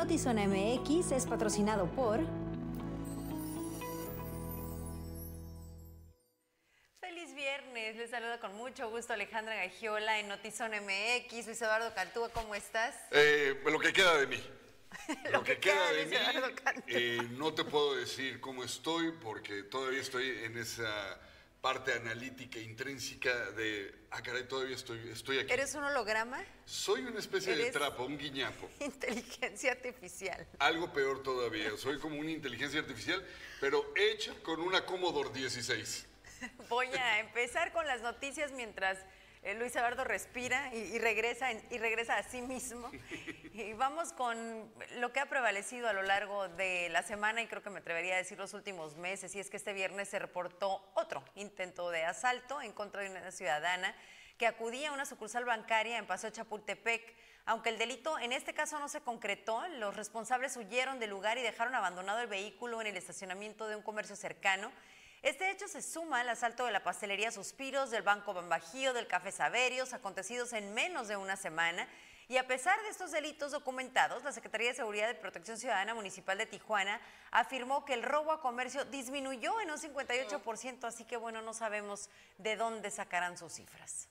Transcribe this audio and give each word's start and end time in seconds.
Notizona 0.00 0.46
MX 0.46 1.12
es 1.12 1.26
patrocinado 1.26 1.84
por... 1.90 2.20
Feliz 7.00 7.34
viernes, 7.34 7.96
les 7.96 8.10
saludo 8.10 8.40
con 8.40 8.56
mucho 8.56 8.88
gusto 8.88 9.12
Alejandra 9.12 9.56
Gagiola 9.56 10.18
en 10.18 10.28
Notizón 10.28 10.70
MX. 10.70 11.44
Luis 11.48 11.60
Eduardo 11.60 11.92
Cantúa, 11.94 12.30
¿cómo 12.30 12.54
estás? 12.54 12.94
Eh, 13.10 13.60
lo 13.62 13.78
que 13.78 13.92
queda 13.92 14.16
de 14.16 14.26
mí. 14.26 14.42
Lo 15.32 15.44
que 15.44 15.58
queda 15.58 15.92
de 15.92 16.06
mí, 16.06 16.12
Luis 16.12 16.28
Eduardo 16.30 16.54
Cantúa. 16.64 16.84
eh, 16.88 17.18
no 17.32 17.52
te 17.52 17.64
puedo 17.64 17.96
decir 17.96 18.40
cómo 18.40 18.64
estoy 18.64 19.12
porque 19.22 19.64
todavía 19.64 20.00
estoy 20.00 20.30
en 20.44 20.56
esa 20.56 21.20
parte 21.60 21.92
analítica 21.92 22.58
intrínseca 22.58 23.50
de, 23.52 23.94
ah, 24.10 24.22
caray, 24.22 24.44
todavía 24.48 24.74
estoy, 24.74 25.10
estoy 25.10 25.38
aquí. 25.38 25.52
¿Eres 25.52 25.74
un 25.74 25.84
holograma? 25.84 26.42
Soy 26.64 27.02
una 27.02 27.18
especie 27.18 27.54
de 27.54 27.70
trapo, 27.70 28.04
un 28.04 28.16
guiñapo. 28.16 28.70
Inteligencia 28.80 29.72
artificial. 29.72 30.46
Algo 30.58 30.92
peor 30.92 31.22
todavía, 31.22 31.76
soy 31.76 31.98
como 31.98 32.18
una 32.18 32.30
inteligencia 32.30 32.80
artificial, 32.80 33.24
pero 33.60 33.92
hecha 33.94 34.34
con 34.42 34.60
una 34.60 34.86
Commodore 34.86 35.30
16. 35.30 36.06
Voy 36.68 36.88
a 36.88 37.20
empezar 37.20 37.72
con 37.72 37.86
las 37.86 38.00
noticias 38.00 38.52
mientras 38.52 38.98
eh, 39.42 39.54
Luis 39.54 39.74
Eduardo 39.74 40.04
respira 40.04 40.74
y, 40.74 40.78
y 40.78 40.98
regresa 40.98 41.50
y 41.52 41.78
regresa 41.78 42.16
a 42.16 42.22
sí 42.22 42.42
mismo. 42.42 42.90
Y 43.52 43.72
vamos 43.72 44.12
con 44.12 44.72
lo 44.98 45.12
que 45.12 45.18
ha 45.18 45.26
prevalecido 45.26 45.88
a 45.88 45.92
lo 45.92 46.02
largo 46.02 46.48
de 46.48 46.88
la 46.90 47.02
semana 47.02 47.42
y 47.42 47.48
creo 47.48 47.62
que 47.62 47.68
me 47.68 47.80
atrevería 47.80 48.14
a 48.14 48.18
decir 48.18 48.38
los 48.38 48.54
últimos 48.54 48.96
meses, 48.96 49.34
y 49.34 49.40
es 49.40 49.50
que 49.50 49.56
este 49.56 49.72
viernes 49.72 50.08
se 50.08 50.20
reportó 50.20 50.88
otro 50.94 51.24
intento 51.34 51.90
de 51.90 52.04
asalto 52.04 52.62
en 52.62 52.72
contra 52.72 53.02
de 53.02 53.10
una 53.10 53.32
ciudadana 53.32 53.94
que 54.38 54.46
acudía 54.46 54.88
a 54.88 54.92
una 54.92 55.04
sucursal 55.04 55.44
bancaria 55.44 55.98
en 55.98 56.06
Paseo 56.06 56.30
Chapultepec. 56.30 57.14
Aunque 57.44 57.68
el 57.68 57.76
delito 57.76 58.18
en 58.18 58.32
este 58.32 58.54
caso 58.54 58.78
no 58.78 58.88
se 58.88 59.02
concretó, 59.02 59.66
los 59.68 59.94
responsables 59.94 60.56
huyeron 60.56 60.98
del 60.98 61.10
lugar 61.10 61.36
y 61.36 61.42
dejaron 61.42 61.74
abandonado 61.74 62.20
el 62.20 62.28
vehículo 62.28 62.80
en 62.80 62.86
el 62.86 62.96
estacionamiento 62.96 63.68
de 63.68 63.76
un 63.76 63.82
comercio 63.82 64.16
cercano. 64.16 64.72
Este 65.22 65.50
hecho 65.50 65.68
se 65.68 65.82
suma 65.82 66.20
al 66.20 66.30
asalto 66.30 66.64
de 66.64 66.72
la 66.72 66.82
pastelería 66.82 67.30
Suspiros, 67.30 67.90
del 67.90 68.02
Banco 68.02 68.32
Bambajío, 68.32 68.94
del 68.94 69.06
Café 69.06 69.30
Saverios, 69.30 69.92
acontecidos 69.92 70.54
en 70.54 70.72
menos 70.72 71.08
de 71.08 71.18
una 71.18 71.36
semana. 71.36 71.86
Y 72.26 72.38
a 72.38 72.46
pesar 72.46 72.80
de 72.82 72.88
estos 72.88 73.10
delitos 73.10 73.52
documentados, 73.52 74.24
la 74.24 74.32
Secretaría 74.32 74.68
de 74.68 74.76
Seguridad 74.76 75.10
y 75.10 75.14
Protección 75.14 75.58
Ciudadana 75.58 75.94
Municipal 75.94 76.38
de 76.38 76.46
Tijuana 76.46 77.02
afirmó 77.32 77.84
que 77.84 77.92
el 77.92 78.02
robo 78.02 78.32
a 78.32 78.40
comercio 78.40 78.86
disminuyó 78.86 79.60
en 79.60 79.70
un 79.70 79.76
58%, 79.76 80.84
así 80.84 81.04
que 81.04 81.18
bueno, 81.18 81.42
no 81.42 81.52
sabemos 81.52 82.08
de 82.38 82.56
dónde 82.56 82.90
sacarán 82.90 83.36
sus 83.36 83.52
cifras. 83.52 84.08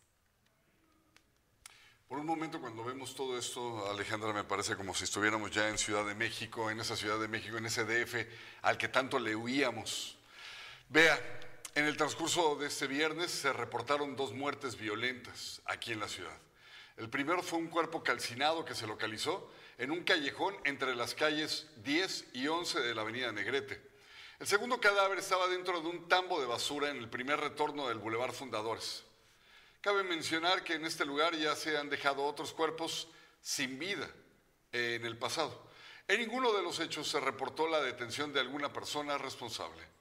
Por 2.08 2.20
un 2.20 2.26
momento 2.26 2.60
cuando 2.60 2.84
vemos 2.84 3.16
todo 3.16 3.36
esto, 3.38 3.90
Alejandra, 3.90 4.32
me 4.32 4.44
parece 4.44 4.76
como 4.76 4.94
si 4.94 5.06
estuviéramos 5.06 5.50
ya 5.50 5.70
en 5.70 5.78
Ciudad 5.80 6.06
de 6.06 6.14
México, 6.14 6.70
en 6.70 6.80
esa 6.80 6.96
Ciudad 6.96 7.20
de 7.20 7.28
México, 7.28 7.58
en 7.58 7.66
ese 7.66 7.84
DF 7.84 8.28
al 8.62 8.78
que 8.78 8.90
tanto 8.90 9.18
le 9.18 9.36
huíamos. 9.36 10.19
Vea, 10.92 11.20
en 11.76 11.86
el 11.86 11.98
transcurso 11.98 12.56
de 12.56 12.66
este 12.66 12.88
viernes 12.88 13.30
se 13.30 13.54
reportaron 13.54 14.16
dos 14.16 14.34
muertes 14.34 14.76
violentas 14.76 15.62
aquí 15.66 15.92
en 15.92 16.00
la 16.00 16.08
ciudad. 16.08 16.36
El 16.98 17.12
primero 17.12 17.44
fue 17.44 17.60
un 17.60 17.68
cuerpo 17.68 18.02
calcinado 18.02 18.66
que 18.66 18.74
se 18.74 18.88
localizó 18.88 19.52
en 19.78 19.92
un 19.92 20.04
callejón 20.04 20.56
entre 20.64 20.96
las 20.96 21.14
calles 21.14 21.68
10 21.84 22.30
y 22.34 22.48
11 22.48 22.80
de 22.80 22.96
la 22.96 23.02
avenida 23.04 23.32
Negrete. 23.32 23.80
El 24.40 24.48
segundo 24.48 24.82
cadáver 24.82 25.20
estaba 25.20 25.48
dentro 25.48 25.80
de 25.80 25.90
un 25.90 26.08
tambo 26.08 26.42
de 26.42 26.48
basura 26.48 26.90
en 26.90 26.98
el 26.98 27.08
primer 27.08 27.40
retorno 27.40 27.88
del 27.88 28.00
Boulevard 28.00 28.34
Fundadores. 28.34 29.04
Cabe 29.82 30.02
mencionar 30.02 30.64
que 30.64 30.74
en 30.74 30.86
este 30.86 31.06
lugar 31.06 31.36
ya 31.36 31.56
se 31.56 31.78
han 31.78 31.92
dejado 31.92 32.24
otros 32.24 32.52
cuerpos 32.52 33.10
sin 33.44 33.78
vida 33.78 34.10
en 34.72 35.06
el 35.06 35.20
pasado. 35.20 35.70
En 36.08 36.20
ninguno 36.20 36.52
de 36.52 36.64
los 36.64 36.80
hechos 36.80 37.08
se 37.08 37.20
reportó 37.20 37.68
la 37.68 37.80
detención 37.80 38.34
de 38.34 38.40
alguna 38.40 38.74
persona 38.74 39.20
responsable. 39.20 39.99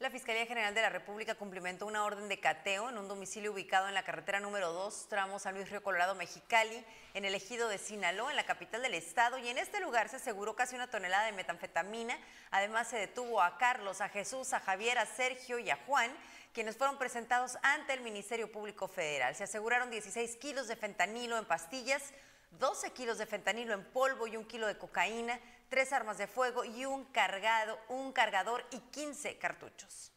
La 0.00 0.10
Fiscalía 0.10 0.46
General 0.46 0.72
de 0.74 0.82
la 0.82 0.90
República 0.90 1.34
cumplimentó 1.34 1.84
una 1.84 2.04
orden 2.04 2.28
de 2.28 2.38
cateo 2.38 2.88
en 2.88 2.98
un 2.98 3.08
domicilio 3.08 3.50
ubicado 3.50 3.88
en 3.88 3.94
la 3.94 4.04
carretera 4.04 4.38
número 4.38 4.72
2, 4.72 5.08
tramo 5.08 5.40
San 5.40 5.56
Luis 5.56 5.68
Río 5.70 5.82
Colorado, 5.82 6.14
Mexicali, 6.14 6.84
en 7.14 7.24
el 7.24 7.34
ejido 7.34 7.68
de 7.68 7.78
Sinaloa, 7.78 8.30
en 8.30 8.36
la 8.36 8.46
capital 8.46 8.80
del 8.80 8.94
estado. 8.94 9.38
Y 9.38 9.48
en 9.48 9.58
este 9.58 9.80
lugar 9.80 10.08
se 10.08 10.14
aseguró 10.14 10.54
casi 10.54 10.76
una 10.76 10.88
tonelada 10.88 11.26
de 11.26 11.32
metanfetamina. 11.32 12.16
Además, 12.52 12.86
se 12.86 12.96
detuvo 12.96 13.42
a 13.42 13.58
Carlos, 13.58 14.00
a 14.00 14.08
Jesús, 14.08 14.52
a 14.52 14.60
Javier, 14.60 14.98
a 14.98 15.04
Sergio 15.04 15.58
y 15.58 15.68
a 15.68 15.80
Juan, 15.84 16.16
quienes 16.52 16.76
fueron 16.76 16.96
presentados 16.96 17.58
ante 17.62 17.92
el 17.92 18.00
Ministerio 18.02 18.52
Público 18.52 18.86
Federal. 18.86 19.34
Se 19.34 19.42
aseguraron 19.42 19.90
16 19.90 20.36
kilos 20.36 20.68
de 20.68 20.76
fentanilo 20.76 21.36
en 21.36 21.44
pastillas, 21.44 22.12
12 22.52 22.92
kilos 22.92 23.18
de 23.18 23.26
fentanilo 23.26 23.74
en 23.74 23.84
polvo 23.84 24.28
y 24.28 24.36
un 24.36 24.44
kilo 24.44 24.68
de 24.68 24.78
cocaína, 24.78 25.40
tres 25.68 25.92
armas 25.92 26.18
de 26.18 26.26
fuego 26.26 26.64
y 26.64 26.84
un, 26.84 27.04
cargado, 27.06 27.78
un 27.88 28.12
cargador 28.12 28.64
y 28.70 28.78
15 28.78 29.38
cartuchos. 29.38 30.12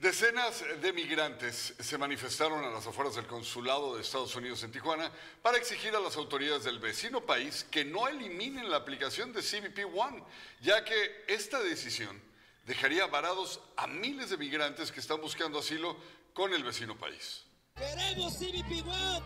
Decenas 0.00 0.64
de 0.80 0.94
migrantes 0.94 1.74
se 1.78 1.98
manifestaron 1.98 2.64
a 2.64 2.70
las 2.70 2.86
afueras 2.86 3.16
del 3.16 3.26
consulado 3.26 3.94
de 3.94 4.00
Estados 4.00 4.34
Unidos 4.34 4.62
en 4.62 4.72
Tijuana 4.72 5.12
para 5.42 5.58
exigir 5.58 5.94
a 5.94 6.00
las 6.00 6.16
autoridades 6.16 6.64
del 6.64 6.78
vecino 6.78 7.20
país 7.20 7.66
que 7.70 7.84
no 7.84 8.08
eliminen 8.08 8.70
la 8.70 8.78
aplicación 8.78 9.30
de 9.34 9.42
CBP 9.42 9.94
One, 9.94 10.24
ya 10.62 10.82
que 10.86 11.24
esta 11.28 11.60
decisión 11.60 12.18
dejaría 12.64 13.08
varados 13.08 13.60
a 13.76 13.86
miles 13.86 14.30
de 14.30 14.38
migrantes 14.38 14.90
que 14.90 15.00
están 15.00 15.20
buscando 15.20 15.58
asilo 15.58 15.94
con 16.32 16.54
el 16.54 16.64
vecino 16.64 16.96
país. 16.96 17.44
Queremos 17.76 18.38
CBP 18.38 18.86
One, 18.86 19.22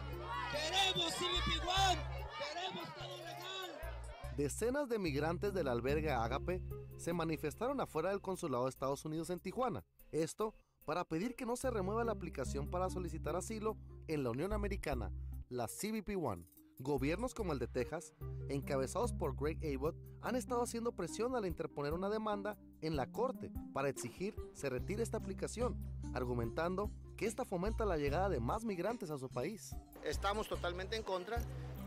queremos 0.51 1.15
CBP 1.15 1.69
One, 1.69 2.01
queremos 2.37 2.95
todo. 2.97 3.15
Decenas 4.37 4.89
de 4.89 4.99
migrantes 4.99 5.55
del 5.55 5.69
albergue 5.69 6.11
Agape 6.11 6.61
se 6.97 7.13
manifestaron 7.13 7.81
afuera 7.81 8.11
del 8.11 8.21
consulado 8.21 8.65
de 8.65 8.71
Estados 8.71 9.05
Unidos 9.05 9.31
en 9.31 9.39
Tijuana. 9.39 9.85
Esto 10.11 10.55
para 10.85 11.05
pedir 11.05 11.37
que 11.37 11.47
no 11.47 11.55
se 11.55 11.71
remueva 11.71 12.03
la 12.03 12.13
aplicación 12.13 12.69
para 12.69 12.91
solicitar 12.91 13.37
asilo 13.37 13.77
en 14.09 14.25
la 14.25 14.31
Unión 14.31 14.53
Americana, 14.53 15.13
la 15.49 15.69
CBP 15.69 16.17
One. 16.21 16.49
Gobiernos 16.81 17.33
como 17.33 17.53
el 17.53 17.61
de 17.61 17.69
Texas, 17.69 18.13
encabezados 18.49 19.13
por 19.13 19.37
Greg 19.37 19.59
Abbott, 19.65 19.95
han 20.21 20.35
estado 20.35 20.63
haciendo 20.63 20.91
presión 20.91 21.37
al 21.37 21.47
interponer 21.47 21.93
una 21.93 22.11
demanda 22.11 22.59
en 22.81 22.97
la 22.97 23.07
Corte 23.13 23.53
para 23.73 23.89
exigir 23.89 24.35
se 24.53 24.69
retire 24.69 25.05
esta 25.05 25.19
aplicación, 25.19 25.81
argumentando 26.13 26.91
que 27.17 27.27
esta 27.27 27.45
fomenta 27.45 27.85
la 27.85 27.99
llegada 27.99 28.29
de 28.29 28.41
más 28.41 28.65
migrantes 28.65 29.11
a 29.11 29.19
su 29.19 29.29
país. 29.29 29.77
estamos 30.05 30.49
totalmente 30.49 30.97
en 30.97 31.05
contra 31.05 31.41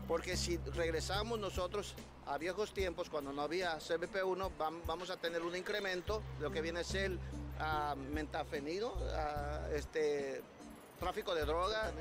porque 0.08 0.36
si 0.36 0.56
regresamos 0.74 1.38
nosotros 1.38 1.94
a 2.26 2.38
viejos 2.38 2.72
tiempos, 2.72 3.08
cuando 3.10 3.32
no 3.32 3.42
había 3.42 3.78
CBP1, 3.78 4.50
vam- 4.58 4.80
vamos 4.86 5.10
a 5.10 5.16
tener 5.18 5.42
un 5.42 5.54
incremento 5.54 6.22
de 6.38 6.44
lo 6.44 6.50
que 6.50 6.60
viene 6.62 6.80
a 6.80 6.84
ser 6.84 7.12
ah, 7.60 7.94
mentafenilo, 7.94 8.94
ah, 9.14 9.68
este, 9.74 10.42
tráfico 10.98 11.34
de 11.34 11.44
droga, 11.44 11.92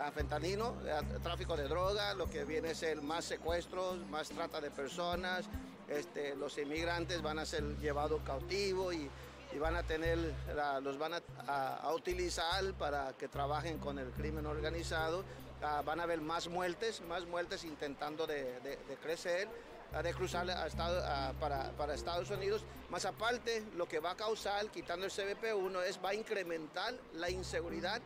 a 0.00 0.10
fentanilo, 0.10 0.74
ah, 0.92 1.00
tráfico 1.22 1.56
de 1.56 1.68
droga, 1.68 2.14
lo 2.14 2.28
que 2.28 2.44
viene 2.44 2.70
a 2.70 2.74
ser 2.74 3.00
más 3.00 3.24
secuestros, 3.24 3.98
más 4.10 4.28
trata 4.30 4.60
de 4.60 4.70
personas, 4.70 5.44
este, 5.88 6.34
los 6.36 6.58
inmigrantes 6.58 7.22
van 7.22 7.38
a 7.38 7.46
ser 7.46 7.62
llevados 7.78 8.20
cautivos 8.24 8.94
y, 8.94 9.08
y 9.54 9.58
van 9.58 9.76
a 9.76 9.82
tener, 9.84 10.18
la- 10.54 10.80
los 10.80 10.98
van 10.98 11.14
a, 11.14 11.22
a- 11.46 11.76
a 11.76 11.94
utilizar 11.94 12.72
para 12.74 13.12
que 13.12 13.28
trabajen 13.28 13.78
con 13.78 13.98
el 14.00 14.10
crimen 14.10 14.46
organizado. 14.46 15.22
Ah, 15.62 15.82
van 15.84 16.00
a 16.00 16.02
haber 16.02 16.20
más 16.20 16.48
muertes, 16.48 17.00
más 17.08 17.26
muertes 17.26 17.64
intentando 17.64 18.26
de, 18.26 18.60
de- 18.60 18.76
de 18.88 18.96
crecer, 19.00 19.48
de 20.02 20.14
cruzar 20.14 20.48
a 20.50 20.66
Estado- 20.66 21.04
a- 21.04 21.32
para, 21.38 21.70
para 21.76 21.94
Estados 21.94 22.30
Unidos. 22.30 22.64
Más 22.90 23.04
aparte, 23.04 23.62
lo 23.76 23.86
que 23.86 24.00
va 24.00 24.12
a 24.12 24.16
causar, 24.16 24.70
quitando 24.70 25.06
el 25.06 25.12
CBP1, 25.12 25.82
es 25.84 26.00
va 26.04 26.10
a 26.10 26.14
incrementar 26.14 26.94
la 27.14 27.30
inseguridad 27.30 28.00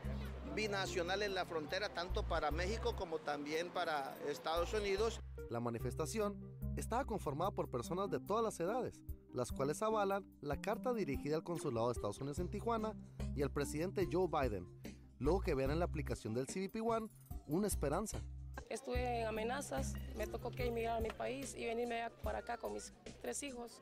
binacional 0.55 1.23
en 1.23 1.35
la 1.35 1.45
frontera, 1.45 1.89
tanto 1.93 2.23
para 2.25 2.51
México 2.51 2.95
como 2.97 3.19
también 3.19 3.69
para 3.71 4.17
Estados 4.29 4.73
Unidos. 4.75 5.21
La 5.51 5.61
manifestación 5.61 6.37
estaba 6.77 7.05
conformada 7.05 7.51
por 7.53 7.71
personas 7.71 8.11
de 8.11 8.21
todas 8.21 8.43
las 8.45 8.59
edades, 8.61 9.01
las 9.33 9.53
cuales 9.53 9.81
avalan 9.83 10.25
la 10.41 10.61
carta 10.61 10.93
dirigida 10.93 11.37
al 11.37 11.45
consulado 11.45 11.87
de 11.89 11.93
Estados 11.93 12.19
Unidos 12.21 12.39
en 12.39 12.49
Tijuana 12.49 12.95
y 13.35 13.43
al 13.43 13.51
presidente 13.51 14.09
Joe 14.11 14.29
Biden, 14.29 14.67
luego 15.19 15.41
que 15.41 15.55
vean 15.55 15.71
en 15.71 15.79
la 15.79 15.85
aplicación 15.85 16.35
del 16.35 16.47
CBP 16.47 16.81
One 16.83 17.09
una 17.49 17.67
esperanza. 17.67 18.19
Estuve 18.69 19.21
en 19.21 19.27
amenazas, 19.27 19.95
me 20.17 20.27
tocó 20.27 20.51
que 20.51 20.67
emigrar 20.67 20.97
a 20.97 21.01
mi 21.01 21.11
país 21.11 21.55
y 21.57 21.67
venirme 21.67 22.11
para 22.23 22.39
acá 22.39 22.57
con 22.57 22.73
mis 22.73 22.93
tres 23.21 23.43
hijos. 23.43 23.81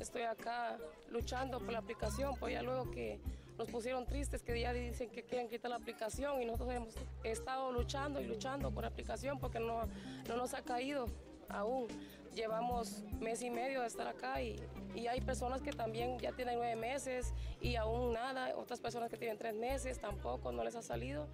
Estoy 0.00 0.22
acá 0.22 0.76
luchando 1.08 1.60
por 1.60 1.72
la 1.72 1.78
aplicación, 1.78 2.34
pues 2.40 2.52
ya 2.52 2.62
luego 2.62 2.90
que 2.90 3.20
nos 3.56 3.70
pusieron 3.70 4.06
tristes, 4.06 4.42
que 4.42 4.60
ya 4.60 4.72
dicen 4.72 5.08
que 5.10 5.22
quieren 5.22 5.48
quitar 5.48 5.70
la 5.70 5.76
aplicación 5.76 6.42
y 6.42 6.46
nosotros 6.46 6.74
hemos 6.74 6.94
estado 7.22 7.70
luchando 7.70 8.20
y 8.20 8.24
luchando 8.24 8.72
por 8.72 8.82
la 8.82 8.88
aplicación 8.88 9.38
porque 9.38 9.60
no, 9.60 9.86
no 10.28 10.36
nos 10.36 10.54
ha 10.54 10.62
caído 10.62 11.06
aún. 11.48 11.86
Llevamos 12.34 13.04
mes 13.20 13.42
y 13.42 13.50
medio 13.50 13.82
de 13.82 13.86
estar 13.86 14.08
acá 14.08 14.42
y, 14.42 14.60
y 14.96 15.06
hay 15.06 15.20
personas 15.20 15.62
que 15.62 15.70
también 15.70 16.18
ya 16.18 16.32
tienen 16.32 16.56
nueve 16.56 16.74
meses 16.74 17.32
y 17.60 17.76
aún 17.76 18.12
nada, 18.12 18.56
otras 18.56 18.80
personas 18.80 19.08
que 19.08 19.16
tienen 19.16 19.38
tres 19.38 19.54
meses 19.54 20.00
tampoco 20.00 20.50
no 20.50 20.64
les 20.64 20.74
ha 20.74 20.82
salido, 20.82 21.28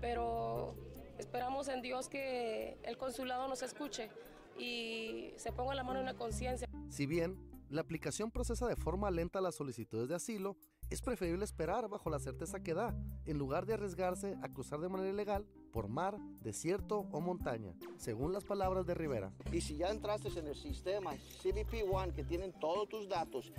pero 0.00 0.74
Esperamos 1.22 1.68
en 1.68 1.82
Dios 1.82 2.08
que 2.08 2.76
el 2.82 2.98
consulado 2.98 3.46
nos 3.46 3.62
escuche 3.62 4.10
y 4.58 5.30
se 5.36 5.52
ponga 5.52 5.72
la 5.72 5.84
mano 5.84 6.00
en 6.00 6.06
la 6.06 6.14
conciencia. 6.14 6.68
Si 6.90 7.06
bien 7.06 7.38
la 7.70 7.80
aplicación 7.80 8.32
procesa 8.32 8.66
de 8.66 8.74
forma 8.74 9.08
lenta 9.08 9.40
las 9.40 9.54
solicitudes 9.54 10.08
de 10.08 10.16
asilo, 10.16 10.56
es 10.90 11.00
preferible 11.00 11.44
esperar 11.44 11.88
bajo 11.88 12.10
la 12.10 12.18
certeza 12.18 12.58
que 12.58 12.74
da, 12.74 12.92
en 13.24 13.38
lugar 13.38 13.66
de 13.66 13.74
arriesgarse 13.74 14.36
a 14.42 14.48
cruzar 14.48 14.80
de 14.80 14.88
manera 14.88 15.10
ilegal 15.10 15.46
por 15.72 15.86
mar, 15.86 16.18
desierto 16.40 17.06
o 17.12 17.20
montaña, 17.20 17.72
según 17.98 18.32
las 18.32 18.42
palabras 18.42 18.84
de 18.84 18.94
Rivera. 18.94 19.32
Y 19.52 19.60
si 19.60 19.76
ya 19.76 19.90
entraste 19.90 20.28
en 20.36 20.48
el 20.48 20.56
sistema 20.56 21.12
CBP 21.40 21.84
One, 21.88 22.12
que 22.12 22.24
tienen 22.24 22.52
todos 22.58 22.88
tus 22.88 23.08
datos, 23.08 23.52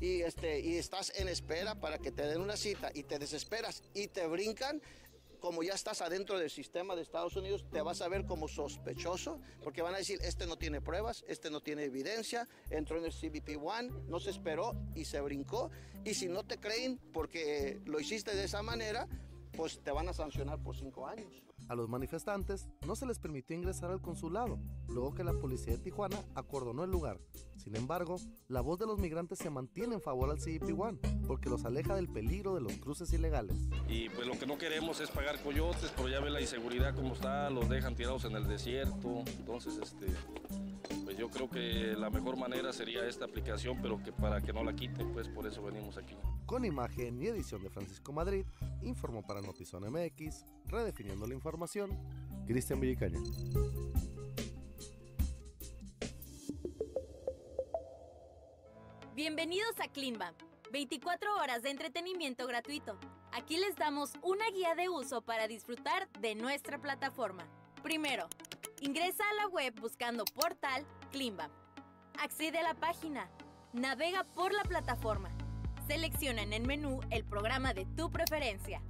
y, 0.00 0.22
este, 0.22 0.58
y 0.58 0.76
estás 0.76 1.12
en 1.20 1.28
espera 1.28 1.74
para 1.74 1.98
que 1.98 2.10
te 2.10 2.22
den 2.22 2.40
una 2.40 2.56
cita 2.56 2.90
y 2.94 3.02
te 3.02 3.18
desesperas 3.18 3.82
y 3.92 4.08
te 4.08 4.26
brincan, 4.26 4.80
como 5.40 5.62
ya 5.62 5.74
estás 5.74 6.02
adentro 6.02 6.38
del 6.38 6.50
sistema 6.50 6.94
de 6.94 7.02
Estados 7.02 7.34
Unidos, 7.36 7.64
te 7.70 7.82
vas 7.82 8.00
a 8.02 8.08
ver 8.08 8.24
como 8.26 8.46
sospechoso, 8.46 9.40
porque 9.62 9.82
van 9.82 9.94
a 9.94 9.98
decir, 9.98 10.18
este 10.22 10.46
no 10.46 10.56
tiene 10.56 10.80
pruebas, 10.80 11.24
este 11.26 11.50
no 11.50 11.60
tiene 11.60 11.84
evidencia, 11.84 12.46
entró 12.68 12.98
en 12.98 13.04
el 13.06 13.12
CBP 13.12 13.60
One, 13.62 13.90
no 14.06 14.20
se 14.20 14.30
esperó 14.30 14.76
y 14.94 15.04
se 15.04 15.20
brincó. 15.20 15.70
Y 16.04 16.14
si 16.14 16.28
no 16.28 16.44
te 16.44 16.58
creen 16.58 16.98
porque 17.12 17.80
lo 17.84 17.98
hiciste 17.98 18.34
de 18.34 18.44
esa 18.44 18.62
manera, 18.62 19.08
pues 19.56 19.80
te 19.82 19.90
van 19.90 20.08
a 20.08 20.12
sancionar 20.12 20.62
por 20.62 20.76
cinco 20.76 21.06
años. 21.06 21.49
A 21.70 21.76
los 21.76 21.88
manifestantes 21.88 22.68
no 22.84 22.96
se 22.96 23.06
les 23.06 23.20
permitió 23.20 23.54
ingresar 23.54 23.92
al 23.92 24.02
consulado, 24.02 24.58
luego 24.88 25.14
que 25.14 25.22
la 25.22 25.34
policía 25.34 25.74
de 25.74 25.78
Tijuana 25.78 26.16
acordonó 26.34 26.82
el 26.82 26.90
lugar. 26.90 27.20
Sin 27.58 27.76
embargo, 27.76 28.16
la 28.48 28.60
voz 28.60 28.80
de 28.80 28.86
los 28.86 28.98
migrantes 28.98 29.38
se 29.38 29.50
mantiene 29.50 29.94
en 29.94 30.00
favor 30.00 30.30
al 30.30 30.40
CIP 30.40 30.64
One, 30.76 30.98
porque 31.28 31.48
los 31.48 31.64
aleja 31.64 31.94
del 31.94 32.08
peligro 32.08 32.56
de 32.56 32.60
los 32.60 32.72
cruces 32.78 33.12
ilegales. 33.12 33.56
Y 33.88 34.08
pues 34.08 34.26
lo 34.26 34.36
que 34.36 34.46
no 34.46 34.58
queremos 34.58 34.98
es 34.98 35.12
pagar 35.12 35.40
coyotes, 35.44 35.92
pero 35.94 36.08
ya 36.08 36.18
ve 36.18 36.30
la 36.30 36.40
inseguridad 36.40 36.92
como 36.92 37.14
está, 37.14 37.48
los 37.50 37.68
dejan 37.68 37.94
tirados 37.94 38.24
en 38.24 38.34
el 38.34 38.48
desierto. 38.48 39.22
Entonces, 39.38 39.78
este, 39.80 40.06
pues 41.10 41.18
yo 41.18 41.28
creo 41.28 41.50
que 41.50 41.96
la 41.98 42.08
mejor 42.08 42.36
manera 42.36 42.72
sería 42.72 43.04
esta 43.04 43.24
aplicación, 43.24 43.82
pero 43.82 44.00
que 44.00 44.12
para 44.12 44.40
que 44.40 44.52
no 44.52 44.62
la 44.62 44.72
quiten, 44.72 45.12
pues 45.12 45.26
por 45.26 45.44
eso 45.44 45.60
venimos 45.60 45.96
aquí. 45.98 46.14
Con 46.46 46.64
imagen 46.64 47.20
y 47.20 47.26
edición 47.26 47.64
de 47.64 47.68
Francisco 47.68 48.12
Madrid, 48.12 48.46
informó 48.82 49.26
para 49.26 49.40
Notizón 49.40 49.82
MX, 49.90 50.44
redefiniendo 50.66 51.26
la 51.26 51.34
información, 51.34 51.98
Cristian 52.46 52.78
Villicaña. 52.78 53.18
Bienvenidos 59.16 59.80
a 59.80 59.88
Climba, 59.88 60.32
24 60.70 61.38
horas 61.38 61.64
de 61.64 61.70
entretenimiento 61.70 62.46
gratuito. 62.46 63.00
Aquí 63.32 63.56
les 63.56 63.74
damos 63.74 64.12
una 64.22 64.48
guía 64.50 64.76
de 64.76 64.88
uso 64.88 65.22
para 65.22 65.48
disfrutar 65.48 66.08
de 66.20 66.36
nuestra 66.36 66.80
plataforma. 66.80 67.48
Primero, 67.82 68.28
ingresa 68.80 69.24
a 69.28 69.34
la 69.34 69.48
web 69.48 69.74
buscando 69.80 70.24
portal 70.24 70.86
Climba. 71.10 71.50
Accede 72.18 72.58
a 72.58 72.62
la 72.62 72.74
página. 72.74 73.28
Navega 73.72 74.24
por 74.24 74.52
la 74.52 74.62
plataforma. 74.62 75.30
Selecciona 75.86 76.42
en 76.42 76.52
el 76.52 76.66
menú 76.66 77.00
el 77.10 77.24
programa 77.24 77.74
de 77.74 77.84
tu 77.96 78.10
preferencia. 78.10 78.80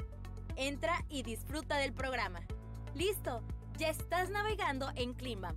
Entra 0.56 1.04
y 1.08 1.22
disfruta 1.22 1.76
del 1.78 1.92
programa. 1.92 2.40
Listo, 2.94 3.42
ya 3.78 3.88
estás 3.88 4.28
navegando 4.30 4.90
en 4.96 5.14
Climbam. 5.14 5.56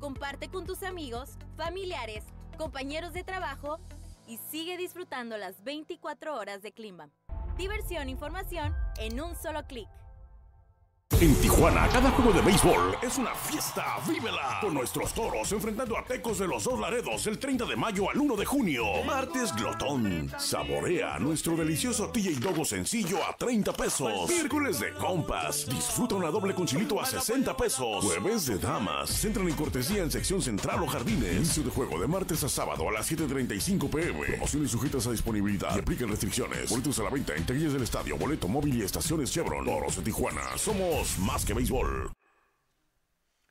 Comparte 0.00 0.48
con 0.48 0.66
tus 0.66 0.82
amigos, 0.82 1.36
familiares, 1.56 2.24
compañeros 2.58 3.12
de 3.12 3.22
trabajo 3.22 3.78
y 4.26 4.38
sigue 4.38 4.76
disfrutando 4.76 5.36
las 5.36 5.62
24 5.62 6.34
horas 6.34 6.62
de 6.62 6.72
Climbam. 6.72 7.10
Diversión 7.56 8.08
e 8.08 8.10
información 8.10 8.74
en 8.98 9.20
un 9.20 9.36
solo 9.36 9.64
clic. 9.66 9.88
En 11.20 11.34
Tijuana, 11.36 11.88
cada 11.88 12.10
juego 12.10 12.30
de 12.30 12.42
béisbol 12.42 12.98
es 13.00 13.16
una 13.16 13.34
fiesta, 13.34 13.96
vívela. 14.06 14.58
Con 14.60 14.74
nuestros 14.74 15.14
toros 15.14 15.50
enfrentando 15.52 15.96
a 15.96 16.04
Tecos 16.04 16.38
de 16.38 16.46
los 16.46 16.64
Dos 16.64 16.78
Laredos 16.78 17.26
el 17.26 17.38
30 17.38 17.64
de 17.64 17.74
mayo 17.74 18.10
al 18.10 18.18
1 18.18 18.36
de 18.36 18.44
junio. 18.44 18.84
Martes 19.06 19.54
Glotón. 19.54 20.30
Saborea 20.38 21.18
nuestro 21.18 21.56
delicioso 21.56 22.08
TJ 22.10 22.40
Dogo 22.40 22.66
sencillo 22.66 23.24
a 23.24 23.34
30 23.34 23.72
pesos. 23.72 24.28
Miércoles 24.28 24.78
de 24.80 24.92
compas. 24.92 25.66
Disfruta 25.66 26.16
una 26.16 26.28
doble 26.28 26.54
con 26.54 26.66
chilito 26.66 27.00
a 27.00 27.06
60 27.06 27.56
pesos. 27.56 28.04
Jueves 28.04 28.44
de 28.46 28.58
damas. 28.58 29.24
Entran 29.24 29.48
en 29.48 29.54
cortesía 29.54 30.02
en 30.02 30.10
sección 30.10 30.42
central 30.42 30.82
o 30.82 30.86
jardines. 30.86 31.36
Inicio 31.36 31.62
de 31.62 31.70
juego 31.70 31.98
de 31.98 32.08
martes 32.08 32.44
a 32.44 32.48
sábado 32.50 32.90
a 32.90 32.92
las 32.92 33.10
7.35 33.10 33.88
pm. 33.88 34.26
Promociones 34.26 34.70
sujetas 34.70 35.06
a 35.06 35.12
disponibilidad 35.12 35.74
y 35.76 35.78
aplican 35.78 36.08
restricciones. 36.10 36.68
Boletos 36.68 36.98
a 36.98 37.04
la 37.04 37.10
venta 37.10 37.34
en 37.34 37.46
taquillas 37.46 37.72
del 37.72 37.84
estadio, 37.84 38.18
boleto 38.18 38.48
móvil 38.48 38.76
y 38.76 38.82
estaciones 38.82 39.32
Chevron. 39.32 39.64
Toros 39.64 39.96
de 39.96 40.02
Tijuana. 40.02 40.42
Somos 40.56 40.95
más 41.18 41.44
que 41.44 41.52
béisbol. 41.52 42.10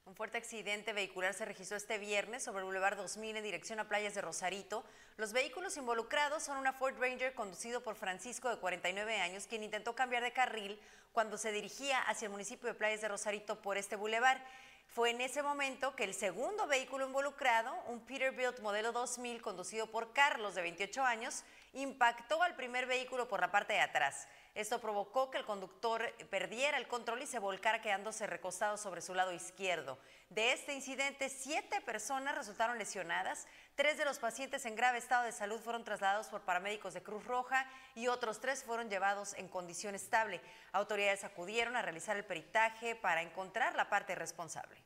Un 0.06 0.16
fuerte 0.16 0.40
accidente 0.40 0.94
vehicular 0.94 1.34
se 1.36 1.46
registró 1.46 1.78
este 1.78 2.00
viernes 2.00 2.44
sobre 2.44 2.60
el 2.60 2.66
Boulevard 2.66 2.98
2000 2.98 3.38
en 3.38 3.44
dirección 3.44 3.80
a 3.80 3.88
playas 3.88 4.16
de 4.16 4.22
Rosarito. 4.22 4.84
Los 5.18 5.32
vehículos 5.32 5.78
involucrados 5.78 6.42
son 6.42 6.58
una 6.58 6.74
Ford 6.74 6.96
Ranger 7.00 7.36
conducido 7.36 7.84
por 7.84 7.96
Francisco 7.96 8.50
de 8.50 8.58
49 8.58 9.20
años, 9.22 9.46
quien 9.46 9.64
intentó 9.64 9.94
cambiar 9.94 10.24
de 10.24 10.34
carril 10.34 10.80
cuando 11.12 11.38
se 11.38 11.52
dirigía 11.52 12.02
hacia 12.02 12.26
el 12.26 12.32
municipio 12.32 12.68
de 12.68 12.74
Playas 12.74 13.02
de 13.02 13.10
Rosarito 13.10 13.62
por 13.62 13.78
este 13.78 13.96
bulevar. 13.96 14.44
Fue 14.88 15.12
en 15.12 15.22
ese 15.22 15.44
momento 15.44 15.96
que 15.96 16.06
el 16.06 16.16
segundo 16.16 16.66
vehículo 16.66 17.06
involucrado, 17.06 17.76
un 17.88 18.00
Peterbilt 18.00 18.60
modelo 18.62 18.92
2000 18.92 19.42
conducido 19.42 19.92
por 19.92 20.14
Carlos 20.14 20.56
de 20.56 20.64
28 20.64 21.04
años, 21.04 21.44
impactó 21.74 22.42
al 22.42 22.56
primer 22.56 22.88
vehículo 22.88 23.28
por 23.28 23.40
la 23.40 23.52
parte 23.52 23.74
de 23.74 23.82
atrás. 23.82 24.28
Esto 24.56 24.80
provocó 24.80 25.30
que 25.30 25.38
el 25.38 25.46
conductor 25.46 26.14
perdiera 26.30 26.78
el 26.78 26.88
control 26.88 27.22
y 27.22 27.28
se 27.28 27.40
volcara 27.40 27.82
quedándose 27.82 28.26
recostado 28.26 28.78
sobre 28.78 29.02
su 29.02 29.14
lado 29.14 29.34
izquierdo. 29.34 30.00
De 30.30 30.54
este 30.54 30.74
incidente, 30.74 31.28
siete 31.28 31.82
personas 31.82 32.36
resultaron 32.36 32.78
lesionadas. 32.78 33.48
Tres 33.76 33.98
de 33.98 34.06
los 34.06 34.18
pacientes 34.18 34.66
en 34.66 34.78
grave 34.78 34.98
estado 34.98 35.26
de 35.26 35.34
salud 35.34 35.60
fueron 35.60 35.84
trasladados 35.84 36.28
por 36.28 36.44
paramédicos 36.44 36.94
de 36.94 37.04
Cruz 37.04 37.26
Roja 37.26 37.70
y 37.96 38.08
otros 38.08 38.40
tres 38.40 38.64
fueron 38.64 38.90
llevados 38.90 39.34
en 39.34 39.50
condición 39.50 39.94
estable. 39.94 40.40
Autoridades 40.72 41.26
acudieron 41.26 41.76
a 41.76 41.82
realizar 41.82 42.16
el 42.16 42.24
peritaje 42.24 42.96
para 42.96 43.22
encontrar 43.22 43.76
la 43.76 43.90
parte 43.90 44.16
responsable. 44.16 44.82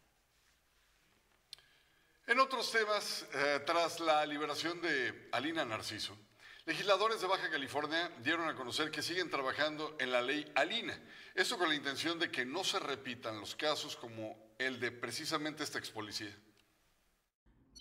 En 2.26 2.40
otros 2.40 2.72
temas, 2.72 3.24
eh, 3.34 3.62
tras 3.68 4.00
la 4.00 4.26
liberación 4.26 4.82
de 4.82 5.30
Alina 5.32 5.64
Narciso, 5.64 6.18
legisladores 6.70 7.20
de 7.20 7.26
Baja 7.26 7.50
California 7.50 8.12
dieron 8.24 8.48
a 8.48 8.56
conocer 8.56 8.92
que 8.92 9.02
siguen 9.02 9.28
trabajando 9.32 9.96
en 10.00 10.12
la 10.12 10.22
ley 10.22 10.46
Alina. 10.54 10.94
Esto 11.34 11.58
con 11.58 11.68
la 11.68 11.74
intención 11.74 12.20
de 12.20 12.30
que 12.30 12.46
no 12.46 12.64
se 12.64 12.78
repitan 12.78 13.40
los 13.40 13.56
casos 13.56 13.96
como 13.96 14.36
el 14.60 14.80
de 14.80 14.92
precisamente 14.92 15.64
esta 15.64 15.80
ex 15.80 15.90
policía. 15.90 16.30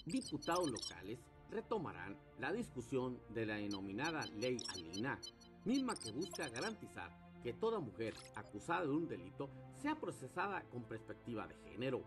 Diputados 0.07 0.71
locales 0.71 1.19
retomarán 1.51 2.19
la 2.39 2.51
discusión 2.51 3.21
de 3.29 3.45
la 3.45 3.57
denominada 3.57 4.25
ley 4.37 4.57
Alina, 4.71 5.21
misma 5.67 5.95
que 5.95 6.11
busca 6.11 6.49
garantizar 6.49 7.11
que 7.43 7.53
toda 7.53 7.81
mujer 7.81 8.15
acusada 8.37 8.87
de 8.87 8.93
un 8.93 9.07
delito 9.07 9.51
sea 9.83 9.97
procesada 9.97 10.63
con 10.71 10.85
perspectiva 10.85 11.47
de 11.47 11.57
género 11.71 12.05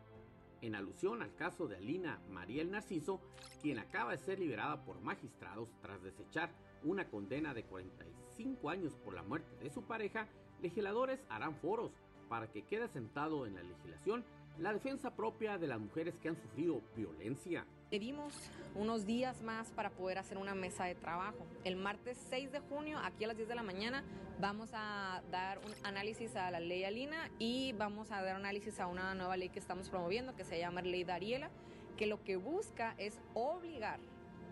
en 0.61 0.75
alusión 0.75 1.21
al 1.21 1.35
caso 1.35 1.67
de 1.67 1.77
Alina 1.77 2.19
María 2.29 2.61
el 2.63 2.71
Narciso, 2.71 3.21
quien 3.61 3.77
acaba 3.77 4.11
de 4.11 4.23
ser 4.23 4.39
liberada 4.39 4.83
por 4.83 4.99
magistrados 5.01 5.69
tras 5.81 6.01
desechar 6.01 6.51
una 6.83 7.05
condena 7.09 7.53
de 7.53 7.63
45 7.63 8.69
años 8.69 8.93
por 9.03 9.13
la 9.13 9.23
muerte 9.23 9.49
de 9.63 9.69
su 9.69 9.83
pareja, 9.83 10.27
legisladores 10.61 11.19
harán 11.29 11.55
foros 11.55 11.91
para 12.29 12.47
que 12.47 12.63
quede 12.63 12.87
sentado 12.87 13.45
en 13.45 13.55
la 13.55 13.63
legislación 13.63 14.23
la 14.57 14.73
defensa 14.73 15.15
propia 15.15 15.57
de 15.57 15.67
las 15.67 15.79
mujeres 15.79 16.15
que 16.21 16.29
han 16.29 16.35
sufrido 16.35 16.81
violencia. 16.95 17.65
Pedimos 17.89 18.33
unos 18.75 19.05
días 19.05 19.41
más 19.41 19.69
para 19.71 19.89
poder 19.89 20.17
hacer 20.17 20.37
una 20.37 20.55
mesa 20.55 20.85
de 20.85 20.95
trabajo. 20.95 21.45
El 21.63 21.75
martes 21.75 22.17
6 22.29 22.51
de 22.51 22.59
junio, 22.59 22.99
aquí 23.03 23.23
a 23.23 23.27
las 23.27 23.37
10 23.37 23.49
de 23.49 23.55
la 23.55 23.63
mañana, 23.63 24.03
vamos 24.39 24.69
a 24.73 25.21
dar 25.31 25.59
un 25.59 25.73
análisis 25.83 26.35
a 26.35 26.51
la 26.51 26.59
ley 26.59 26.83
Alina 26.83 27.29
y 27.39 27.73
vamos 27.73 28.11
a 28.11 28.21
dar 28.21 28.35
análisis 28.35 28.79
a 28.79 28.87
una 28.87 29.13
nueva 29.13 29.35
ley 29.35 29.49
que 29.49 29.59
estamos 29.59 29.89
promoviendo 29.89 30.35
que 30.35 30.45
se 30.45 30.57
llama 30.57 30.81
Ley 30.81 31.03
Dariela, 31.03 31.49
que 31.97 32.05
lo 32.05 32.23
que 32.23 32.37
busca 32.37 32.95
es 32.97 33.19
obligar, 33.33 33.99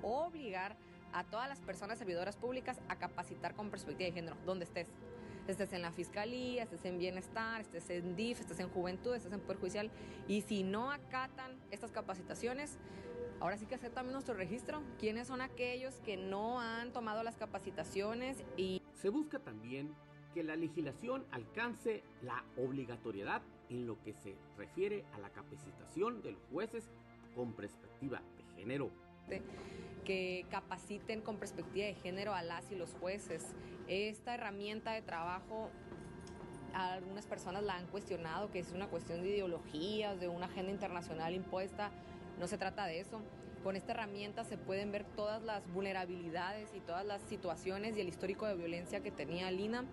obligar 0.01 0.75
a 1.13 1.23
todas 1.23 1.49
las 1.49 1.59
personas 1.59 1.97
servidoras 1.97 2.35
públicas 2.35 2.79
a 2.87 2.95
capacitar 2.97 3.55
con 3.55 3.69
perspectiva 3.69 4.07
de 4.07 4.13
género, 4.13 4.37
donde 4.45 4.65
estés 4.65 4.87
estés 5.51 5.73
en 5.73 5.81
la 5.81 5.91
fiscalía, 5.91 6.63
estés 6.63 6.85
en 6.85 6.99
bienestar, 6.99 7.61
estés 7.61 7.89
en 7.89 8.15
DIF, 8.15 8.39
estés 8.39 8.59
en 8.59 8.69
juventud, 8.69 9.15
estés 9.15 9.33
en 9.33 9.39
poder 9.39 9.57
judicial. 9.57 9.91
Y 10.27 10.41
si 10.41 10.63
no 10.63 10.91
acatan 10.91 11.57
estas 11.71 11.91
capacitaciones, 11.91 12.77
ahora 13.39 13.57
sí 13.57 13.65
que 13.65 13.75
hacer 13.75 13.91
también 13.91 14.13
nuestro 14.13 14.35
registro. 14.35 14.81
¿Quiénes 14.99 15.27
son 15.27 15.41
aquellos 15.41 15.95
que 16.01 16.17
no 16.17 16.59
han 16.59 16.91
tomado 16.93 17.23
las 17.23 17.35
capacitaciones? 17.35 18.43
y 18.57 18.81
Se 18.93 19.09
busca 19.09 19.39
también 19.39 19.93
que 20.33 20.43
la 20.43 20.55
legislación 20.55 21.25
alcance 21.31 22.03
la 22.21 22.43
obligatoriedad 22.57 23.41
en 23.69 23.87
lo 23.87 24.01
que 24.03 24.13
se 24.13 24.35
refiere 24.57 25.05
a 25.13 25.19
la 25.19 25.29
capacitación 25.29 26.21
de 26.21 26.33
los 26.33 26.41
jueces 26.51 26.89
con 27.35 27.53
perspectiva 27.53 28.21
de 28.37 28.61
género 28.61 28.91
que 30.09 30.43
capaciten 30.49 31.21
con 31.21 31.37
perspectiva 31.37 31.85
de 31.85 31.93
género 31.93 32.33
a 32.33 32.41
las 32.41 32.71
y 32.71 32.75
los 32.75 32.95
jueces. 32.95 33.45
Esta 33.87 34.33
herramienta 34.33 34.93
de 34.93 35.03
trabajo 35.03 35.69
algunas 36.73 37.27
personas 37.27 37.61
la 37.61 37.75
han 37.75 37.85
cuestionado, 37.85 38.49
que 38.49 38.57
es 38.57 38.71
una 38.71 38.87
cuestión 38.87 39.21
de 39.21 39.29
ideologías, 39.29 40.19
de 40.19 40.27
una 40.27 40.47
agenda 40.47 40.71
internacional 40.71 41.35
impuesta. 41.35 41.91
No 42.39 42.47
se 42.47 42.57
trata 42.57 42.87
de 42.87 43.01
eso. 43.01 43.21
Con 43.63 43.75
esta 43.75 43.91
herramienta 43.91 44.43
se 44.45 44.57
pueden 44.57 44.91
ver 44.91 45.03
todas 45.15 45.43
las 45.43 45.71
vulnerabilidades 45.71 46.73
y 46.73 46.79
todas 46.79 47.05
las 47.05 47.21
situaciones 47.21 47.95
y 47.95 48.01
el 48.01 48.07
histórico 48.07 48.47
de 48.47 48.55
violencia 48.55 49.01
que 49.01 49.11
tenía 49.11 49.51
Lina 49.51 49.85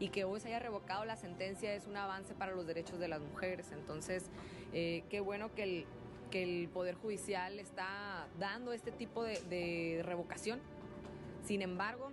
y 0.00 0.08
que 0.08 0.24
hoy 0.24 0.40
se 0.40 0.48
haya 0.48 0.58
revocado 0.58 1.04
la 1.04 1.14
sentencia 1.14 1.72
es 1.74 1.86
un 1.86 1.96
avance 1.96 2.34
para 2.34 2.56
los 2.56 2.66
derechos 2.66 2.98
de 2.98 3.06
las 3.06 3.20
mujeres. 3.20 3.70
Entonces, 3.70 4.30
eh, 4.72 5.04
qué 5.10 5.20
bueno 5.20 5.54
que 5.54 5.62
el, 5.62 5.86
que 6.30 6.42
el 6.42 6.68
Poder 6.68 6.94
Judicial 6.94 7.58
está 7.58 8.28
dando 8.38 8.72
este 8.72 8.92
tipo 8.92 9.22
de, 9.22 10.00
revocación. 10.04 10.60
Sin 11.44 11.62
embargo, 11.62 12.10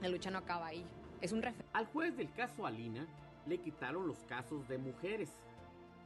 la 0.00 0.08
lucha 0.08 0.30
no 0.30 0.38
acaba 0.38 0.66
ahí. 0.66 0.84
Es 1.20 1.32
un 1.32 1.42
Al 1.72 1.86
juez 1.86 2.16
del 2.16 2.32
caso 2.32 2.66
Alina 2.66 3.06
le 3.46 3.58
quitaron 3.58 4.06
los 4.06 4.18
casos 4.24 4.66
de 4.68 4.78
mujeres, 4.78 5.30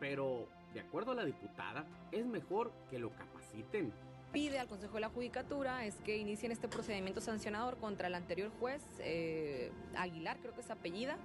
pero 0.01 0.49
de 0.75 0.81
acuerdo 0.81 1.13
a 1.13 1.15
la 1.15 1.25
diputada, 1.25 1.87
es 2.13 2.27
mejor 2.27 2.73
que 2.91 2.99
lo 2.99 3.11
capaciten 3.11 3.93
pide 4.33 4.59
al 4.59 4.69
Consejo 4.69 4.95
de 4.95 5.01
la 5.01 5.09
Judicatura 5.09 5.85
es 5.85 5.97
que 5.97 6.17
inicien 6.17 6.53
este 6.53 6.69
procedimiento 6.69 7.21
sancionador 7.21 7.79
contra 7.79 8.09
el 8.09 8.15
anterior 8.15 8.51
juez, 8.59 8.83
eh, 9.01 9.71
Aguilar 9.97 10.39
creo 10.41 10.55
que 10.55 10.61
es 10.61 10.71
apellida, 10.71 11.17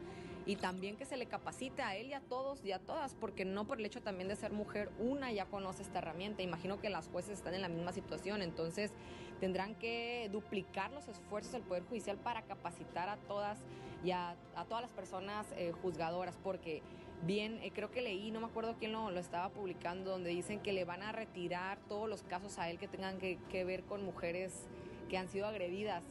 y 0.46 0.58
también 0.58 0.98
que 0.98 1.06
se 1.06 1.16
le 1.16 1.26
capacite 1.26 1.82
a 1.82 1.96
él 1.96 2.08
y 2.08 2.14
a 2.14 2.20
todos 2.20 2.64
y 2.66 2.72
a 2.72 2.80
todas, 2.80 3.16
porque 3.16 3.46
no 3.46 3.66
por 3.66 3.80
el 3.80 3.86
hecho 3.86 4.02
también 4.02 4.28
de 4.28 4.36
ser 4.36 4.52
mujer, 4.52 4.92
una 5.00 5.32
ya 5.32 5.46
conoce 5.46 5.84
esta 5.84 6.00
herramienta. 6.00 6.42
Imagino 6.42 6.80
que 6.82 6.90
las 6.90 7.08
jueces 7.08 7.38
están 7.38 7.54
en 7.54 7.62
la 7.62 7.70
misma 7.70 7.94
situación, 7.94 8.42
entonces 8.42 8.92
tendrán 9.40 9.76
que 9.76 10.30
duplicar 10.32 10.92
los 10.92 11.08
esfuerzos 11.08 11.54
del 11.54 11.62
Poder 11.62 11.84
Judicial 11.84 12.18
para 12.18 12.42
capacitar 12.42 13.10
a 13.10 13.18
todas 13.18 13.60
y 14.04 14.12
a, 14.12 14.36
todas 14.68 14.82
las 14.82 14.92
personas 14.92 15.48
eh, 15.56 15.72
juzgadoras, 15.82 16.38
porque 16.44 16.82
bien, 17.26 17.60
eh, 17.64 17.72
creo 17.74 17.92
que 17.92 18.02
leí, 18.02 18.32
no 18.32 18.40
me 18.40 18.48
acuerdo 18.48 18.76
quién 18.78 18.92
lo, 18.92 19.10
estaba 19.12 19.50
publicando, 19.50 20.12
donde 20.12 20.30
dicen 20.30 20.60
que 20.60 20.74
le 20.74 20.86
van 20.86 21.04
a 21.04 21.12
retirar 21.12 21.80
todos 21.88 22.10
los 22.10 22.24
casos 22.24 22.58
a 22.60 22.70
él 22.70 22.78
que 22.78 22.88
tengan 22.88 23.18
que, 23.18 23.38
que 23.50 23.64
ver 23.64 23.84
con 23.84 24.04
mujeres 24.04 24.68
que 25.10 25.18
han 25.18 25.30
sido 25.30 25.48
agredidas. 25.48 26.04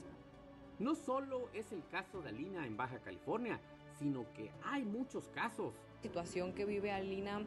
No 0.79 0.95
solo 0.95 1.49
es 1.53 1.71
el 1.73 1.87
caso 1.89 2.23
de 2.23 2.31
Alina 2.31 2.67
en 2.67 2.77
Baja 2.77 2.99
California, 2.99 3.61
sino 3.99 4.27
que 4.33 4.51
hay 4.65 4.85
muchos 4.85 5.29
casos. 5.29 5.75
La 5.97 6.03
situación 6.03 6.53
que 6.53 6.65
vive 6.65 6.91
Alina 6.91 7.43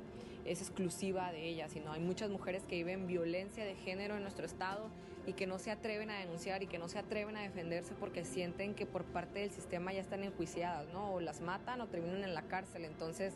es 0.45 0.61
exclusiva 0.61 1.31
de 1.31 1.49
ella, 1.49 1.67
sino 1.67 1.91
hay 1.91 1.99
muchas 1.99 2.29
mujeres 2.29 2.63
que 2.63 2.75
viven 2.75 3.07
violencia 3.07 3.65
de 3.65 3.75
género 3.75 4.15
en 4.15 4.21
nuestro 4.21 4.45
estado 4.45 4.89
y 5.25 5.33
que 5.33 5.47
no 5.47 5.59
se 5.59 5.71
atreven 5.71 6.09
a 6.11 6.19
denunciar 6.19 6.63
y 6.63 6.67
que 6.67 6.77
no 6.77 6.87
se 6.87 6.99
atreven 6.99 7.35
a 7.37 7.41
defenderse 7.41 7.93
porque 7.99 8.25
sienten 8.25 8.75
que 8.75 8.85
por 8.85 9.03
parte 9.03 9.39
del 9.39 9.51
sistema 9.51 9.93
ya 9.93 10.01
están 10.01 10.23
enjuiciadas, 10.23 10.87
¿no? 10.93 11.13
O 11.13 11.19
las 11.19 11.41
matan 11.41 11.81
o 11.81 11.87
terminan 11.87 12.23
en 12.23 12.33
la 12.33 12.43
cárcel. 12.43 12.85
Entonces, 12.85 13.33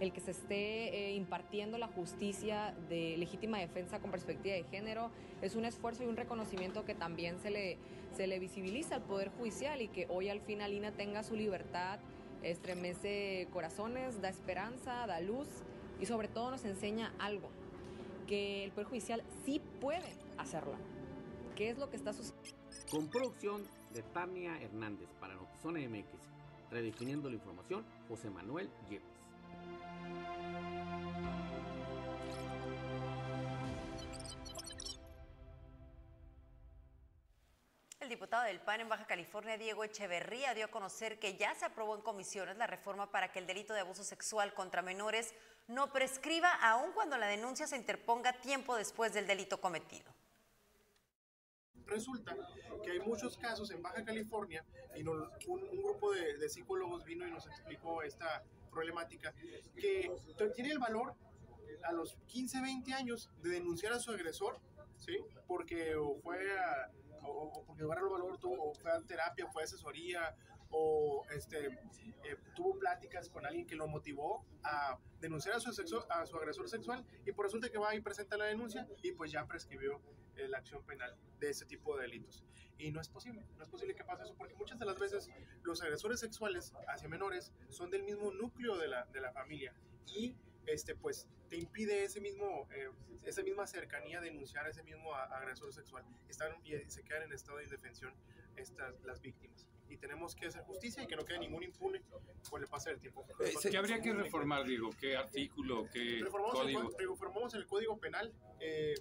el 0.00 0.12
que 0.12 0.20
se 0.20 0.32
esté 0.32 1.08
eh, 1.08 1.14
impartiendo 1.14 1.78
la 1.78 1.88
justicia 1.88 2.74
de 2.88 3.16
legítima 3.18 3.58
defensa 3.58 3.98
con 3.98 4.10
perspectiva 4.10 4.54
de 4.54 4.64
género 4.64 5.10
es 5.42 5.56
un 5.56 5.64
esfuerzo 5.64 6.04
y 6.04 6.06
un 6.06 6.16
reconocimiento 6.16 6.84
que 6.84 6.94
también 6.94 7.38
se 7.40 7.50
le, 7.50 7.78
se 8.16 8.26
le 8.26 8.38
visibiliza 8.38 8.96
al 8.96 9.02
Poder 9.02 9.30
Judicial 9.30 9.82
y 9.82 9.88
que 9.88 10.06
hoy 10.08 10.28
al 10.28 10.40
fin 10.40 10.62
Alina 10.62 10.92
tenga 10.92 11.22
su 11.22 11.34
libertad 11.34 11.98
estremece 12.42 13.48
corazones, 13.52 14.20
da 14.20 14.28
esperanza, 14.28 15.06
da 15.06 15.20
luz 15.20 15.48
y 16.00 16.06
sobre 16.06 16.28
todo 16.28 16.50
nos 16.50 16.64
enseña 16.64 17.12
algo, 17.18 17.48
que 18.26 18.64
el 18.64 18.72
Poder 18.72 18.88
Judicial 18.88 19.22
sí 19.44 19.60
puede 19.80 20.12
hacerlo. 20.38 20.74
¿Qué 21.62 21.70
es 21.70 21.78
lo 21.78 21.88
que 21.88 21.96
está 21.96 22.12
sucediendo? 22.12 22.58
Con 22.90 23.08
producción 23.08 23.64
de 23.92 24.02
Tania 24.02 24.60
Hernández 24.60 25.08
para 25.20 25.36
Notizona 25.36 25.78
MX, 25.78 26.08
redefiniendo 26.72 27.28
la 27.28 27.36
información, 27.36 27.86
José 28.08 28.30
Manuel 28.30 28.68
Yepes. 28.90 29.06
El 38.00 38.08
diputado 38.08 38.42
del 38.42 38.58
PAN 38.58 38.80
en 38.80 38.88
Baja 38.88 39.06
California, 39.06 39.56
Diego 39.56 39.84
Echeverría, 39.84 40.54
dio 40.54 40.64
a 40.64 40.68
conocer 40.72 41.20
que 41.20 41.36
ya 41.36 41.54
se 41.54 41.66
aprobó 41.66 41.94
en 41.94 42.02
comisiones 42.02 42.56
la 42.56 42.66
reforma 42.66 43.12
para 43.12 43.30
que 43.30 43.38
el 43.38 43.46
delito 43.46 43.72
de 43.72 43.82
abuso 43.82 44.02
sexual 44.02 44.52
contra 44.52 44.82
menores 44.82 45.32
no 45.68 45.92
prescriba 45.92 46.52
aun 46.54 46.90
cuando 46.90 47.16
la 47.18 47.28
denuncia 47.28 47.68
se 47.68 47.76
interponga 47.76 48.32
tiempo 48.40 48.74
después 48.74 49.14
del 49.14 49.28
delito 49.28 49.60
cometido. 49.60 50.12
Resulta 51.92 52.34
que 52.82 52.90
hay 52.90 53.00
muchos 53.00 53.36
casos 53.36 53.70
en 53.70 53.82
Baja 53.82 54.02
California 54.02 54.64
y 54.96 55.06
un, 55.06 55.28
grupo 55.76 56.12
de, 56.12 56.38
de 56.38 56.48
psicólogos 56.48 57.04
vino 57.04 57.26
y 57.26 57.30
nos 57.30 57.46
explicó 57.46 58.02
esta 58.02 58.42
problemática 58.70 59.34
que 59.76 60.10
tiene 60.54 60.70
el 60.70 60.78
valor 60.78 61.14
a 61.84 61.92
los 61.92 62.16
15, 62.28 62.62
20 62.62 62.94
años 62.94 63.30
de 63.42 63.50
denunciar 63.50 63.92
a 63.92 63.98
su 63.98 64.10
agresor, 64.10 64.58
¿sí? 64.98 65.18
Porque 65.46 65.94
fue 66.22 66.38
a, 66.58 66.90
o, 67.22 67.64
porque 67.66 67.82
agarró 67.82 68.10
valor 68.10 68.38
tuvo, 68.38 68.72
fue 68.74 68.90
a 68.90 69.00
terapia, 69.02 69.46
fue 69.52 69.62
a 69.62 69.64
asesoría, 69.64 70.34
o 70.72 71.24
este, 71.30 71.66
eh, 71.66 72.36
tuvo 72.54 72.78
pláticas 72.78 73.28
con 73.28 73.46
alguien 73.46 73.66
que 73.66 73.76
lo 73.76 73.86
motivó 73.86 74.44
a 74.64 74.98
denunciar 75.20 75.54
a 75.54 75.60
su, 75.60 75.72
sexo, 75.72 76.10
a 76.10 76.26
su 76.26 76.36
agresor 76.36 76.68
sexual 76.68 77.04
y 77.24 77.32
por 77.32 77.46
resulta 77.46 77.68
que 77.68 77.78
va 77.78 77.94
y 77.94 78.00
presenta 78.00 78.36
la 78.36 78.46
denuncia 78.46 78.88
y 79.02 79.12
pues 79.12 79.30
ya 79.30 79.46
prescribió 79.46 80.00
eh, 80.36 80.48
la 80.48 80.58
acción 80.58 80.82
penal 80.84 81.16
de 81.38 81.50
ese 81.50 81.66
tipo 81.66 81.96
de 81.96 82.02
delitos. 82.02 82.44
Y 82.78 82.90
no 82.90 83.00
es 83.00 83.08
posible, 83.08 83.46
no 83.56 83.62
es 83.62 83.68
posible 83.68 83.94
que 83.94 84.02
pase 84.02 84.24
eso 84.24 84.34
porque 84.36 84.54
muchas 84.54 84.78
de 84.78 84.86
las 84.86 84.98
veces 84.98 85.30
los 85.62 85.82
agresores 85.82 86.18
sexuales 86.18 86.72
hacia 86.88 87.08
menores 87.08 87.52
son 87.68 87.90
del 87.90 88.02
mismo 88.02 88.32
núcleo 88.32 88.76
de 88.78 88.88
la, 88.88 89.04
de 89.06 89.20
la 89.20 89.30
familia 89.30 89.74
y 90.06 90.34
este, 90.66 90.94
pues 90.94 91.28
te 91.48 91.56
impide 91.56 92.04
ese 92.04 92.20
mismo, 92.20 92.66
eh, 92.72 92.90
esa 93.24 93.42
misma 93.42 93.66
cercanía 93.66 94.20
de 94.20 94.30
denunciar 94.30 94.66
a 94.66 94.70
ese 94.70 94.82
mismo 94.82 95.14
agresor 95.14 95.72
sexual. 95.72 96.04
Están, 96.28 96.52
y 96.64 96.72
se 96.88 97.02
quedan 97.02 97.24
en 97.24 97.32
estado 97.32 97.58
de 97.58 97.64
indefensión 97.64 98.14
estas, 98.56 99.00
las 99.02 99.20
víctimas. 99.20 99.68
Y 99.92 99.98
tenemos 99.98 100.34
que 100.34 100.46
hacer 100.46 100.62
justicia 100.62 101.02
y 101.02 101.06
que 101.06 101.16
no 101.16 101.24
quede 101.24 101.38
ningún 101.38 101.62
impune 101.62 102.00
por 102.48 102.62
el 102.62 102.66
paso 102.66 102.88
del 102.88 102.98
tiempo. 102.98 103.26
Eh, 103.40 103.52
¿Qué 103.70 103.76
habría 103.76 104.00
que 104.00 104.14
reformar, 104.14 104.64
digo? 104.64 104.88
¿Qué 104.98 105.16
artículo? 105.16 105.86
¿Qué 105.92 106.20
reformamos 106.22 106.60
código? 106.60 106.80
El, 106.98 107.08
reformamos 107.08 107.54
el 107.54 107.66
Código 107.66 107.98
Penal. 107.98 108.32
Eh, 108.58 108.94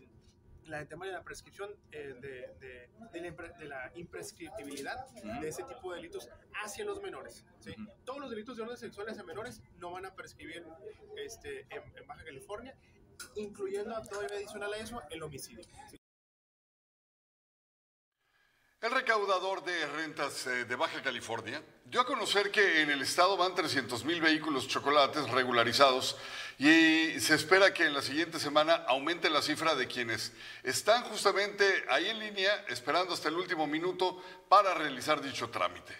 la, 0.65 0.81
el 0.81 0.87
tema 0.87 1.05
de 1.05 1.13
la 1.13 1.23
prescripción, 1.23 1.71
eh, 1.91 2.13
de, 2.21 2.53
de, 2.59 2.89
de, 3.19 3.65
la, 3.65 3.91
imprescriptibilidad 3.95 5.07
de 5.39 5.47
ese 5.47 5.63
tipo 5.63 5.91
de 5.91 5.97
delitos 5.97 6.29
hacia 6.63 6.85
los 6.85 7.01
menores. 7.01 7.45
¿sí? 7.59 7.73
Todos 8.03 8.19
los 8.19 8.29
delitos 8.29 8.57
de 8.57 8.63
orden 8.63 8.77
sexuales 8.77 9.17
a 9.17 9.23
menores 9.23 9.61
no 9.79 9.91
van 9.91 10.05
a 10.05 10.13
prescribir 10.13 10.65
este, 11.17 11.61
en, 11.69 12.07
Baja 12.07 12.23
California, 12.23 12.75
incluyendo 13.35 13.99
todavía 14.03 14.37
adicional 14.37 14.73
a 14.73 14.77
eso 14.77 15.01
el 15.09 15.23
homicidio. 15.23 15.63
El 18.81 18.89
recaudador 18.89 19.63
de 19.63 19.85
rentas 19.85 20.47
eh, 20.47 20.65
de 20.65 20.75
Baja 20.75 21.03
California 21.03 21.61
dio 21.85 22.01
a 22.01 22.05
conocer 22.07 22.49
que 22.49 22.81
en 22.81 22.89
el 22.89 23.03
estado 23.03 23.37
van 23.37 23.53
300 23.53 24.03
mil 24.05 24.19
vehículos 24.19 24.67
chocolates 24.67 25.29
regularizados 25.29 26.17
y 26.57 27.19
se 27.19 27.35
espera 27.35 27.75
que 27.75 27.85
en 27.85 27.93
la 27.93 28.01
siguiente 28.01 28.39
semana 28.39 28.73
aumente 28.87 29.29
la 29.29 29.43
cifra 29.43 29.75
de 29.75 29.85
quienes 29.85 30.33
están 30.63 31.03
justamente 31.03 31.63
ahí 31.91 32.09
en 32.09 32.17
línea 32.17 32.65
esperando 32.69 33.13
hasta 33.13 33.29
el 33.29 33.35
último 33.35 33.67
minuto 33.67 34.19
para 34.49 34.73
realizar 34.73 35.21
dicho 35.21 35.51
trámite. 35.51 35.93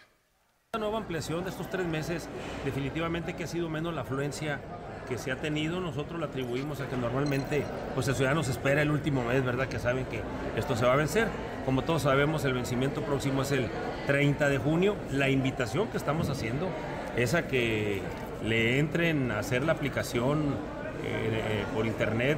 La 0.73 0.79
nueva 0.79 0.97
ampliación 0.97 1.43
de 1.43 1.51
estos 1.51 1.69
tres 1.69 1.85
meses 1.85 2.27
definitivamente 2.65 3.35
que 3.35 3.43
ha 3.43 3.47
sido 3.47 3.69
menos 3.69 3.93
la 3.93 4.01
afluencia 4.01 4.59
que 5.07 5.19
se 5.19 5.31
ha 5.31 5.39
tenido, 5.39 5.81
nosotros 5.81 6.19
la 6.19 6.25
atribuimos 6.25 6.81
a 6.81 6.89
que 6.89 6.97
normalmente 6.97 7.63
pues 7.93 8.07
el 8.07 8.15
ciudadano 8.15 8.43
se 8.43 8.49
espera 8.49 8.81
el 8.81 8.89
último 8.89 9.23
mes, 9.23 9.45
¿verdad? 9.45 9.67
Que 9.69 9.77
saben 9.77 10.07
que 10.07 10.23
esto 10.55 10.75
se 10.75 10.85
va 10.85 10.93
a 10.93 10.95
vencer. 10.95 11.27
Como 11.65 11.83
todos 11.83 12.03
sabemos, 12.03 12.43
el 12.45 12.53
vencimiento 12.53 13.01
próximo 13.01 13.43
es 13.43 13.51
el 13.51 13.67
30 14.07 14.49
de 14.49 14.57
junio. 14.57 14.95
La 15.11 15.29
invitación 15.29 15.87
que 15.89 15.97
estamos 15.97 16.29
haciendo 16.29 16.67
es 17.15 17.33
a 17.33 17.47
que 17.47 18.01
le 18.43 18.79
entren 18.79 19.31
a 19.31 19.39
hacer 19.39 19.63
la 19.63 19.73
aplicación 19.73 20.55
eh, 21.03 21.63
por 21.73 21.85
internet 21.85 22.37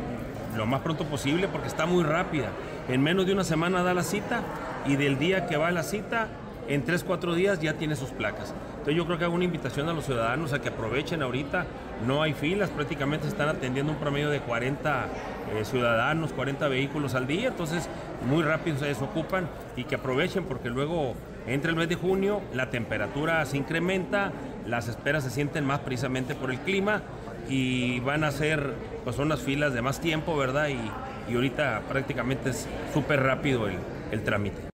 lo 0.56 0.66
más 0.66 0.82
pronto 0.82 1.06
posible 1.06 1.48
porque 1.48 1.68
está 1.68 1.86
muy 1.86 2.04
rápida. 2.04 2.50
En 2.88 3.02
menos 3.02 3.26
de 3.26 3.34
una 3.34 3.44
semana 3.44 3.84
da 3.84 3.94
la 3.94 4.04
cita 4.04 4.42
y 4.86 4.96
del 4.96 5.18
día 5.18 5.46
que 5.48 5.58
va 5.58 5.72
la 5.72 5.84
cita, 5.84 6.28
en 6.68 6.84
3, 6.84 7.04
4 7.04 7.36
días 7.36 7.60
ya 7.60 7.74
tiene 7.74 7.96
sus 7.96 8.10
placas. 8.10 8.54
Entonces 8.72 8.96
yo 8.96 9.06
creo 9.06 9.18
que 9.18 9.26
hago 9.26 9.36
una 9.36 9.46
invitación 9.46 9.90
a 9.90 9.94
los 9.94 10.06
ciudadanos 10.06 10.54
a 10.54 10.62
que 10.62 10.70
aprovechen 10.70 11.22
ahorita, 11.22 11.66
no 12.06 12.22
hay 12.22 12.34
filas, 12.34 12.70
prácticamente 12.70 13.28
están 13.28 13.50
atendiendo 13.50 13.92
un 13.92 13.98
promedio 13.98 14.30
de 14.30 14.40
40 14.42 15.06
eh, 15.54 15.66
ciudadanos, 15.66 16.34
40 16.34 16.68
vehículos 16.68 17.16
al 17.16 17.28
día, 17.28 17.50
entonces 17.50 17.88
muy 18.28 18.44
rápido 18.44 18.78
se 18.78 18.86
desocupan 18.86 19.48
y 19.76 19.84
que 19.86 19.96
aprovechen 19.96 20.46
porque 20.46 20.70
luego 20.70 21.16
entre 21.48 21.72
el 21.72 21.76
mes 21.76 21.90
de 21.90 21.96
junio 21.96 22.42
la 22.54 22.70
temperatura 22.70 23.46
se 23.46 23.58
incrementa, 23.58 24.32
las 24.68 24.88
esperas 24.88 25.24
se 25.24 25.30
sienten 25.30 25.66
más 25.66 25.80
precisamente 25.80 26.36
por 26.36 26.52
el 26.52 26.60
clima 26.60 27.02
y 27.50 28.00
van 28.02 28.24
a 28.24 28.32
ser 28.32 28.74
pues 29.04 29.20
unas 29.20 29.42
filas 29.42 29.74
de 29.74 29.82
más 29.82 30.00
tiempo, 30.00 30.38
¿verdad? 30.38 30.70
Y, 30.70 31.32
y 31.32 31.36
ahorita 31.36 31.82
prácticamente 31.90 32.50
es 32.50 32.68
súper 32.94 33.22
rápido 33.22 33.68
el, 33.68 33.76
el 34.12 34.24
trámite. 34.24 34.73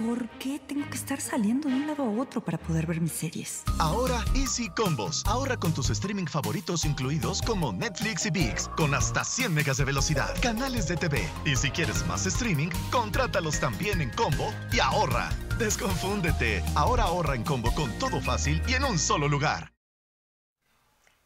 ¿Por 0.00 0.26
qué 0.38 0.58
tengo 0.58 0.88
que 0.88 0.96
estar 0.96 1.20
saliendo 1.20 1.68
de 1.68 1.74
un 1.74 1.86
lado 1.86 2.04
a 2.04 2.08
otro 2.08 2.42
para 2.42 2.56
poder 2.56 2.86
ver 2.86 3.02
mis 3.02 3.12
series? 3.12 3.62
Ahora 3.78 4.24
Easy 4.34 4.70
Combos. 4.70 5.22
Ahorra 5.26 5.58
con 5.58 5.74
tus 5.74 5.90
streaming 5.90 6.24
favoritos 6.24 6.86
incluidos 6.86 7.42
como 7.42 7.70
Netflix 7.70 8.24
y 8.24 8.30
VIX 8.30 8.68
con 8.78 8.94
hasta 8.94 9.24
100 9.24 9.52
megas 9.52 9.76
de 9.76 9.84
velocidad, 9.84 10.34
canales 10.40 10.88
de 10.88 10.96
TV. 10.96 11.28
Y 11.44 11.54
si 11.54 11.70
quieres 11.70 12.06
más 12.06 12.24
streaming, 12.24 12.70
contrátalos 12.90 13.60
también 13.60 14.00
en 14.00 14.08
combo 14.12 14.54
y 14.72 14.80
ahorra. 14.80 15.28
Desconfúndete. 15.58 16.64
Ahora 16.76 17.02
ahorra 17.02 17.34
en 17.34 17.44
combo 17.44 17.70
con 17.74 17.92
todo 17.98 18.22
fácil 18.22 18.62
y 18.66 18.72
en 18.72 18.84
un 18.84 18.98
solo 18.98 19.28
lugar. 19.28 19.70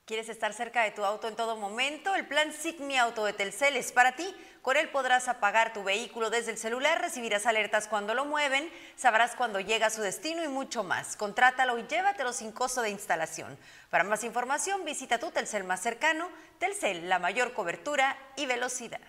¿Quieres 0.05 0.29
estar 0.29 0.53
cerca 0.53 0.83
de 0.83 0.91
tu 0.91 1.03
auto 1.03 1.29
en 1.29 1.37
todo 1.37 1.57
momento? 1.57 2.15
El 2.15 2.27
plan 2.27 2.53
Sigmi 2.53 2.99
Auto 2.99 3.25
de 3.25 3.33
Telcel 3.33 3.77
es 3.77 3.91
para 3.91 4.17
ti. 4.17 4.35
Con 4.65 4.79
él 4.79 4.89
podrás 4.89 5.29
apagar 5.29 5.75
tu 5.75 5.85
vehículo 5.85 6.31
desde 6.31 6.51
el 6.51 6.57
celular, 6.57 6.99
recibirás 6.99 7.45
alertas 7.45 7.87
cuando 7.87 8.15
lo 8.15 8.25
mueven, 8.25 8.73
sabrás 8.97 9.37
cuando 9.37 9.61
llega 9.61 9.89
a 9.89 9.91
su 9.91 10.01
destino 10.01 10.43
y 10.43 10.49
mucho 10.49 10.83
más. 10.83 11.17
Contrátalo 11.17 11.77
y 11.77 11.87
llévatelo 11.87 12.33
sin 12.33 12.51
costo 12.51 12.81
de 12.81 12.89
instalación. 12.89 13.59
Para 13.91 14.05
más 14.05 14.25
información, 14.25 14.83
visita 14.87 15.19
tu 15.19 15.31
Telcel 15.31 15.65
más 15.65 15.83
cercano. 15.83 16.31
Telcel, 16.59 17.11
la 17.11 17.19
mayor 17.19 17.53
cobertura 17.53 18.17
y 18.37 18.47
velocidad. 18.47 19.03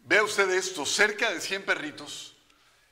Vea 0.00 0.24
usted 0.24 0.50
esto, 0.50 0.84
cerca 0.84 1.30
de 1.30 1.40
100 1.40 1.64
perritos 1.64 2.36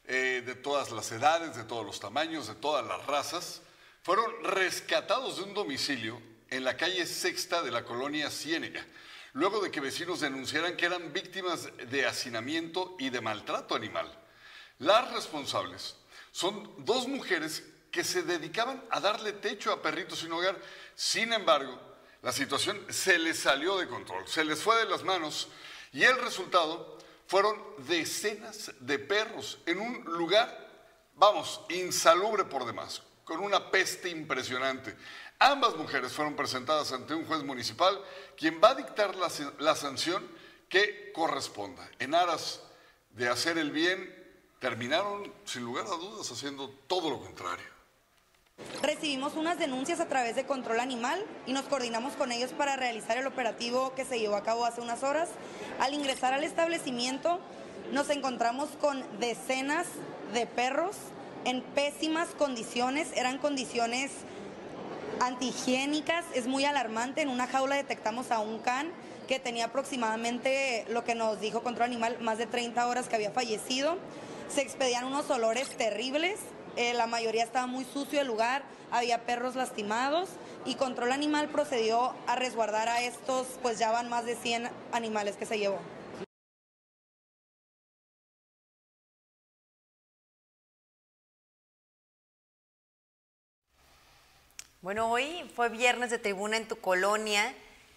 eh, 0.05 0.45
de 0.47 0.55
todas 0.55 0.93
las 0.93 1.11
edades, 1.11 1.57
de 1.57 1.65
todos 1.65 1.85
los 1.85 1.99
tamaños, 1.99 2.47
de 2.47 2.55
todas 2.55 2.87
las 2.87 3.05
razas, 3.05 3.63
fueron 4.05 4.45
rescatados 4.45 5.39
de 5.39 5.43
un 5.43 5.55
domicilio 5.55 6.23
en 6.51 6.63
la 6.63 6.77
calle 6.77 7.05
Sexta 7.05 7.63
de 7.63 7.73
la 7.73 7.85
colonia 7.85 8.31
Ciénega, 8.31 8.87
luego 9.33 9.61
de 9.61 9.71
que 9.71 9.81
vecinos 9.81 10.21
denunciaran 10.21 10.77
que 10.77 10.87
eran 10.87 11.13
víctimas 11.13 11.69
de 11.91 12.07
hacinamiento 12.07 12.97
y 12.99 13.11
de 13.11 13.21
maltrato 13.21 13.75
animal. 13.75 14.11
Las 14.79 15.13
responsables 15.13 15.97
son 16.31 16.85
dos 16.85 17.09
mujeres 17.09 17.65
que 17.91 18.05
se 18.05 18.23
dedicaban 18.23 18.83
a 18.91 19.01
darle 19.01 19.33
techo 19.33 19.73
a 19.73 19.83
perritos 19.83 20.21
sin 20.21 20.33
hogar. 20.33 20.61
Sin 20.95 21.33
embargo, 21.33 21.81
la 22.23 22.33
situación 22.33 22.85
se 22.89 23.19
les 23.19 23.39
salió 23.39 23.79
de 23.79 23.89
control, 23.89 24.27
se 24.27 24.45
les 24.45 24.61
fue 24.61 24.77
de 24.77 24.91
las 24.91 25.03
manos 25.03 25.49
y 25.93 26.05
el 26.05 26.21
resultado 26.21 26.99
fueron 27.27 27.63
decenas 27.79 28.73
de 28.81 28.99
perros 28.99 29.59
en 29.67 29.81
un 29.81 30.05
lugar, 30.05 30.69
vamos, 31.15 31.61
insalubre 31.69 32.45
por 32.45 32.65
demás, 32.65 33.03
con 33.29 33.41
una 33.41 33.71
peste 33.71 34.09
impresionante. 34.09 34.97
Ambas 35.39 35.77
mujeres 35.77 36.13
fueron 36.13 36.35
presentadas 36.35 36.93
ante 36.93 37.15
un 37.15 37.27
juez 37.27 37.45
municipal, 37.45 38.03
quien 38.39 38.59
va 38.59 38.71
a 38.71 38.75
dictar 38.75 39.15
la, 39.17 39.75
sanción 39.77 40.27
que 40.71 41.13
corresponda. 41.13 41.87
En 41.99 42.15
aras 42.15 42.63
de 43.11 43.29
hacer 43.29 43.59
el 43.59 43.71
bien, 43.71 44.15
terminaron, 44.61 45.31
sin 45.45 45.63
lugar 45.63 45.85
a 45.85 45.91
dudas, 45.91 46.31
haciendo 46.33 46.71
todo 46.87 47.11
lo 47.11 47.21
contrario. 47.21 47.67
Recibimos 48.81 49.35
unas 49.35 49.59
denuncias 49.59 50.01
a 50.01 50.09
través 50.09 50.35
de 50.35 50.47
control 50.47 50.81
animal 50.81 51.23
y 51.45 51.53
nos 51.53 51.67
coordinamos 51.67 52.15
con 52.15 52.33
ellos 52.33 52.53
para 52.53 52.77
realizar 52.77 53.19
el 53.19 53.27
operativo 53.27 53.95
que 53.95 54.07
se 54.07 54.19
llevó 54.19 54.37
a 54.37 54.43
cabo 54.43 54.65
hace 54.65 54.81
unas 54.81 55.03
horas. 55.03 55.29
Al 55.81 55.93
ingresar 55.93 56.33
al 56.33 56.45
establecimiento 56.45 57.41
nos 57.93 58.09
encontramos 58.09 58.71
con 58.81 59.05
decenas 59.21 59.87
de 60.33 60.47
perros 60.47 60.97
en 61.45 61.63
pésimas 61.63 62.29
condiciones, 62.31 63.09
eran 63.15 63.39
condiciones 63.39 64.11
antihigiénicas, 65.21 66.25
es 66.35 66.47
muy 66.47 66.65
alarmante. 66.65 67.23
En 67.23 67.29
una 67.29 67.47
jaula 67.47 67.77
detectamos 67.77 68.31
a 68.31 68.41
un 68.41 68.59
can 68.59 68.91
que 69.27 69.39
tenía 69.39 69.67
aproximadamente, 69.67 70.87
lo 70.89 71.05
que 71.05 71.15
nos 71.15 71.41
dijo 71.41 71.63
Control 71.63 71.87
Animal, 71.87 72.19
más 72.21 72.39
de 72.39 72.47
30 72.47 72.87
horas 72.87 73.09
que 73.09 73.17
había 73.17 73.31
fallecido. 73.31 73.99
Se 74.49 74.63
expedían 74.63 75.05
unos 75.05 75.29
olores 75.31 75.69
terribles, 75.77 76.39
eh, 76.77 76.95
la 76.95 77.07
mayoría 77.07 77.45
estaba 77.45 77.67
muy 77.67 77.85
sucio 77.85 78.21
el 78.21 78.27
lugar, 78.27 78.63
había 78.91 79.27
perros 79.27 79.57
lastimados 79.57 80.31
y 80.65 80.77
Control 80.77 81.13
Animal 81.13 81.49
procedió 81.49 82.15
a 82.27 82.37
resguardar 82.37 82.89
a 82.89 83.03
estos, 83.03 83.47
pues 83.63 83.79
ya 83.79 83.91
van 83.91 84.09
más 84.09 84.25
de 84.25 84.37
100 84.37 84.71
animales 84.93 85.37
que 85.37 85.45
se 85.45 85.59
llevó. 85.59 85.79
Bueno, 94.81 95.11
hoy 95.11 95.51
fue 95.57 95.71
viernes 95.71 96.11
de 96.11 96.19
tribuna 96.19 96.57
en 96.57 96.69
tu 96.69 96.77
colonia 96.77 97.53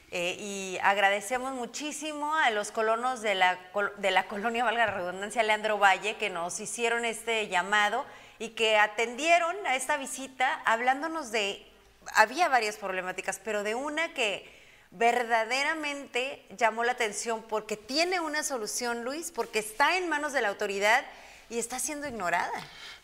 eh, 0.10 0.36
y 0.40 0.80
agradecemos 0.82 1.54
muchísimo 1.54 2.36
a 2.36 2.50
los 2.50 2.72
colonos 2.72 3.22
de 3.22 3.36
la, 3.36 3.60
de 3.98 4.10
la 4.10 4.28
colonia, 4.28 4.64
valga 4.64 4.88
la 4.88 4.92
redundancia, 4.92 5.44
Leandro 5.44 5.78
Valle, 5.78 6.18
que 6.18 6.32
nos 6.32 6.60
hicieron 6.60 7.06
este 7.06 7.48
llamado 7.50 8.04
y 8.40 8.50
que 8.50 8.78
atendieron 8.78 9.56
a 9.68 9.76
esta 9.76 9.98
visita 9.98 10.60
hablándonos 10.66 11.32
de, 11.32 11.64
había 12.16 12.50
varias 12.50 12.78
problemáticas, 12.78 13.38
pero 13.38 13.62
de 13.62 13.76
una 13.76 14.16
que 14.16 14.52
verdaderamente 14.90 16.44
llamó 16.58 16.84
la 16.84 16.94
atención 16.94 17.44
porque 17.44 17.78
tiene 17.78 18.22
una 18.22 18.42
solución, 18.42 19.04
Luis, 19.04 19.32
porque 19.32 19.60
está 19.60 19.98
en 19.98 20.10
manos 20.10 20.34
de 20.34 20.42
la 20.42 20.50
autoridad 20.50 21.06
y 21.48 21.60
está 21.60 21.78
siendo 21.78 22.08
ignorada. 22.08 22.52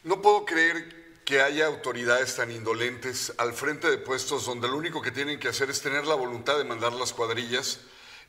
No 0.04 0.20
puedo 0.20 0.46
creer 0.46 1.07
que 1.28 1.42
haya 1.42 1.66
autoridades 1.66 2.38
tan 2.38 2.52
indolentes 2.52 3.34
al 3.38 3.52
frente 3.52 3.92
de 3.92 3.98
puestos 3.98 4.46
donde 4.46 4.70
lo 4.70 4.78
único 4.78 5.02
que 5.02 5.12
tienen 5.12 5.42
que 5.42 5.50
hacer 5.50 5.70
es 5.70 5.82
tener 5.82 6.08
la 6.08 6.16
voluntad 6.16 6.58
de 6.58 6.64
mandar 6.64 6.94
las 6.94 7.12
cuadrillas, 7.12 7.82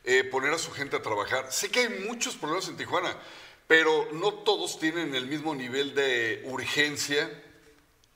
eh, 0.03 0.25
poner 0.25 0.51
a 0.51 0.57
su 0.57 0.69
gente 0.73 0.97
a 0.97 1.01
trabajar. 1.01 1.49
Sé 1.49 1.71
que 1.71 1.79
hay 1.79 2.05
muchos 2.05 2.35
problemas 2.35 2.67
en 2.67 2.75
Tijuana, 2.75 3.17
pero 3.67 4.09
no 4.11 4.33
todos 4.33 4.79
tienen 4.79 5.15
el 5.15 5.27
mismo 5.27 5.55
nivel 5.55 5.95
de 5.95 6.43
urgencia 6.47 7.41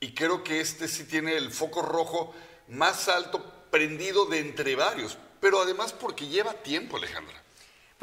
y 0.00 0.12
creo 0.12 0.44
que 0.44 0.60
este 0.60 0.86
sí 0.86 1.04
tiene 1.04 1.34
el 1.34 1.50
foco 1.50 1.80
rojo 1.80 2.34
más 2.68 3.08
alto 3.08 3.42
prendido 3.70 4.26
de 4.26 4.40
entre 4.40 4.76
varios, 4.76 5.16
pero 5.40 5.62
además 5.62 5.94
porque 5.94 6.26
lleva 6.26 6.52
tiempo, 6.62 6.98
Alejandra. 6.98 7.43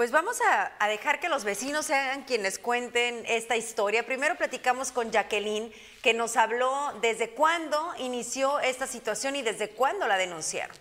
Pues 0.02 0.10
vamos 0.10 0.40
a, 0.80 0.88
dejar 0.88 1.20
que 1.20 1.30
los 1.30 1.44
vecinos 1.44 1.86
sean 1.86 2.24
quienes 2.24 2.58
cuenten 2.58 3.24
esta 3.28 3.56
historia. 3.56 4.04
Primero 4.04 4.36
platicamos 4.36 4.92
con 4.92 5.12
Jacqueline, 5.12 5.72
que 6.02 6.16
nos 6.16 6.38
habló 6.38 6.92
desde 7.04 7.30
cuándo 7.30 7.78
inició 8.00 8.60
esta 8.62 8.88
situación 8.88 9.36
y 9.36 9.44
desde 9.44 9.70
cuándo 9.70 10.08
la 10.08 10.18
denunciaron. 10.18 10.76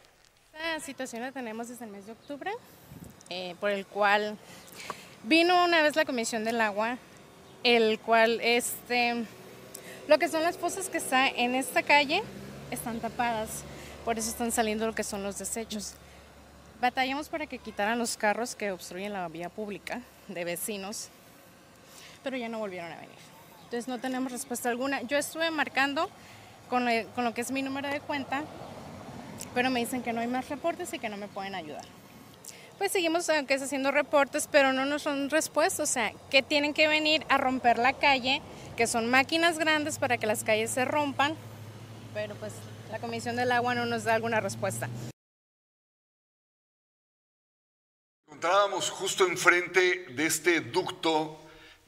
Esta 0.54 0.80
situación 0.80 1.20
la 1.20 1.32
tenemos 1.32 1.68
desde 1.68 1.84
el 1.84 1.90
mes 1.90 2.06
de 2.06 2.12
octubre, 2.12 2.50
eh, 3.28 3.56
por 3.60 3.68
el 3.68 3.84
cual 3.84 4.38
vino 5.24 5.66
una 5.66 5.82
vez 5.82 5.96
la 5.96 6.06
Comisión 6.06 6.42
del 6.42 6.58
Agua, 6.58 6.96
el 7.62 8.00
cual, 8.00 8.40
este, 8.40 9.26
lo 10.08 10.18
que 10.18 10.28
son 10.28 10.42
las 10.42 10.56
pozas 10.56 10.88
que 10.88 10.96
está 10.96 11.28
en 11.28 11.54
esta 11.54 11.82
calle 11.82 12.22
están 12.70 13.00
tapadas, 13.00 13.64
por 14.02 14.18
eso 14.18 14.30
están 14.30 14.50
saliendo 14.50 14.86
lo 14.86 14.94
que 14.94 15.04
son 15.04 15.22
los 15.22 15.38
desechos. 15.38 15.96
Batallamos 16.80 17.28
para 17.28 17.46
que 17.46 17.58
quitaran 17.58 17.98
los 17.98 18.16
carros 18.16 18.54
que 18.54 18.72
obstruyen 18.72 19.12
la 19.12 19.28
vía 19.28 19.50
pública 19.50 20.00
de 20.28 20.44
vecinos, 20.44 21.08
pero 22.24 22.38
ya 22.38 22.48
no 22.48 22.58
volvieron 22.58 22.90
a 22.90 22.96
venir. 22.96 23.18
Entonces 23.64 23.86
no 23.86 23.98
tenemos 23.98 24.32
respuesta 24.32 24.70
alguna. 24.70 25.02
Yo 25.02 25.18
estuve 25.18 25.50
marcando 25.50 26.08
con, 26.70 26.88
el, 26.88 27.06
con 27.08 27.24
lo 27.24 27.34
que 27.34 27.42
es 27.42 27.50
mi 27.50 27.60
número 27.60 27.88
de 27.88 28.00
cuenta, 28.00 28.44
pero 29.54 29.68
me 29.68 29.80
dicen 29.80 30.02
que 30.02 30.14
no 30.14 30.22
hay 30.22 30.26
más 30.26 30.48
reportes 30.48 30.92
y 30.94 30.98
que 30.98 31.10
no 31.10 31.18
me 31.18 31.28
pueden 31.28 31.54
ayudar. 31.54 31.84
Pues 32.78 32.92
seguimos 32.92 33.28
aunque 33.28 33.52
es 33.52 33.62
haciendo 33.62 33.90
reportes, 33.90 34.48
pero 34.50 34.72
no 34.72 34.86
nos 34.86 35.02
son 35.02 35.28
respuestas, 35.28 35.80
o 35.80 35.92
sea, 35.92 36.12
que 36.30 36.42
tienen 36.42 36.72
que 36.72 36.88
venir 36.88 37.26
a 37.28 37.36
romper 37.36 37.78
la 37.78 37.92
calle, 37.92 38.40
que 38.78 38.86
son 38.86 39.10
máquinas 39.10 39.58
grandes 39.58 39.98
para 39.98 40.16
que 40.16 40.26
las 40.26 40.44
calles 40.44 40.70
se 40.70 40.86
rompan, 40.86 41.36
pero 42.14 42.34
pues 42.36 42.54
la 42.90 42.98
Comisión 42.98 43.36
del 43.36 43.52
Agua 43.52 43.74
no 43.74 43.84
nos 43.84 44.04
da 44.04 44.14
alguna 44.14 44.40
respuesta. 44.40 44.88
Encontrábamos 48.40 48.88
justo 48.88 49.26
enfrente 49.26 50.06
de 50.12 50.24
este 50.24 50.62
ducto 50.62 51.38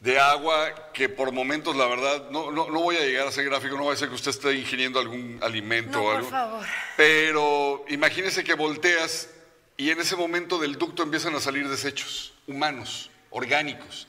de 0.01 0.19
agua 0.19 0.93
que 0.93 1.09
por 1.09 1.33
momentos, 1.33 1.75
la 1.75 1.87
verdad, 1.87 2.29
no, 2.29 2.51
no, 2.51 2.69
no, 2.69 2.81
voy 2.83 2.97
a 2.97 3.01
llegar 3.01 3.27
a 3.27 3.31
ese 3.31 3.43
gráfico, 3.43 3.75
no 3.79 3.87
va 3.87 3.95
a 3.95 3.97
ser 3.97 4.11
que 4.11 4.17
usted 4.17 4.33
esté 4.33 4.53
ingiriendo 4.53 5.01
algún 5.01 5.39
alimento 5.41 5.97
no, 5.97 6.05
o 6.05 6.11
algo. 6.11 6.29
Por 6.29 6.31
favor. 6.31 6.67
Pero 6.99 7.87
imagínese 7.89 8.45
que 8.45 8.53
volteas 8.53 9.31
y 9.79 9.89
en 9.89 10.01
ese 10.01 10.15
momento 10.15 10.59
del 10.59 10.77
ducto 10.77 11.03
empiezan 11.03 11.35
a 11.35 11.41
salir 11.41 11.67
desechos 11.71 12.35
humanos, 12.47 13.11
orgánicos, 13.31 14.07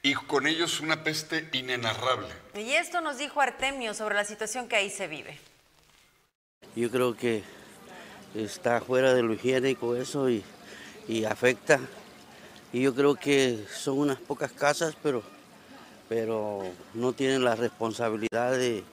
y 0.00 0.14
con 0.14 0.46
ellos 0.46 0.80
una 0.80 1.04
peste 1.04 1.46
inenarrable. 1.52 2.28
Y 2.54 2.72
esto 2.72 3.02
nos 3.02 3.18
dijo 3.18 3.42
Artemio 3.42 3.92
sobre 3.92 4.14
la 4.14 4.24
situación 4.24 4.66
que 4.66 4.76
ahí 4.76 4.88
se 4.88 5.08
vive. 5.08 5.38
Yo 6.74 6.90
creo 6.90 7.14
que 7.14 7.44
está 8.34 8.80
fuera 8.80 9.12
de 9.12 9.22
lo 9.22 9.34
higiénico 9.34 9.94
eso 9.94 10.30
y 10.30 10.42
y 11.08 11.24
afecta. 11.24 11.80
Y 12.72 12.82
yo 12.82 12.94
creo 12.94 13.14
que 13.14 13.64
son 13.74 13.98
unas 13.98 14.18
pocas 14.18 14.52
casas, 14.52 14.96
pero, 15.02 15.22
pero 16.08 16.62
no 16.94 17.12
tienen 17.12 17.44
la 17.44 17.54
responsabilidad 17.54 18.52
de, 18.52 18.84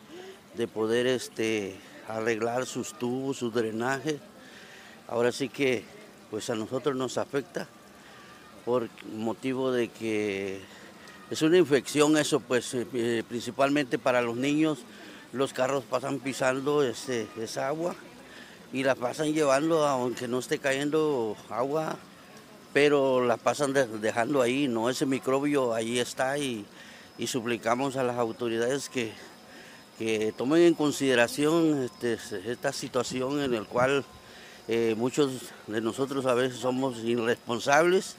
de 0.55 0.67
poder 0.67 1.07
este, 1.07 1.75
arreglar 2.07 2.65
sus 2.65 2.93
tubos, 2.93 3.37
sus 3.37 3.53
drenajes. 3.53 4.17
Ahora 5.07 5.31
sí 5.31 5.49
que 5.49 5.83
pues 6.29 6.49
a 6.49 6.55
nosotros 6.55 6.95
nos 6.95 7.17
afecta 7.17 7.67
por 8.65 8.89
motivo 9.13 9.71
de 9.71 9.89
que 9.89 10.61
es 11.29 11.41
una 11.41 11.57
infección 11.57 12.17
eso, 12.17 12.39
pues 12.39 12.73
eh, 12.73 12.87
eh, 12.93 13.23
principalmente 13.27 13.99
para 13.99 14.21
los 14.21 14.37
niños, 14.37 14.79
los 15.31 15.53
carros 15.53 15.83
pasan 15.83 16.19
pisando 16.19 16.83
este, 16.83 17.27
esa 17.37 17.67
agua 17.67 17.95
y 18.73 18.83
la 18.83 18.95
pasan 18.95 19.33
llevando, 19.33 19.85
aunque 19.85 20.27
no 20.27 20.39
esté 20.39 20.57
cayendo 20.57 21.37
agua, 21.49 21.95
pero 22.73 23.23
la 23.23 23.37
pasan 23.37 23.71
dejando 24.01 24.41
ahí, 24.41 24.67
¿no? 24.67 24.89
Ese 24.89 25.05
microbio 25.05 25.75
ahí 25.75 25.99
está 25.99 26.39
y, 26.39 26.65
suplicamos 27.27 27.95
a 27.95 28.03
las 28.03 28.17
autoridades 28.17 28.89
que, 28.89 29.13
que 29.99 30.33
tomen 30.35 30.63
en 30.63 30.73
consideración 30.73 31.83
este, 31.83 32.17
esta 32.51 32.73
situación 32.73 33.39
en 33.39 33.51
la 33.51 33.61
cual 33.61 34.03
eh, 34.67 34.95
muchos 34.97 35.53
de 35.67 35.79
nosotros 35.79 36.25
a 36.25 36.33
veces 36.33 36.59
somos 36.59 36.97
irresponsables 37.03 38.17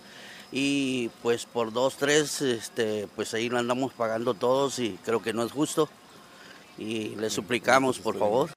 y 0.52 1.10
pues 1.22 1.44
por 1.46 1.72
dos, 1.72 1.96
tres, 1.96 2.40
este, 2.40 3.08
pues 3.16 3.34
ahí 3.34 3.48
lo 3.48 3.58
andamos 3.58 3.92
pagando 3.92 4.34
todos 4.34 4.78
y 4.78 4.98
creo 5.04 5.20
que 5.20 5.32
no 5.32 5.42
es 5.42 5.50
justo 5.50 5.88
y 6.78 7.16
le 7.16 7.28
suplicamos 7.28 7.98
por 7.98 8.16
favor. 8.18 8.50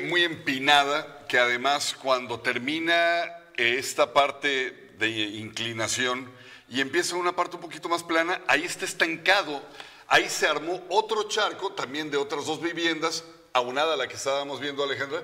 Muy 0.00 0.24
empinada, 0.24 1.26
que 1.28 1.38
además 1.38 1.96
cuando 2.02 2.40
termina 2.40 3.24
eh, 3.56 3.76
esta 3.78 4.12
parte 4.12 4.90
de 4.98 5.08
inclinación 5.08 6.28
y 6.68 6.80
empieza 6.80 7.14
una 7.14 7.36
parte 7.36 7.54
un 7.54 7.62
poquito 7.62 7.88
más 7.88 8.02
plana, 8.02 8.40
ahí 8.48 8.64
está 8.64 8.84
estancado, 8.84 9.62
ahí 10.08 10.28
se 10.28 10.48
armó 10.48 10.82
otro 10.88 11.28
charco 11.28 11.72
también 11.72 12.10
de 12.10 12.16
otras 12.16 12.46
dos 12.46 12.60
viviendas, 12.60 13.22
aunada 13.52 13.94
a 13.94 13.96
la 13.96 14.08
que 14.08 14.16
estábamos 14.16 14.60
viendo 14.60 14.82
Alejandra, 14.82 15.22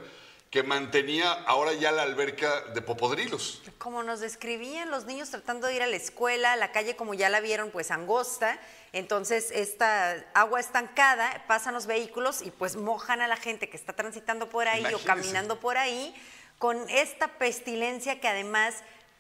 que 0.53 0.62
mantenía 0.62 1.33
ahora 1.47 1.73
ya 1.73 1.91
la 1.93 2.03
alberca 2.03 2.61
de 2.75 2.83
popodrilos. 2.83 3.62
Como 3.79 4.03
nos 4.03 4.21
describían 4.21 4.91
los 4.91 5.07
niños 5.07 5.31
tratando 5.31 5.67
de 5.67 5.77
ir 5.77 5.83
a 5.83 5.87
la 5.87 5.97
escuela, 5.97 6.57
la 6.57 6.73
calle 6.73 6.95
como 6.95 7.15
ya 7.15 7.31
la 7.31 7.41
vieron 7.41 7.71
pues 7.71 7.91
angosta, 7.91 8.61
entonces 8.93 9.51
esta 9.51 10.12
agua 10.35 10.61
estancada, 10.61 11.43
pasan 11.49 11.73
los 11.73 11.87
vehículos 11.87 12.43
y 12.43 12.51
pues 12.51 12.77
mojan 12.77 13.23
a 13.23 13.29
la 13.29 13.37
gente 13.37 13.71
que 13.71 13.79
está 13.79 13.95
transitando 13.95 14.51
por 14.51 14.69
ahí 14.69 14.85
o 14.93 14.99
caminando 14.99 15.59
por 15.59 15.79
ahí 15.79 16.15
con 16.59 16.79
esta 16.91 17.29
pestilencia 17.38 18.21
que 18.21 18.29
además 18.29 18.75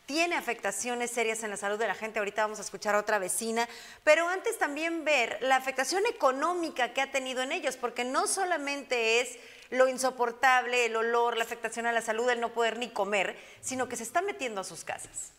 tiene 0.04 0.36
afectaciones 0.36 1.10
serias 1.10 1.42
en 1.42 1.48
la 1.48 1.56
salud 1.56 1.78
de 1.78 1.86
la 1.86 1.94
gente. 1.94 2.18
Ahorita 2.18 2.42
vamos 2.42 2.58
a 2.58 2.62
escuchar 2.62 2.94
a 2.94 2.98
otra 2.98 3.18
vecina, 3.18 3.66
pero 4.04 4.28
antes 4.28 4.58
también 4.58 5.06
ver 5.06 5.38
la 5.40 5.56
afectación 5.56 6.02
económica 6.06 6.92
que 6.92 7.00
ha 7.00 7.10
tenido 7.10 7.40
en 7.40 7.52
ellos, 7.52 7.78
porque 7.78 8.04
no 8.04 8.26
solamente 8.26 9.20
es 9.22 9.38
lo 9.72 9.88
insoportable, 9.88 10.86
el 10.86 10.94
olor, 10.94 11.36
la 11.36 11.44
afectación 11.44 11.86
a 11.86 11.92
la 11.92 12.02
salud, 12.02 12.28
el 12.30 12.40
no 12.40 12.50
poder 12.50 12.78
ni 12.78 12.90
comer, 12.90 13.36
sino 13.60 13.88
que 13.88 13.96
se 13.96 14.04
está 14.04 14.22
metiendo 14.22 14.60
a 14.60 14.64
sus 14.64 14.84
casas. 14.84 15.32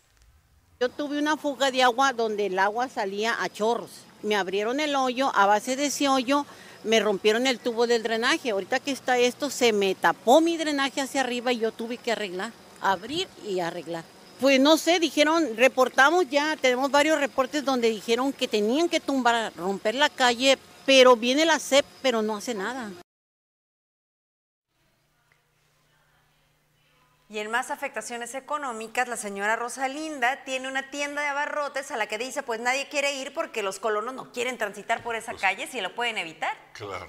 Yo 0.79 0.89
tuve 0.89 1.19
una 1.19 1.37
fuga 1.37 1.71
de 1.71 1.83
agua 1.83 2.11
donde 2.11 2.47
el 2.47 2.59
agua 2.59 2.89
salía 2.89 3.41
a 3.41 3.47
chorros. 3.47 3.91
Me 4.23 4.35
abrieron 4.35 4.79
el 4.79 4.95
hoyo, 4.95 5.31
a 5.35 5.45
base 5.45 5.75
de 5.75 5.85
ese 5.85 6.09
hoyo 6.09 6.45
me 6.83 6.99
rompieron 6.99 7.47
el 7.47 7.59
tubo 7.59 7.87
del 7.87 8.03
drenaje. 8.03 8.49
Ahorita 8.49 8.79
que 8.79 8.91
está 8.91 9.17
esto, 9.17 9.49
se 9.49 9.71
me 9.71 9.95
tapó 9.95 10.41
mi 10.41 10.57
drenaje 10.57 10.99
hacia 10.99 11.21
arriba 11.21 11.53
y 11.53 11.59
yo 11.59 11.71
tuve 11.71 11.97
que 11.97 12.11
arreglar, 12.11 12.51
abrir 12.81 13.27
y 13.47 13.59
arreglar. 13.59 14.03
Pues 14.39 14.59
no 14.59 14.77
sé, 14.77 14.99
dijeron, 14.99 15.55
reportamos 15.55 16.29
ya, 16.29 16.57
tenemos 16.57 16.91
varios 16.91 17.19
reportes 17.19 17.63
donde 17.63 17.89
dijeron 17.89 18.33
que 18.33 18.47
tenían 18.47 18.89
que 18.89 18.99
tumbar, 18.99 19.53
romper 19.55 19.95
la 19.95 20.09
calle, 20.09 20.57
pero 20.85 21.15
viene 21.15 21.45
la 21.45 21.59
CEP, 21.59 21.85
pero 22.01 22.21
no 22.21 22.35
hace 22.35 22.53
nada. 22.53 22.91
Y 27.33 27.39
en 27.39 27.49
más 27.49 27.71
afectaciones 27.71 28.35
económicas, 28.35 29.07
la 29.07 29.17
señora 29.17 29.55
Rosalinda 29.55 30.43
tiene 30.45 30.67
una 30.67 30.91
tienda 30.91 31.23
de 31.23 31.29
abarrotes 31.29 31.89
a 31.89 31.97
la 31.97 32.05
que 32.05 32.19
dice, 32.19 32.43
pues 32.43 32.59
nadie 32.59 32.87
quiere 32.89 33.15
ir 33.15 33.33
porque 33.33 33.63
los 33.63 33.79
colonos 33.79 34.13
no 34.13 34.31
quieren 34.31 34.59
transitar 34.59 35.01
por 35.01 35.15
esa 35.15 35.31
pues 35.31 35.41
calle 35.41 35.65
si 35.65 35.81
lo 35.81 35.95
pueden 35.95 36.19
evitar. 36.19 36.55
Claro. 36.73 37.07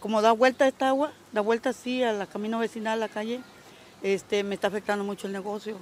Como 0.00 0.22
da 0.22 0.32
vuelta 0.32 0.66
esta 0.66 0.88
agua, 0.88 1.12
da 1.32 1.42
vuelta 1.42 1.68
así 1.68 2.02
a 2.02 2.14
la 2.14 2.26
camino 2.26 2.58
vecinal, 2.58 2.94
a 2.94 3.06
la 3.06 3.12
calle, 3.12 3.42
este, 4.02 4.44
me 4.44 4.54
está 4.54 4.68
afectando 4.68 5.04
mucho 5.04 5.26
el 5.26 5.34
negocio. 5.34 5.76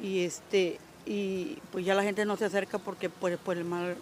Y 0.00 0.24
este, 0.24 0.80
y 1.04 1.58
pues 1.72 1.84
ya 1.84 1.94
la 1.94 2.02
gente 2.02 2.24
no 2.24 2.38
se 2.38 2.46
acerca 2.46 2.78
porque 2.78 3.10
por, 3.10 3.36
por 3.36 3.58
el 3.58 3.64
mal 3.64 3.98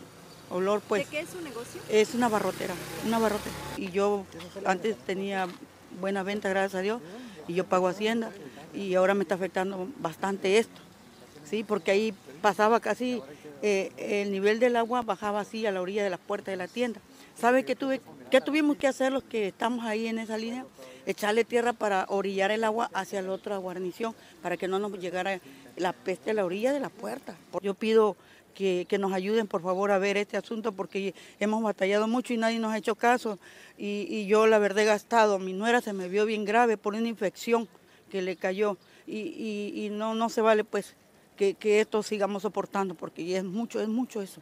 olor, 0.50 0.82
pues. 0.82 1.10
¿De 1.10 1.16
qué 1.16 1.22
es 1.24 1.30
su 1.30 1.40
negocio? 1.40 1.80
Es 1.88 2.14
una 2.14 2.28
barrotera, 2.28 2.74
una 3.04 3.18
barrotera. 3.18 3.56
Y 3.76 3.90
yo 3.90 4.24
antes 4.64 4.96
tenía 4.98 5.48
buena 5.98 6.22
venta, 6.22 6.48
gracias 6.48 6.76
a 6.76 6.80
Dios, 6.80 7.02
y 7.48 7.54
yo 7.54 7.64
pago 7.64 7.88
Hacienda 7.88 8.30
y 8.74 8.94
ahora 8.94 9.14
me 9.14 9.22
está 9.22 9.36
afectando 9.36 9.88
bastante 9.98 10.58
esto, 10.58 10.80
¿sí? 11.44 11.64
porque 11.64 11.90
ahí 11.90 12.14
pasaba 12.42 12.80
casi, 12.80 13.22
eh, 13.62 13.92
el 13.96 14.30
nivel 14.30 14.58
del 14.58 14.76
agua 14.76 15.02
bajaba 15.02 15.40
así 15.40 15.64
a 15.66 15.72
la 15.72 15.80
orilla 15.80 16.04
de 16.04 16.10
la 16.10 16.18
puerta 16.18 16.50
de 16.50 16.56
la 16.56 16.68
tienda. 16.68 17.00
¿Sabe 17.38 17.64
qué, 17.64 17.74
tuve, 17.74 18.00
qué 18.30 18.40
tuvimos 18.40 18.76
que 18.76 18.86
hacer 18.86 19.12
los 19.12 19.24
que 19.24 19.48
estamos 19.48 19.84
ahí 19.84 20.06
en 20.06 20.18
esa 20.18 20.36
línea? 20.36 20.64
Echarle 21.06 21.44
tierra 21.44 21.72
para 21.72 22.06
orillar 22.08 22.50
el 22.50 22.64
agua 22.64 22.90
hacia 22.94 23.22
la 23.22 23.32
otra 23.32 23.56
guarnición, 23.56 24.14
para 24.42 24.56
que 24.56 24.68
no 24.68 24.78
nos 24.78 24.92
llegara 24.98 25.40
la 25.76 25.92
peste 25.92 26.30
a 26.30 26.34
la 26.34 26.44
orilla 26.44 26.72
de 26.72 26.80
la 26.80 26.90
puerta. 26.90 27.36
Yo 27.60 27.74
pido 27.74 28.16
que, 28.54 28.86
nos 28.98 29.12
ayuden 29.12 29.46
por 29.46 29.62
favor 29.62 29.90
a 29.90 29.98
ver 29.98 30.16
este 30.16 30.36
asunto 30.36 30.72
porque 30.72 31.14
hemos 31.40 31.62
batallado 31.62 32.06
mucho 32.06 32.32
y 32.32 32.36
nadie 32.36 32.58
nos 32.58 32.72
ha 32.72 32.78
hecho 32.78 32.94
caso. 32.94 33.38
Y, 33.76 34.06
y 34.08 34.26
yo 34.26 34.46
la 34.46 34.58
verdad 34.58 34.84
he 34.84 34.86
gastado, 34.86 35.38
mi 35.38 35.52
nuera 35.52 35.80
se 35.80 35.92
me 35.92 36.08
vio 36.08 36.24
bien 36.24 36.44
grave 36.44 36.76
por 36.76 36.94
una 36.94 37.08
infección 37.08 37.68
que 38.14 38.22
le 38.22 38.36
cayó 38.36 38.78
y, 39.08 39.88
no, 39.90 40.14
no 40.14 40.28
se 40.28 40.40
vale 40.40 40.62
pues 40.62 40.94
que, 41.36 41.56
esto 41.80 42.00
sigamos 42.04 42.42
soportando 42.42 42.94
porque 42.94 43.36
es 43.36 43.42
mucho, 43.42 43.80
es 43.80 43.88
mucho 43.88 44.22
eso. 44.22 44.40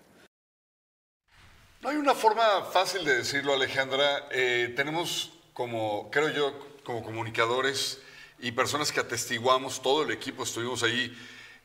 No 1.81 1.89
hay 1.89 1.97
una 1.97 2.15
forma 2.15 2.67
fácil 2.71 3.03
de 3.03 3.17
decirlo, 3.17 3.55
Alejandra. 3.55 4.29
Eh, 4.31 4.75
tenemos 4.77 5.33
como, 5.55 6.11
creo 6.11 6.29
yo, 6.29 6.53
como 6.85 7.03
comunicadores 7.03 8.03
y 8.41 8.53
personas 8.53 8.93
que 8.93 9.01
atestiguamos, 9.01 9.81
todo 9.81 10.03
el 10.03 10.11
equipo 10.11 10.43
estuvimos 10.43 10.83
ahí, 10.83 11.17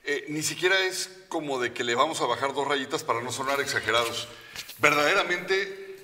eh, 0.05 0.27
ni 0.29 0.43
siquiera 0.43 0.79
es 0.85 1.25
como 1.27 1.59
de 1.59 1.73
que 1.73 1.83
le 1.83 1.93
vamos 1.93 2.21
a 2.21 2.25
bajar 2.25 2.53
dos 2.53 2.65
rayitas 2.65 3.03
para 3.03 3.21
no 3.21 3.33
sonar 3.33 3.59
exagerados. 3.59 4.29
Verdaderamente 4.77 5.97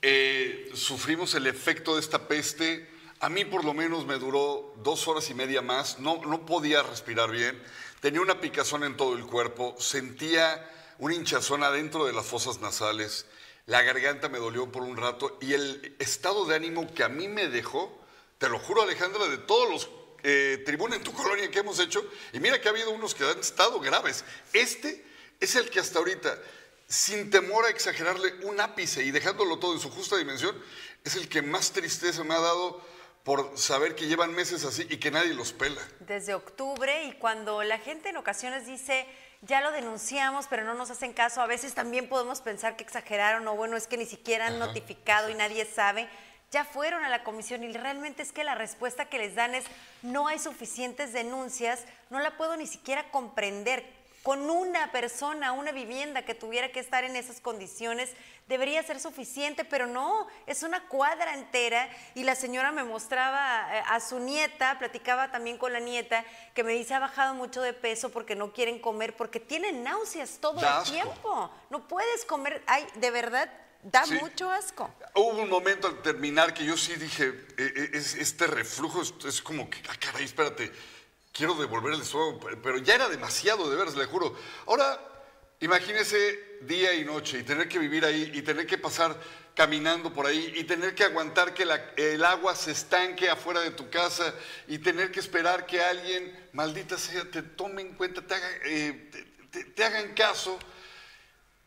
eh, 0.00 0.70
sufrimos 0.72 1.34
el 1.34 1.46
efecto 1.46 1.96
de 1.96 2.00
esta 2.00 2.28
peste 2.28 2.88
a 3.20 3.28
mí 3.28 3.44
por 3.44 3.64
lo 3.64 3.74
menos 3.74 4.06
me 4.06 4.18
duró 4.18 4.74
dos 4.82 5.06
horas 5.06 5.28
y 5.28 5.34
media 5.34 5.60
más, 5.60 5.98
no, 5.98 6.22
no 6.24 6.46
podía 6.46 6.82
respirar 6.82 7.30
bien, 7.30 7.62
tenía 8.00 8.22
una 8.22 8.40
picazón 8.40 8.82
en 8.82 8.96
todo 8.96 9.14
el 9.14 9.26
cuerpo, 9.26 9.76
sentía 9.78 10.68
una 10.98 11.14
hinchazón 11.14 11.62
adentro 11.62 12.06
de 12.06 12.14
las 12.14 12.24
fosas 12.24 12.60
nasales, 12.60 13.26
la 13.66 13.82
garganta 13.82 14.30
me 14.30 14.38
dolió 14.38 14.72
por 14.72 14.82
un 14.82 14.96
rato 14.96 15.36
y 15.42 15.52
el 15.52 15.94
estado 15.98 16.46
de 16.46 16.56
ánimo 16.56 16.92
que 16.94 17.04
a 17.04 17.10
mí 17.10 17.28
me 17.28 17.48
dejó, 17.48 18.00
te 18.38 18.48
lo 18.48 18.58
juro 18.58 18.82
Alejandra, 18.82 19.26
de 19.26 19.38
todos 19.38 19.70
los 19.70 19.90
eh, 20.22 20.62
tribunas 20.64 20.96
en 20.96 21.04
tu 21.04 21.12
colonia 21.14 21.50
que 21.50 21.58
hemos 21.58 21.78
hecho, 21.78 22.02
y 22.32 22.40
mira 22.40 22.58
que 22.58 22.68
ha 22.68 22.70
habido 22.70 22.90
unos 22.90 23.14
que 23.14 23.24
han 23.24 23.38
estado 23.38 23.80
graves, 23.80 24.24
este 24.54 25.04
es 25.38 25.56
el 25.56 25.68
que 25.68 25.80
hasta 25.80 25.98
ahorita, 25.98 26.38
sin 26.88 27.30
temor 27.30 27.66
a 27.66 27.68
exagerarle 27.68 28.46
un 28.46 28.60
ápice 28.60 29.04
y 29.04 29.10
dejándolo 29.10 29.58
todo 29.58 29.74
en 29.74 29.80
su 29.80 29.90
justa 29.90 30.16
dimensión, 30.16 30.56
es 31.04 31.16
el 31.16 31.28
que 31.28 31.42
más 31.42 31.72
tristeza 31.72 32.24
me 32.24 32.34
ha 32.34 32.40
dado 32.40 32.82
por 33.24 33.58
saber 33.58 33.94
que 33.94 34.06
llevan 34.06 34.34
meses 34.34 34.64
así 34.64 34.86
y 34.88 34.96
que 34.96 35.10
nadie 35.10 35.34
los 35.34 35.52
pela. 35.52 35.80
Desde 36.00 36.34
octubre 36.34 37.04
y 37.04 37.12
cuando 37.12 37.62
la 37.62 37.78
gente 37.78 38.08
en 38.08 38.16
ocasiones 38.16 38.66
dice, 38.66 39.06
ya 39.42 39.60
lo 39.60 39.72
denunciamos, 39.72 40.46
pero 40.48 40.64
no 40.64 40.74
nos 40.74 40.90
hacen 40.90 41.12
caso, 41.12 41.40
a 41.40 41.46
veces 41.46 41.74
también 41.74 42.08
podemos 42.08 42.40
pensar 42.40 42.76
que 42.76 42.84
exageraron 42.84 43.46
o 43.48 43.56
bueno, 43.56 43.76
es 43.76 43.86
que 43.86 43.96
ni 43.96 44.06
siquiera 44.06 44.46
han 44.46 44.58
notificado 44.58 45.28
y 45.30 45.34
nadie 45.34 45.64
sabe. 45.66 46.08
Ya 46.50 46.64
fueron 46.64 47.04
a 47.04 47.08
la 47.08 47.22
comisión 47.22 47.62
y 47.62 47.72
realmente 47.72 48.22
es 48.22 48.32
que 48.32 48.42
la 48.42 48.56
respuesta 48.56 49.04
que 49.04 49.18
les 49.18 49.36
dan 49.36 49.54
es 49.54 49.64
no 50.02 50.26
hay 50.26 50.38
suficientes 50.38 51.12
denuncias, 51.12 51.84
no 52.08 52.18
la 52.18 52.36
puedo 52.36 52.56
ni 52.56 52.66
siquiera 52.66 53.10
comprender 53.10 53.99
con 54.22 54.50
una 54.50 54.92
persona, 54.92 55.52
una 55.52 55.72
vivienda 55.72 56.22
que 56.22 56.34
tuviera 56.34 56.70
que 56.72 56.80
estar 56.80 57.04
en 57.04 57.16
esas 57.16 57.40
condiciones, 57.40 58.10
debería 58.48 58.82
ser 58.82 59.00
suficiente, 59.00 59.64
pero 59.64 59.86
no, 59.86 60.26
es 60.46 60.62
una 60.62 60.86
cuadra 60.88 61.34
entera. 61.34 61.88
Y 62.14 62.24
la 62.24 62.34
señora 62.34 62.72
me 62.72 62.84
mostraba 62.84 63.68
eh, 63.74 63.82
a 63.86 64.00
su 64.00 64.18
nieta, 64.18 64.78
platicaba 64.78 65.30
también 65.30 65.56
con 65.56 65.72
la 65.72 65.80
nieta, 65.80 66.24
que 66.54 66.64
me 66.64 66.72
dice 66.72 66.94
ha 66.94 66.98
bajado 66.98 67.34
mucho 67.34 67.62
de 67.62 67.72
peso 67.72 68.10
porque 68.10 68.34
no 68.34 68.52
quieren 68.52 68.78
comer, 68.78 69.16
porque 69.16 69.40
tienen 69.40 69.82
náuseas 69.82 70.38
todo 70.40 70.60
el 70.60 70.84
tiempo, 70.90 71.50
no 71.70 71.88
puedes 71.88 72.24
comer, 72.24 72.62
ay, 72.66 72.86
de 72.96 73.10
verdad, 73.10 73.50
da 73.82 74.04
mucho 74.06 74.50
asco. 74.50 74.92
Hubo 75.14 75.28
un 75.42 75.48
momento 75.48 75.86
al 75.86 76.02
terminar 76.02 76.52
que 76.52 76.64
yo 76.64 76.76
sí 76.76 76.94
dije, 76.96 77.32
e, 77.56 77.90
e, 77.94 77.96
este 77.96 78.46
reflujo 78.46 79.00
es, 79.00 79.40
como 79.40 79.70
que, 79.70 79.78
ah, 79.88 79.96
caray, 79.98 80.24
espérate, 80.24 80.70
quiero 81.32 81.54
devolver 81.54 81.94
el 81.94 82.02
estómago, 82.02 82.40
pero 82.62 82.78
ya 82.78 82.94
era 82.94 83.08
demasiado, 83.08 83.70
de 83.70 83.76
veras, 83.76 83.96
le 83.96 84.06
juro. 84.06 84.36
Ahora, 84.66 85.00
imagínese 85.60 86.58
día 86.62 86.92
y 86.94 87.04
noche 87.04 87.38
y 87.38 87.42
tener 87.42 87.68
que 87.68 87.78
vivir 87.78 88.04
ahí 88.04 88.30
y 88.34 88.42
tener 88.42 88.66
que 88.66 88.78
pasar 88.78 89.16
caminando 89.54 90.12
por 90.12 90.26
ahí 90.26 90.52
y 90.56 90.64
tener 90.64 90.94
que 90.94 91.04
aguantar 91.04 91.52
que 91.52 91.66
el 91.96 92.24
agua 92.24 92.54
se 92.54 92.70
estanque 92.70 93.28
afuera 93.28 93.60
de 93.60 93.72
tu 93.72 93.90
casa 93.90 94.34
y 94.68 94.78
tener 94.78 95.10
que 95.10 95.20
esperar 95.20 95.66
que 95.66 95.80
alguien, 95.82 96.48
maldita 96.52 96.96
sea, 96.96 97.24
te 97.30 97.42
tome 97.42 97.82
en 97.82 97.94
cuenta, 97.94 98.22
te, 98.22 98.34
haga, 98.34 98.48
eh, 98.64 99.10
te, 99.74 99.84
hagan 99.84 100.14
caso. 100.14 100.58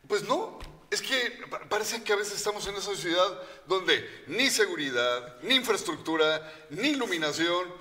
Pues 0.08 0.22
no, 0.24 0.58
es 0.90 1.00
que 1.00 1.44
pa- 1.50 1.60
parece 1.68 2.02
que 2.02 2.12
a 2.12 2.16
veces 2.16 2.34
estamos 2.36 2.66
en 2.66 2.74
esa 2.76 2.94
ciudad 2.96 3.42
donde 3.66 4.24
ni 4.26 4.50
seguridad, 4.50 5.36
ni 5.42 5.54
infraestructura, 5.54 6.52
ni 6.70 6.88
iluminación, 6.88 7.72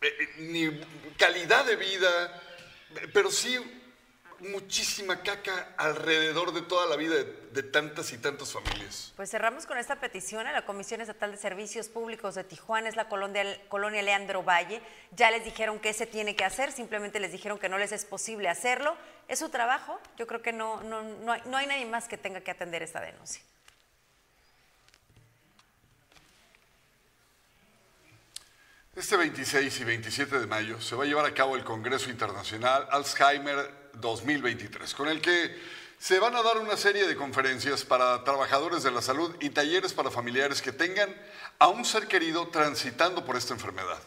eh, 0.00 0.06
eh, 0.06 0.28
ni 0.38 0.80
calidad 1.16 1.64
de 1.64 1.76
vida, 1.76 2.42
pero 3.12 3.30
sí 3.30 3.58
muchísima 4.40 5.22
caca 5.22 5.74
alrededor 5.78 6.52
de 6.52 6.62
toda 6.62 6.86
la 6.86 6.96
vida 6.96 7.14
de, 7.14 7.62
tantas 7.62 8.12
y 8.12 8.18
tantas 8.18 8.52
familias. 8.52 9.12
Pues 9.16 9.30
cerramos 9.30 9.66
con 9.66 9.78
esta 9.78 9.98
petición 9.98 10.46
a 10.46 10.52
la 10.52 10.66
Comisión 10.66 11.00
Estatal 11.00 11.32
de 11.32 11.38
Servicios 11.38 11.88
Públicos 11.88 12.34
de 12.34 12.44
Tijuana, 12.44 12.88
es 12.88 12.96
la 12.96 13.08
colonia, 13.08 14.02
Leandro 14.02 14.42
Valle. 14.42 14.82
Ya 15.12 15.30
les 15.30 15.44
dijeron 15.44 15.78
qué 15.78 15.92
se 15.92 16.06
tiene 16.06 16.36
que 16.36 16.44
hacer, 16.44 16.72
simplemente 16.72 17.18
les 17.18 17.32
dijeron 17.32 17.58
que 17.58 17.68
no 17.68 17.78
les 17.78 17.92
es 17.92 18.04
posible 18.04 18.48
hacerlo. 18.48 18.96
Es 19.28 19.38
su 19.38 19.48
trabajo, 19.48 19.98
yo 20.16 20.26
creo 20.26 20.42
que 20.42 20.52
no, 20.52 20.82
no, 20.82 21.02
no, 21.02 21.32
hay, 21.32 21.42
no 21.46 21.56
hay 21.56 21.66
nadie 21.66 21.86
más 21.86 22.08
que 22.08 22.18
tenga 22.18 22.40
que 22.40 22.50
atender 22.50 22.82
esta 22.82 23.00
denuncia. 23.00 23.42
Este 28.96 29.18
26 29.18 29.80
y 29.80 29.84
27 29.84 30.38
de 30.38 30.46
mayo 30.46 30.80
se 30.80 30.96
va 30.96 31.04
a 31.04 31.06
llevar 31.06 31.26
a 31.26 31.34
cabo 31.34 31.54
el 31.54 31.64
Congreso 31.64 32.08
Internacional 32.08 32.88
Alzheimer 32.90 33.90
2023, 33.92 34.94
con 34.94 35.08
el 35.08 35.20
que 35.20 35.54
se 35.98 36.18
van 36.18 36.34
a 36.34 36.42
dar 36.42 36.56
una 36.56 36.78
serie 36.78 37.06
de 37.06 37.14
conferencias 37.14 37.84
para 37.84 38.24
trabajadores 38.24 38.82
de 38.82 38.90
la 38.90 39.02
salud 39.02 39.36
y 39.38 39.50
talleres 39.50 39.92
para 39.92 40.10
familiares 40.10 40.62
que 40.62 40.72
tengan 40.72 41.14
a 41.58 41.68
un 41.68 41.84
ser 41.84 42.08
querido 42.08 42.48
transitando 42.48 43.22
por 43.22 43.36
esta 43.36 43.52
enfermedad. 43.52 44.02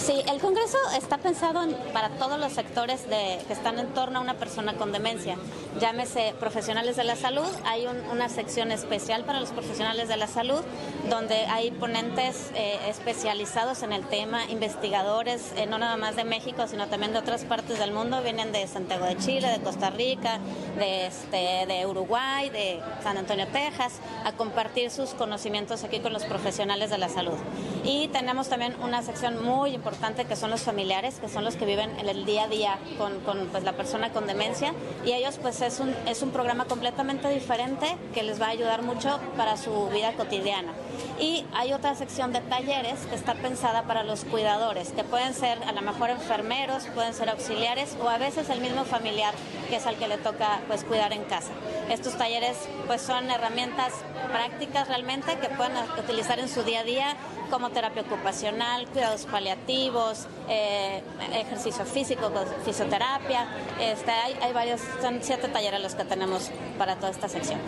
Sí, 0.00 0.14
el 0.32 0.40
Congreso 0.40 0.78
está 0.96 1.18
pensado 1.18 1.62
en- 1.62 1.74
para 1.92 2.08
todos 2.10 2.38
los 2.40 2.52
sectores 2.54 3.08
de- 3.08 3.38
que 3.46 3.52
están 3.52 3.78
en 3.78 3.88
torno 3.92 4.18
a 4.18 4.22
una 4.22 4.34
persona 4.34 4.72
con 4.74 4.92
demencia. 4.92 5.36
Llámese 5.78 6.34
profesionales 6.40 6.96
de 6.96 7.04
la 7.04 7.16
salud, 7.16 7.46
hay 7.66 7.86
un- 7.86 8.00
una 8.10 8.30
sección 8.30 8.72
especial 8.72 9.24
para 9.24 9.40
los 9.40 9.50
profesionales 9.50 10.08
de 10.08 10.16
la 10.16 10.26
salud, 10.26 10.62
donde 11.10 11.44
hay 11.46 11.70
ponentes 11.70 12.50
eh, 12.54 12.78
especializados 12.88 13.82
en 13.82 13.92
el 13.92 14.06
tema, 14.08 14.44
investigadores, 14.50 15.52
eh, 15.56 15.66
no 15.66 15.76
nada 15.78 15.96
más 15.98 16.16
de 16.16 16.24
México, 16.24 16.66
sino 16.66 16.88
también 16.88 17.12
de 17.12 17.18
otras 17.18 17.44
partes 17.44 17.78
del 17.78 17.92
mundo, 17.92 18.22
vienen 18.22 18.52
de 18.52 18.66
Santiago 18.66 19.04
de 19.04 19.18
Chile, 19.18 19.48
de 19.48 19.60
Costa 19.60 19.90
Rica, 19.90 20.38
de, 20.78 21.06
este, 21.06 21.66
de 21.66 21.86
Uruguay, 21.86 22.48
de 22.48 22.80
San 23.02 23.18
Antonio, 23.18 23.46
Texas, 23.48 23.92
a 24.24 24.32
compartir 24.32 24.90
sus 24.90 25.10
conocimientos 25.10 25.84
aquí 25.84 26.00
con 26.00 26.12
los 26.14 26.24
profesionales 26.24 26.88
de 26.90 26.98
la 26.98 27.08
salud. 27.10 27.36
Y 27.84 28.08
tenemos 28.08 28.48
también 28.48 28.74
una 28.82 29.02
sección 29.02 29.44
muy 29.44 29.70
importante 29.74 29.89
que 30.28 30.36
son 30.36 30.50
los 30.50 30.62
familiares, 30.62 31.18
que 31.20 31.28
son 31.28 31.44
los 31.44 31.56
que 31.56 31.64
viven 31.64 31.90
en 31.98 32.08
el 32.08 32.24
día 32.24 32.44
a 32.44 32.48
día 32.48 32.78
con, 32.98 33.20
con, 33.20 33.46
pues, 33.48 33.64
la 33.64 33.72
persona 33.72 34.12
con 34.12 34.26
demencia. 34.26 34.74
Y 35.04 35.12
ellos 35.12 35.38
pues 35.40 35.60
es 35.60 35.80
un, 35.80 35.94
es 36.06 36.22
un 36.22 36.30
programa 36.30 36.64
completamente 36.64 37.28
diferente 37.28 37.96
que 38.14 38.22
les 38.22 38.40
va 38.40 38.46
a 38.46 38.50
ayudar 38.50 38.82
mucho 38.82 39.20
para 39.36 39.56
su 39.56 39.88
vida 39.88 40.12
cotidiana. 40.14 40.72
Y 41.18 41.44
hay 41.54 41.72
otra 41.72 41.94
sección 41.94 42.32
de 42.32 42.40
talleres 42.40 43.00
que 43.06 43.14
está 43.14 43.34
pensada 43.34 43.82
para 43.82 44.04
los 44.04 44.24
cuidadores, 44.24 44.90
que 44.92 45.04
pueden 45.04 45.34
ser 45.34 45.58
a 45.64 45.72
lo 45.72 45.82
mejor 45.82 46.10
enfermeros, 46.10 46.84
pueden 46.94 47.14
ser 47.14 47.28
auxiliares 47.28 47.96
o 48.02 48.08
a 48.08 48.18
veces 48.18 48.48
el 48.50 48.60
mismo 48.60 48.84
familiar 48.84 49.34
que 49.68 49.76
es 49.76 49.86
al 49.86 49.96
que 49.96 50.08
le 50.08 50.18
toca 50.18 50.60
pues 50.66 50.84
cuidar 50.84 51.12
en 51.12 51.24
casa. 51.24 51.50
Estos 51.90 52.16
talleres 52.16 52.56
pues 52.86 53.00
son 53.02 53.30
herramientas 53.30 53.92
prácticas 54.32 54.88
realmente 54.88 55.38
que 55.38 55.48
pueden 55.48 55.72
utilizar 55.98 56.38
en 56.38 56.48
su 56.48 56.62
día 56.62 56.80
a 56.80 56.84
día 56.84 57.16
como 57.50 57.70
terapia 57.70 58.02
ocupacional, 58.02 58.86
cuidados 58.88 59.26
paliativos, 59.26 60.26
eh, 60.48 61.02
ejercicio 61.34 61.84
físico, 61.84 62.32
fisioterapia. 62.64 63.46
Este, 63.80 64.10
hay, 64.10 64.52
varios, 64.52 64.80
son 65.02 65.18
siete 65.22 65.48
talleres 65.48 65.80
los 65.80 65.94
que 65.94 66.04
tenemos 66.04 66.50
para 66.78 66.96
toda 66.96 67.10
esta 67.10 67.28
sección. 67.28 67.60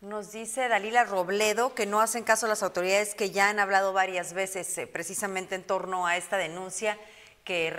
Nos 0.00 0.32
dice 0.32 0.68
Dalila 0.68 1.04
Robledo 1.04 1.74
que 1.74 1.86
no 1.86 2.00
hacen 2.00 2.24
caso 2.24 2.48
las 2.48 2.64
autoridades 2.64 3.14
que 3.14 3.30
ya 3.30 3.48
han 3.48 3.60
hablado 3.60 3.92
varias 3.92 4.32
veces 4.32 4.76
eh, 4.76 4.88
precisamente 4.88 5.54
en 5.54 5.62
torno 5.62 6.06
a 6.06 6.16
esta 6.16 6.36
denuncia 6.36 6.98
que 7.44 7.70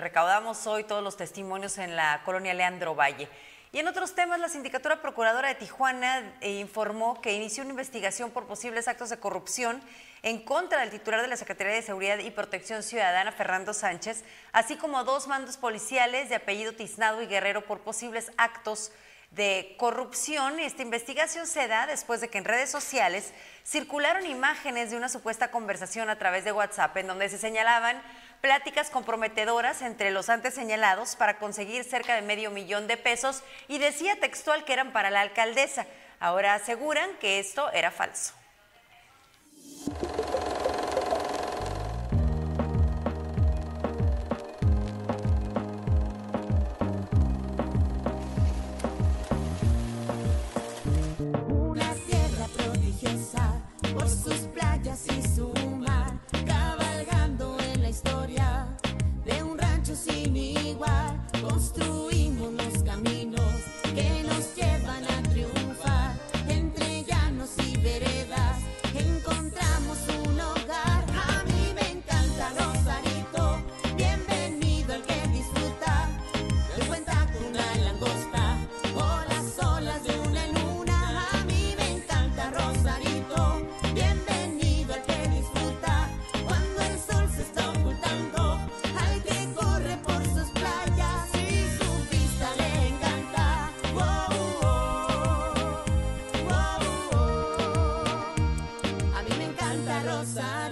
recaudamos 0.00 0.66
hoy 0.66 0.84
todos 0.84 1.02
los 1.02 1.16
testimonios 1.16 1.78
en 1.78 1.94
la 1.94 2.22
colonia 2.24 2.54
Leandro 2.54 2.94
Valle. 2.94 3.28
Y 3.76 3.80
en 3.80 3.88
otros 3.88 4.14
temas, 4.14 4.40
la 4.40 4.48
Sindicatura 4.48 5.02
Procuradora 5.02 5.48
de 5.48 5.54
Tijuana 5.54 6.32
eh, 6.40 6.60
informó 6.60 7.20
que 7.20 7.34
inició 7.34 7.62
una 7.62 7.72
investigación 7.72 8.30
por 8.30 8.46
posibles 8.46 8.88
actos 8.88 9.10
de 9.10 9.18
corrupción 9.18 9.82
en 10.22 10.42
contra 10.42 10.80
del 10.80 10.88
titular 10.88 11.20
de 11.20 11.28
la 11.28 11.36
Secretaría 11.36 11.74
de 11.74 11.82
Seguridad 11.82 12.18
y 12.20 12.30
Protección 12.30 12.82
Ciudadana, 12.82 13.32
Fernando 13.32 13.74
Sánchez, 13.74 14.24
así 14.54 14.76
como 14.76 15.04
dos 15.04 15.26
mandos 15.26 15.58
policiales 15.58 16.30
de 16.30 16.36
apellido 16.36 16.72
Tiznado 16.72 17.20
y 17.20 17.26
Guerrero 17.26 17.66
por 17.66 17.80
posibles 17.80 18.32
actos 18.38 18.92
de 19.30 19.74
corrupción. 19.78 20.58
Esta 20.58 20.80
investigación 20.80 21.46
se 21.46 21.68
da 21.68 21.86
después 21.86 22.22
de 22.22 22.28
que 22.28 22.38
en 22.38 22.46
redes 22.46 22.70
sociales 22.70 23.34
circularon 23.62 24.24
imágenes 24.24 24.90
de 24.90 24.96
una 24.96 25.10
supuesta 25.10 25.50
conversación 25.50 26.08
a 26.08 26.16
través 26.16 26.44
de 26.44 26.52
WhatsApp 26.52 26.96
en 26.96 27.08
donde 27.08 27.28
se 27.28 27.36
señalaban 27.36 28.00
pláticas 28.40 28.90
comprometedoras 28.90 29.82
entre 29.82 30.10
los 30.10 30.28
antes 30.28 30.54
señalados 30.54 31.16
para 31.16 31.38
conseguir 31.38 31.84
cerca 31.84 32.14
de 32.14 32.22
medio 32.22 32.50
millón 32.50 32.86
de 32.86 32.96
pesos 32.96 33.42
y 33.68 33.78
decía 33.78 34.18
textual 34.20 34.64
que 34.64 34.72
eran 34.72 34.92
para 34.92 35.10
la 35.10 35.20
alcaldesa. 35.20 35.86
Ahora 36.20 36.54
aseguran 36.54 37.10
que 37.20 37.38
esto 37.38 37.70
era 37.72 37.90
falso. 37.90 38.34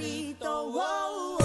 Rosarito. 0.04 0.70
Wow, 0.70 1.38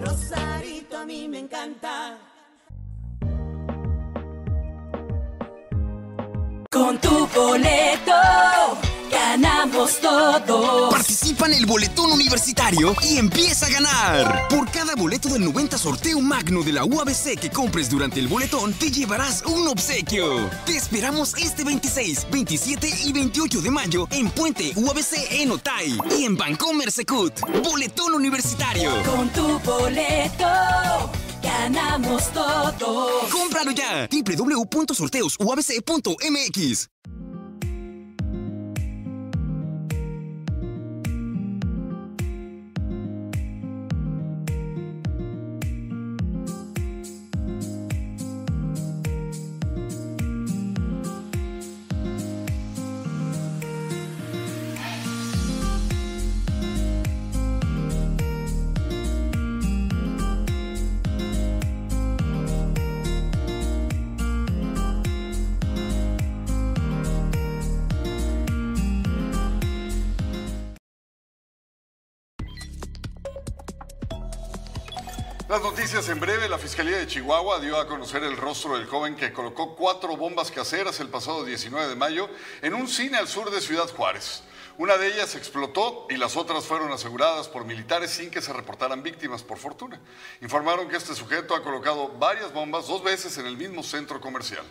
Rosarito 0.00 0.96
a 0.96 1.04
mí 1.04 1.28
me 1.28 1.40
encanta. 1.40 2.18
Con 6.70 6.98
tu 6.98 7.26
boleto 7.34 8.51
ganamos 9.82 10.00
todo. 10.46 10.90
Participa 10.90 11.46
en 11.46 11.54
el 11.54 11.66
boletón 11.66 12.12
universitario 12.12 12.94
y 13.02 13.16
empieza 13.16 13.66
a 13.66 13.70
ganar. 13.70 14.46
Por 14.48 14.70
cada 14.70 14.94
boleto 14.94 15.28
del 15.28 15.44
90 15.44 15.76
sorteo 15.78 16.20
magno 16.20 16.62
de 16.62 16.72
la 16.72 16.84
UABC 16.84 17.40
que 17.40 17.50
compres 17.50 17.90
durante 17.90 18.20
el 18.20 18.28
boletón, 18.28 18.72
te 18.74 18.90
llevarás 18.90 19.42
un 19.44 19.66
obsequio. 19.68 20.48
Te 20.66 20.76
esperamos 20.76 21.34
este 21.36 21.64
26, 21.64 22.28
27 22.30 22.90
y 23.04 23.12
28 23.12 23.60
de 23.60 23.70
mayo 23.70 24.06
en 24.10 24.30
Puente 24.30 24.72
UABC 24.76 25.32
en 25.32 25.50
Otay 25.50 25.98
y 26.18 26.24
en 26.24 26.36
Bancomer 26.36 26.92
Secut. 26.92 27.40
Boletón 27.64 28.14
universitario. 28.14 29.02
Con 29.02 29.28
tu 29.30 29.58
boleto 29.60 30.46
ganamos 31.42 32.32
todo. 32.32 33.08
¡Cómpralo 33.30 33.72
ya! 33.72 34.08
www.sorteosuabc.mx 34.10 36.88
en 76.08 76.18
breve, 76.18 76.48
la 76.48 76.58
Fiscalía 76.58 76.96
de 76.96 77.06
Chihuahua 77.06 77.60
dio 77.60 77.76
a 77.76 77.86
conocer 77.86 78.24
el 78.24 78.36
rostro 78.36 78.76
del 78.76 78.86
joven 78.86 79.14
que 79.14 79.32
colocó 79.32 79.76
cuatro 79.76 80.16
bombas 80.16 80.50
caseras 80.50 80.98
el 81.00 81.08
pasado 81.08 81.44
19 81.44 81.86
de 81.86 81.94
mayo 81.94 82.28
en 82.60 82.74
un 82.74 82.88
cine 82.88 83.18
al 83.18 83.28
sur 83.28 83.50
de 83.50 83.60
Ciudad 83.60 83.88
Juárez. 83.88 84.42
Una 84.78 84.96
de 84.96 85.06
ellas 85.08 85.36
explotó 85.36 86.06
y 86.10 86.16
las 86.16 86.36
otras 86.36 86.64
fueron 86.64 86.90
aseguradas 86.90 87.48
por 87.48 87.64
militares 87.64 88.10
sin 88.10 88.30
que 88.30 88.42
se 88.42 88.52
reportaran 88.52 89.02
víctimas, 89.02 89.44
por 89.44 89.58
fortuna. 89.58 90.00
Informaron 90.40 90.88
que 90.88 90.96
este 90.96 91.14
sujeto 91.14 91.54
ha 91.54 91.62
colocado 91.62 92.08
varias 92.08 92.52
bombas 92.52 92.88
dos 92.88 93.04
veces 93.04 93.38
en 93.38 93.46
el 93.46 93.56
mismo 93.56 93.82
centro 93.82 94.20
comercial. 94.20 94.64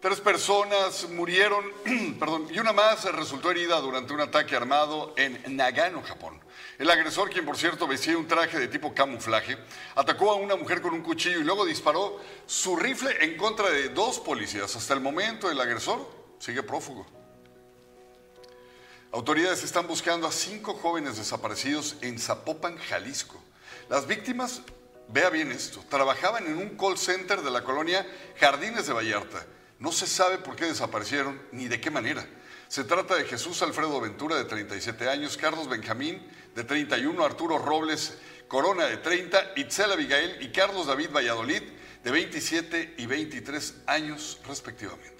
Tres 0.00 0.20
personas 0.20 1.08
murieron, 1.08 1.64
perdón, 2.18 2.48
y 2.50 2.58
una 2.58 2.74
más 2.74 3.04
resultó 3.04 3.50
herida 3.50 3.80
durante 3.80 4.12
un 4.12 4.20
ataque 4.20 4.54
armado 4.54 5.14
en 5.16 5.56
Nagano, 5.56 6.02
Japón. 6.02 6.43
El 6.78 6.90
agresor, 6.90 7.30
quien 7.30 7.44
por 7.44 7.56
cierto 7.56 7.86
vestía 7.86 8.18
un 8.18 8.26
traje 8.26 8.58
de 8.58 8.66
tipo 8.66 8.92
camuflaje, 8.92 9.56
atacó 9.94 10.32
a 10.32 10.34
una 10.34 10.56
mujer 10.56 10.82
con 10.82 10.92
un 10.92 11.02
cuchillo 11.02 11.38
y 11.38 11.44
luego 11.44 11.64
disparó 11.64 12.20
su 12.46 12.76
rifle 12.76 13.16
en 13.20 13.36
contra 13.36 13.70
de 13.70 13.90
dos 13.90 14.18
policías. 14.18 14.74
Hasta 14.74 14.94
el 14.94 15.00
momento 15.00 15.50
el 15.50 15.60
agresor 15.60 16.04
sigue 16.40 16.64
prófugo. 16.64 17.06
Autoridades 19.12 19.62
están 19.62 19.86
buscando 19.86 20.26
a 20.26 20.32
cinco 20.32 20.74
jóvenes 20.74 21.16
desaparecidos 21.16 21.94
en 22.00 22.18
Zapopan, 22.18 22.76
Jalisco. 22.76 23.40
Las 23.88 24.08
víctimas, 24.08 24.62
vea 25.06 25.30
bien 25.30 25.52
esto, 25.52 25.84
trabajaban 25.88 26.46
en 26.48 26.56
un 26.56 26.76
call 26.76 26.98
center 26.98 27.42
de 27.42 27.50
la 27.52 27.62
colonia 27.62 28.04
Jardines 28.40 28.88
de 28.88 28.92
Vallarta. 28.92 29.46
No 29.78 29.92
se 29.92 30.08
sabe 30.08 30.38
por 30.38 30.56
qué 30.56 30.64
desaparecieron 30.64 31.40
ni 31.52 31.68
de 31.68 31.80
qué 31.80 31.92
manera. 31.92 32.26
Se 32.66 32.82
trata 32.82 33.14
de 33.14 33.24
Jesús 33.24 33.62
Alfredo 33.62 34.00
Ventura, 34.00 34.34
de 34.34 34.46
37 34.46 35.08
años, 35.08 35.36
Carlos 35.36 35.68
Benjamín, 35.68 36.20
de 36.54 36.64
31, 36.64 37.24
Arturo 37.24 37.58
Robles 37.58 38.18
Corona, 38.48 38.86
de 38.86 38.98
30, 38.98 39.52
Itzel 39.56 39.92
Abigail 39.92 40.36
y 40.40 40.52
Carlos 40.52 40.86
David 40.86 41.10
Valladolid, 41.14 41.62
de 42.02 42.10
27 42.10 42.94
y 42.98 43.06
23 43.06 43.74
años 43.86 44.38
respectivamente. 44.46 45.14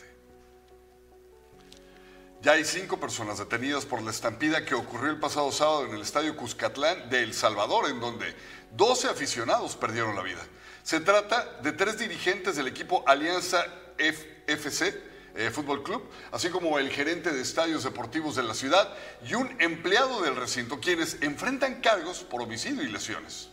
Ya 2.43 2.53
hay 2.53 2.65
cinco 2.65 3.01
personas 3.01 3.39
detenidas 3.39 3.87
por 3.87 4.03
la 4.03 4.11
estampida 4.11 4.67
que 4.67 4.75
ocurrió 4.75 5.11
el 5.11 5.19
pasado 5.19 5.51
sábado 5.51 5.87
en 5.87 5.95
el 5.95 6.03
estadio 6.03 6.37
Cuscatlán 6.37 7.09
de 7.09 7.23
El 7.23 7.33
Salvador, 7.33 7.89
en 7.89 8.01
donde 8.01 8.37
12 8.73 9.09
aficionados 9.09 9.77
perdieron 9.77 10.15
la 10.15 10.23
vida. 10.23 10.47
Se 10.83 11.01
trata 11.01 11.59
de 11.63 11.73
tres 11.73 11.99
dirigentes 11.99 12.57
del 12.57 12.69
equipo 12.69 13.03
Alianza 13.07 13.65
FC 13.97 15.14
eh, 15.35 15.51
Fútbol 15.51 15.83
Club, 15.83 16.03
así 16.31 16.49
como 16.49 16.79
el 16.79 16.91
gerente 16.91 17.33
de 17.33 17.43
estadios 17.43 17.85
deportivos 17.85 18.37
de 18.37 18.43
la 18.43 18.55
ciudad 18.55 18.95
y 19.29 19.35
un 19.35 19.55
empleado 19.61 20.23
del 20.23 20.37
recinto, 20.37 20.81
quienes 20.81 21.19
enfrentan 21.23 21.81
cargos 21.81 22.21
por 22.21 22.43
homicidio 22.43 22.83
y 22.83 22.89
lesiones. 22.89 23.49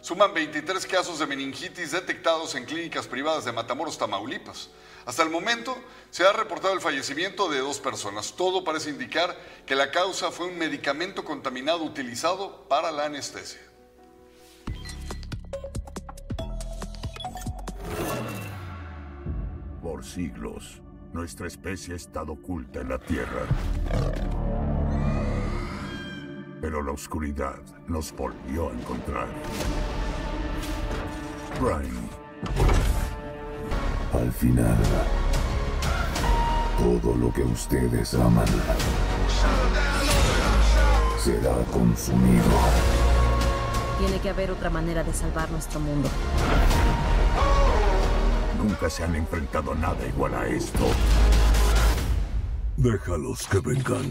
Suman 0.00 0.32
23 0.32 0.86
casos 0.86 1.18
de 1.18 1.26
meningitis 1.26 1.90
detectados 1.90 2.54
en 2.54 2.64
clínicas 2.64 3.06
privadas 3.06 3.44
de 3.44 3.52
Matamoros, 3.52 3.98
Tamaulipas. 3.98 4.70
Hasta 5.04 5.22
el 5.22 5.28
momento 5.28 5.76
se 6.10 6.24
ha 6.24 6.32
reportado 6.32 6.72
el 6.72 6.80
fallecimiento 6.80 7.50
de 7.50 7.58
dos 7.58 7.80
personas. 7.80 8.32
Todo 8.34 8.64
parece 8.64 8.88
indicar 8.90 9.36
que 9.66 9.74
la 9.74 9.90
causa 9.90 10.30
fue 10.30 10.46
un 10.46 10.56
medicamento 10.56 11.22
contaminado 11.22 11.82
utilizado 11.82 12.66
para 12.66 12.90
la 12.90 13.04
anestesia. 13.04 13.60
Siglos, 20.10 20.82
nuestra 21.12 21.46
especie 21.46 21.94
ha 21.94 21.96
estado 21.96 22.32
oculta 22.32 22.80
en 22.80 22.88
la 22.88 22.98
Tierra. 22.98 23.42
Pero 26.60 26.82
la 26.82 26.92
oscuridad 26.92 27.60
nos 27.86 28.12
volvió 28.12 28.70
a 28.70 28.72
encontrar. 28.72 29.28
Prime. 31.58 32.00
Al 34.12 34.32
final, 34.32 34.76
todo 36.78 37.16
lo 37.16 37.32
que 37.32 37.42
ustedes 37.42 38.14
aman 38.14 38.46
será 41.18 41.54
consumido. 41.72 42.44
Tiene 43.98 44.18
que 44.20 44.30
haber 44.30 44.50
otra 44.50 44.70
manera 44.70 45.04
de 45.04 45.12
salvar 45.12 45.50
nuestro 45.50 45.78
mundo. 45.78 46.08
Nunca 48.62 48.90
se 48.90 49.02
han 49.02 49.14
enfrentado 49.16 49.74
nada 49.74 50.06
igual 50.06 50.34
a 50.34 50.46
esto. 50.46 50.86
Déjalos 52.76 53.46
que 53.46 53.58
vengan. 53.60 54.10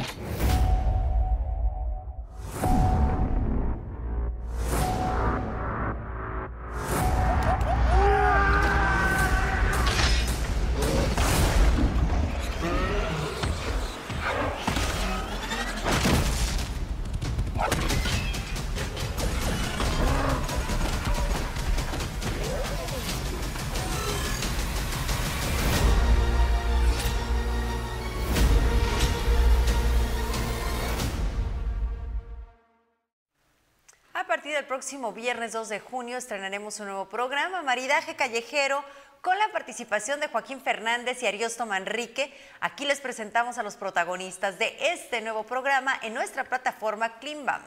Partir 34.50 34.56
del 34.64 34.66
próximo 34.68 35.14
viernes 35.14 35.52
2 35.54 35.70
de 35.70 35.80
junio 35.80 36.18
estrenaremos 36.18 36.80
un 36.80 36.88
nuevo 36.88 37.06
programa, 37.06 37.62
Maridaje 37.62 38.16
Callejero, 38.16 38.82
con 39.22 39.38
la 39.38 39.48
participación 39.54 40.20
de 40.20 40.28
Joaquín 40.28 40.60
Fernández 40.60 41.22
y 41.22 41.28
Ariosto 41.28 41.68
Manrique. 41.68 42.34
Aquí 42.60 42.84
les 42.86 43.00
presentamos 43.00 43.60
a 43.60 43.64
los 43.64 43.76
protagonistas 43.76 44.58
de 44.58 44.76
este 44.92 45.22
nuevo 45.22 45.44
programa 45.44 45.94
en 46.02 46.16
nuestra 46.16 46.46
plataforma 46.46 47.20
Climbam. 47.20 47.62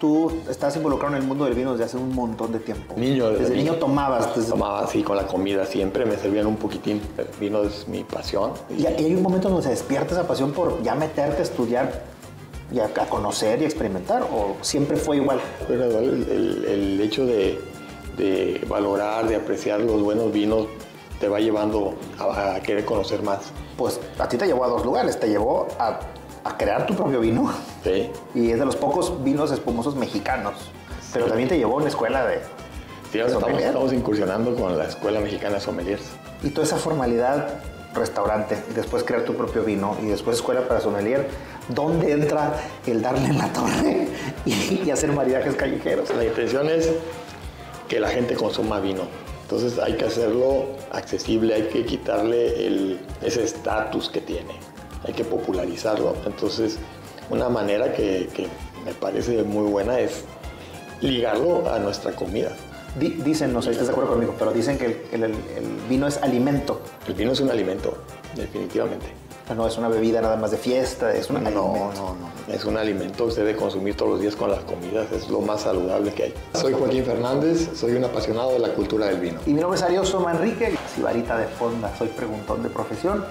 Tú 0.00 0.42
estás 0.50 0.74
involucrado 0.74 1.14
en 1.14 1.22
el 1.22 1.28
mundo 1.28 1.44
del 1.44 1.54
vino 1.54 1.70
desde 1.72 1.84
hace 1.84 1.96
un 1.96 2.12
montón 2.12 2.50
de 2.50 2.58
tiempo. 2.58 2.94
Niño, 2.96 3.30
Desde 3.30 3.54
niño 3.54 3.76
tomabas. 3.76 4.34
desde- 4.34 4.50
Tomaba 4.50 4.80
así 4.80 5.04
con 5.04 5.16
la 5.16 5.28
comida 5.28 5.64
siempre, 5.64 6.04
me 6.06 6.16
servían 6.16 6.46
un 6.46 6.56
poquitín. 6.56 7.00
El 7.16 7.28
vino 7.38 7.62
es 7.62 7.86
mi 7.86 8.02
pasión. 8.02 8.54
Y, 8.68 8.82
y 8.82 8.86
hay 8.86 9.14
un 9.14 9.22
momento 9.22 9.48
donde 9.48 9.62
se 9.62 9.70
despierta 9.70 10.14
esa 10.14 10.26
pasión 10.26 10.52
por 10.52 10.82
ya 10.82 10.96
meterte 10.96 11.38
a 11.38 11.42
estudiar 11.44 12.13
y 12.74 12.80
a, 12.80 12.86
a 12.86 13.06
conocer 13.08 13.62
y 13.62 13.64
experimentar, 13.64 14.22
o 14.22 14.56
siempre 14.62 14.96
fue 14.96 15.16
igual. 15.16 15.40
Fue 15.66 15.76
gradual 15.76 16.04
el, 16.04 16.64
el- 16.66 17.00
hecho 17.00 17.24
de, 17.26 17.60
de 18.16 18.64
valorar, 18.68 19.28
de 19.28 19.36
apreciar 19.36 19.80
los 19.80 20.02
buenos 20.02 20.32
vinos, 20.32 20.66
te 21.20 21.28
va 21.28 21.38
llevando 21.40 21.94
a, 22.18 22.54
a 22.56 22.60
querer 22.60 22.84
conocer 22.84 23.22
más. 23.22 23.52
Pues 23.76 24.00
a 24.18 24.28
ti 24.28 24.36
te 24.36 24.46
llevó 24.46 24.64
a 24.64 24.68
dos 24.68 24.84
lugares, 24.84 25.18
te 25.20 25.28
llevó 25.28 25.68
a, 25.78 26.00
a 26.44 26.56
crear 26.56 26.86
tu 26.86 26.94
propio 26.94 27.20
vino. 27.20 27.52
Sí. 27.84 28.10
Y 28.34 28.50
es 28.50 28.58
de 28.58 28.64
los 28.64 28.76
pocos 28.76 29.22
vinos 29.22 29.52
espumosos 29.52 29.94
mexicanos. 29.96 30.54
Pero 31.12 31.26
también 31.26 31.48
te 31.48 31.56
llevó 31.58 31.74
a 31.74 31.76
una 31.76 31.88
escuela 31.88 32.26
de. 32.26 32.40
Sí, 33.12 33.20
ahora 33.20 33.32
estamos, 33.32 33.60
estamos 33.62 33.92
incursionando 33.92 34.56
con 34.56 34.76
la 34.76 34.86
Escuela 34.86 35.20
Mexicana 35.20 35.54
de 35.56 35.60
Sommeliers. 35.60 36.02
Y 36.42 36.50
toda 36.50 36.66
esa 36.66 36.76
formalidad, 36.78 37.60
restaurante, 37.94 38.58
y 38.68 38.74
después 38.74 39.04
crear 39.04 39.22
tu 39.22 39.34
propio 39.34 39.62
vino, 39.62 39.96
y 40.02 40.06
después 40.06 40.36
escuela 40.38 40.66
para 40.66 40.80
sommelier, 40.80 41.28
¿dónde 41.68 42.12
entra 42.12 42.54
el 42.86 43.00
darle 43.02 43.26
en 43.28 43.38
la 43.38 43.52
torre 43.52 44.08
y, 44.46 44.82
y 44.84 44.90
hacer 44.90 45.12
maridajes 45.12 45.54
callejeros? 45.54 46.10
La 46.16 46.24
intención 46.24 46.68
es 46.68 46.90
que 47.88 48.00
la 48.00 48.08
gente 48.08 48.34
consuma 48.34 48.80
vino. 48.80 49.02
Entonces 49.42 49.78
hay 49.78 49.94
que 49.94 50.06
hacerlo 50.06 50.66
accesible, 50.92 51.54
hay 51.54 51.62
que 51.64 51.84
quitarle 51.84 52.66
el- 52.66 53.00
ese 53.22 53.44
estatus 53.44 54.08
que 54.08 54.20
tiene, 54.20 54.54
hay 55.06 55.12
que 55.12 55.24
popularizarlo. 55.24 56.14
Entonces 56.26 56.78
una 57.30 57.48
manera 57.48 57.92
que, 57.92 58.28
que 58.34 58.46
me 58.84 58.92
parece 58.94 59.42
muy 59.42 59.70
buena 59.70 59.98
es 60.00 60.24
ligarlo 61.00 61.70
a 61.72 61.78
nuestra 61.78 62.12
comida. 62.12 62.50
Di- 62.98 63.16
dicen, 63.24 63.52
no 63.52 63.60
sé 63.60 63.66
si 63.70 63.72
estás 63.72 63.88
de 63.88 63.92
acuerdo 63.92 64.12
conmigo, 64.12 64.34
pero 64.38 64.52
dicen 64.52 64.78
que 64.78 64.86
el, 65.12 65.24
el- 65.24 65.24
el 65.24 65.66
vino 65.88 66.06
es 66.06 66.16
alimento. 66.22 66.80
El 67.06 67.14
vino 67.14 67.32
es 67.32 67.40
un 67.40 67.50
alimento, 67.50 67.98
definitivamente. 68.36 69.06
No 69.54 69.66
es 69.66 69.76
una 69.76 69.88
bebida 69.88 70.20
nada 70.22 70.36
más 70.36 70.50
de 70.52 70.56
fiesta, 70.56 71.12
es 71.14 71.28
un 71.28 71.34
No, 71.44 71.48
alimento. 71.48 71.92
no, 72.02 72.16
no. 72.48 72.52
Es 72.54 72.64
un 72.64 72.76
alimento 72.78 73.26
que 73.26 73.32
se 73.32 73.40
debe 73.44 73.56
consumir 73.56 73.94
todos 73.94 74.12
los 74.12 74.20
días 74.20 74.34
con 74.36 74.50
las 74.50 74.60
comidas, 74.64 75.12
es 75.12 75.28
lo 75.28 75.40
más 75.40 75.60
saludable 75.60 76.12
que 76.14 76.22
hay. 76.24 76.34
Soy 76.54 76.72
Joaquín 76.72 77.04
Fernández, 77.04 77.68
soy 77.78 77.92
un 77.92 78.04
apasionado 78.04 78.52
de 78.52 78.58
la 78.60 78.70
cultura 78.70 79.06
del 79.06 79.20
vino. 79.20 79.38
Y 79.46 79.52
mi 79.52 79.60
nombre 79.60 79.76
es 79.78 79.84
Arioso 79.84 80.18
Manrique, 80.20 80.74
Sibarita 80.94 81.36
de 81.36 81.46
Fonda, 81.46 81.94
soy 81.98 82.08
preguntón 82.08 82.62
de 82.62 82.70
profesión, 82.70 83.22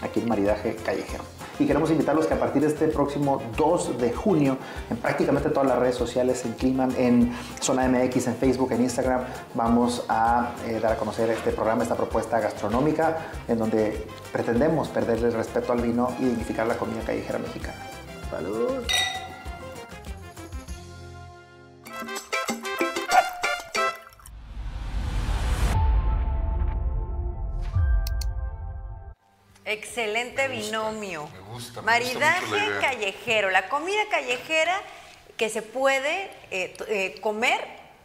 aquí 0.00 0.20
en 0.20 0.28
Maridaje 0.28 0.76
Callejero. 0.76 1.24
Y 1.60 1.66
queremos 1.66 1.90
invitarlos 1.90 2.26
que 2.26 2.32
a 2.32 2.40
partir 2.40 2.62
de 2.62 2.68
este 2.68 2.88
próximo 2.88 3.42
2 3.58 3.98
de 3.98 4.14
junio, 4.14 4.56
en 4.88 4.96
prácticamente 4.96 5.50
todas 5.50 5.68
las 5.68 5.78
redes 5.78 5.94
sociales, 5.94 6.42
en 6.46 6.54
Clima, 6.54 6.88
en 6.96 7.32
Zona 7.60 7.86
MX, 7.86 8.28
en 8.28 8.34
Facebook, 8.36 8.72
en 8.72 8.80
Instagram, 8.80 9.24
vamos 9.54 10.06
a 10.08 10.52
eh, 10.66 10.80
dar 10.80 10.92
a 10.94 10.96
conocer 10.96 11.28
este 11.28 11.50
programa, 11.52 11.82
esta 11.82 11.96
propuesta 11.96 12.40
gastronómica, 12.40 13.26
en 13.46 13.58
donde 13.58 14.06
pretendemos 14.32 14.88
perderle 14.88 15.28
el 15.28 15.34
respeto 15.34 15.74
al 15.74 15.82
vino 15.82 16.08
y 16.18 16.24
dignificar 16.24 16.66
la 16.66 16.78
comida 16.78 17.02
callejera 17.02 17.38
mexicana. 17.38 17.76
Salud. 18.30 19.19
Excelente 29.90 30.46
binomio. 30.46 31.28
Me 31.32 31.40
gusta, 31.40 31.50
me 31.50 31.50
gusta 31.50 31.82
Maridaje 31.82 32.46
mucho 32.46 32.56
la 32.56 32.64
idea. 32.64 32.80
callejero, 32.80 33.50
la 33.50 33.68
comida 33.68 34.00
callejera 34.08 34.80
que 35.36 35.50
se 35.50 35.62
puede 35.62 36.30
eh, 36.52 36.76
eh, 36.86 37.18
comer 37.20 37.58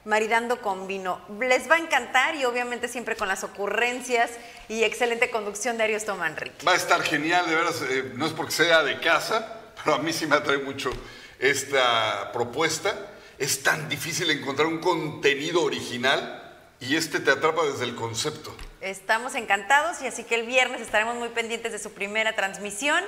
maridando 0.03 0.63
con 0.63 0.87
vino. 0.87 1.21
Les 1.39 1.69
va 1.69 1.75
a 1.75 1.77
encantar 1.77 2.33
y 2.35 2.45
obviamente 2.45 2.87
siempre 2.87 3.15
con 3.15 3.27
las 3.27 3.43
ocurrencias 3.43 4.31
y 4.67 4.83
excelente 4.83 5.29
conducción 5.29 5.77
de 5.77 5.83
Arios 5.83 6.05
Tomanrique. 6.05 6.65
Va 6.65 6.71
a 6.71 6.75
estar 6.75 7.03
genial, 7.03 7.47
de 7.47 7.55
veras, 7.55 7.83
eh, 7.83 8.11
no 8.15 8.25
es 8.25 8.33
porque 8.33 8.53
sea 8.53 8.81
de 8.81 8.99
casa, 8.99 9.61
pero 9.83 9.97
a 9.97 9.99
mí 9.99 10.11
sí 10.11 10.25
me 10.25 10.37
atrae 10.37 10.57
mucho 10.57 10.89
esta 11.37 12.31
propuesta. 12.33 13.11
Es 13.37 13.61
tan 13.61 13.89
difícil 13.89 14.31
encontrar 14.31 14.67
un 14.67 14.79
contenido 14.79 15.61
original 15.61 16.44
y 16.79 16.95
este 16.95 17.19
te 17.19 17.31
atrapa 17.31 17.63
desde 17.65 17.85
el 17.85 17.95
concepto. 17.95 18.55
Estamos 18.81 19.35
encantados 19.35 20.01
y 20.01 20.07
así 20.07 20.23
que 20.23 20.35
el 20.35 20.45
viernes 20.45 20.81
estaremos 20.81 21.15
muy 21.15 21.29
pendientes 21.29 21.71
de 21.71 21.79
su 21.79 21.91
primera 21.93 22.35
transmisión. 22.35 23.03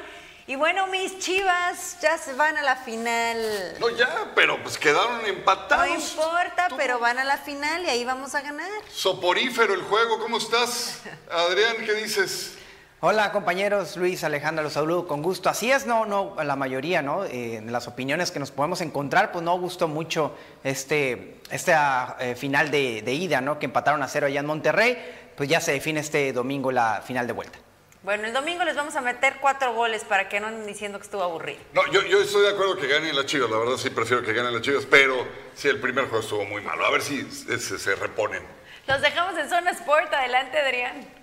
Y 0.49 0.55
bueno, 0.55 0.87
mis 0.87 1.19
chivas 1.19 1.97
ya 2.01 2.17
se 2.17 2.31
van 2.33 2.55
a 2.57 2.63
la 2.63 2.77
final. 2.77 3.75
No, 3.81 3.89
ya, 3.89 4.31
pero 4.33 4.61
pues 4.63 4.77
quedaron 4.77 5.21
No 5.21 5.27
empatados. 5.27 5.89
importa, 5.89 6.69
pero 6.77 6.99
van 6.99 7.19
a 7.19 7.25
la 7.25 7.37
final 7.37 7.83
y 7.83 7.89
ahí 7.89 8.05
vamos 8.05 8.33
a 8.33 8.39
ganar. 8.41 8.71
Soporífero 8.89 9.73
el 9.73 9.81
juego, 9.81 10.19
¿cómo 10.19 10.37
estás? 10.37 10.99
Adrián, 11.29 11.75
¿qué 11.85 11.93
dices? 11.95 12.53
Hola 12.99 13.31
compañeros, 13.31 13.95
Luis, 13.95 14.23
Alejandra, 14.23 14.63
los 14.63 14.73
saludo 14.73 15.07
con 15.07 15.21
gusto. 15.21 15.49
Así 15.49 15.71
es, 15.71 15.85
no, 15.85 16.07
no, 16.07 16.35
la 16.43 16.55
mayoría, 16.55 17.03
¿no? 17.03 17.25
Eh, 17.25 17.57
en 17.57 17.71
las 17.71 17.87
opiniones 17.87 18.31
que 18.31 18.39
nos 18.39 18.49
podemos 18.49 18.81
encontrar, 18.81 19.31
pues 19.31 19.45
no 19.45 19.55
gustó 19.59 19.87
mucho 19.87 20.35
este, 20.63 21.35
esta 21.51 22.17
eh, 22.19 22.33
final 22.33 22.71
de, 22.71 23.03
de 23.03 23.13
ida, 23.13 23.39
¿no? 23.39 23.59
Que 23.59 23.67
empataron 23.67 24.01
a 24.01 24.07
cero 24.07 24.25
allá 24.25 24.39
en 24.39 24.47
Monterrey. 24.47 24.97
Pues 25.35 25.47
ya 25.47 25.61
se 25.61 25.73
define 25.73 25.99
este 25.99 26.33
domingo 26.33 26.71
la 26.71 27.03
final 27.05 27.27
de 27.27 27.33
vuelta. 27.33 27.59
Bueno, 28.01 28.25
el 28.25 28.33
domingo 28.33 28.63
les 28.63 28.75
vamos 28.75 28.95
a 28.95 29.01
meter 29.01 29.35
cuatro 29.41 29.75
goles 29.75 30.03
para 30.03 30.27
que 30.27 30.39
no 30.39 30.47
anden 30.47 30.65
diciendo 30.65 30.97
que 30.97 31.05
estuvo 31.05 31.21
aburrido. 31.21 31.59
No, 31.73 31.85
yo, 31.91 32.01
yo 32.01 32.19
estoy 32.19 32.41
de 32.41 32.49
acuerdo 32.49 32.77
que 32.77 32.87
ganen 32.87 33.15
las 33.15 33.27
chivas, 33.27 33.47
la 33.51 33.57
verdad 33.57 33.77
sí 33.77 33.91
prefiero 33.91 34.23
que 34.23 34.33
ganen 34.33 34.53
las 34.53 34.63
chivas, 34.63 34.87
pero 34.89 35.27
sí, 35.53 35.67
el 35.67 35.79
primer 35.79 36.05
juego 36.05 36.21
estuvo 36.23 36.45
muy 36.45 36.63
malo. 36.63 36.83
A 36.83 36.89
ver 36.89 37.03
si 37.03 37.21
se, 37.29 37.59
se 37.59 37.95
reponen. 37.95 38.41
Los 38.87 39.01
dejamos 39.01 39.37
en 39.37 39.47
Zona 39.49 39.69
Sport. 39.69 40.11
Adelante, 40.11 40.57
Adrián. 40.57 41.16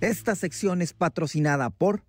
Esta 0.00 0.36
sección 0.36 0.82
es 0.82 0.92
patrocinada 0.92 1.70
por 1.70 2.02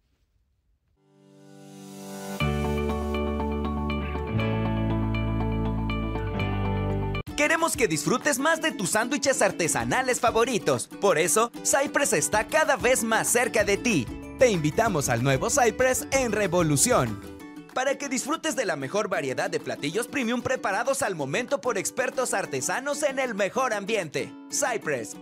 Queremos 7.37 7.77
que 7.77 7.87
disfrutes 7.87 8.39
más 8.39 8.61
de 8.61 8.71
tus 8.71 8.89
sándwiches 8.89 9.41
artesanales 9.41 10.19
favoritos. 10.19 10.87
Por 10.99 11.17
eso, 11.17 11.51
Cypress 11.63 12.13
está 12.13 12.47
cada 12.47 12.75
vez 12.75 13.03
más 13.03 13.27
cerca 13.27 13.63
de 13.63 13.77
ti. 13.77 14.05
Te 14.37 14.49
invitamos 14.49 15.07
al 15.07 15.23
nuevo 15.23 15.49
Cypress 15.49 16.07
en 16.11 16.31
Revolución. 16.33 17.36
Para 17.77 17.95
que 17.95 18.09
disfrutes 18.09 18.55
de 18.55 18.65
la 18.65 18.75
mejor 18.75 19.07
variedad 19.07 19.51
de 19.51 19.59
platillos 19.59 20.07
premium 20.07 20.41
preparados 20.41 21.03
al 21.03 21.13
momento 21.13 21.61
por 21.61 21.77
expertos 21.77 22.33
artesanos 22.33 23.03
en 23.03 23.19
el 23.19 23.35
mejor 23.35 23.71
ambiente. 23.71 24.33
Cypress. 24.49 25.15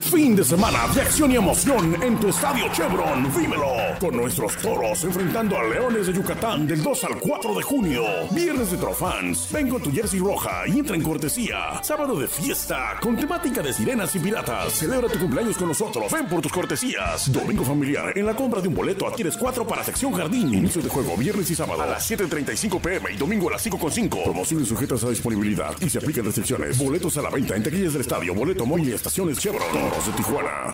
Fin 0.00 0.36
de 0.36 0.44
semana 0.44 0.86
de 0.94 1.00
acción 1.00 1.32
y 1.32 1.36
emoción 1.36 1.96
en 2.02 2.18
tu 2.18 2.28
estadio 2.28 2.68
Chevron. 2.72 3.24
Vívelo 3.34 3.72
con 3.98 4.16
nuestros 4.16 4.56
toros 4.58 5.02
enfrentando 5.04 5.58
a 5.58 5.64
Leones 5.64 6.06
de 6.06 6.12
Yucatán 6.12 6.66
del 6.66 6.82
2 6.82 7.04
al 7.04 7.18
4 7.18 7.54
de 7.54 7.62
junio. 7.62 8.02
Viernes 8.30 8.70
de 8.70 8.76
Trofans. 8.76 9.50
Ven 9.52 9.68
con 9.68 9.82
tu 9.82 9.90
jersey 9.90 10.20
roja 10.20 10.62
y 10.68 10.78
entra 10.78 10.94
en 10.96 11.02
cortesía. 11.02 11.82
Sábado 11.82 12.18
de 12.18 12.28
fiesta 12.28 12.96
con 13.00 13.16
temática 13.16 13.62
de 13.62 13.72
sirenas 13.72 14.14
y 14.14 14.20
piratas. 14.20 14.72
Celebra 14.74 15.08
tu 15.08 15.18
cumpleaños 15.18 15.56
con 15.56 15.68
nosotros. 15.68 16.10
Ven 16.12 16.26
por 16.28 16.40
tus 16.40 16.52
cortesías. 16.52 17.32
Domingo 17.32 17.64
familiar. 17.64 18.16
En 18.16 18.26
la 18.26 18.36
compra 18.36 18.60
de 18.60 18.68
un 18.68 18.74
boleto 18.74 19.06
adquieres 19.08 19.36
4 19.36 19.66
para 19.66 19.82
sección 19.82 20.12
jardín. 20.12 20.54
Inicio 20.54 20.82
de 20.82 20.88
juego 20.88 21.16
viernes 21.16 21.50
y 21.50 21.54
sábado 21.54 21.82
a 21.82 21.86
las 21.86 22.08
7.35 22.10 22.80
pm 22.80 23.12
y 23.12 23.16
domingo 23.16 23.48
a 23.48 23.52
las 23.52 23.66
5.5. 23.66 24.24
Promociones 24.24 24.68
sujetas 24.68 25.02
a 25.04 25.10
disponibilidad 25.10 25.74
y 25.80 25.90
se 25.90 25.98
aplican 25.98 26.24
restricciones. 26.24 26.78
Boletos 26.78 27.16
a 27.16 27.22
la 27.22 27.30
venta 27.30 27.56
en 27.56 27.62
taquillas 27.62 27.92
del 27.92 28.02
estadio. 28.02 28.34
Boleto 28.34 28.64
móvil 28.64 28.90
y 28.90 28.92
estaciones 28.92 29.38
Chevron. 29.38 29.95
De 29.96 30.12
Tijuana. 30.12 30.72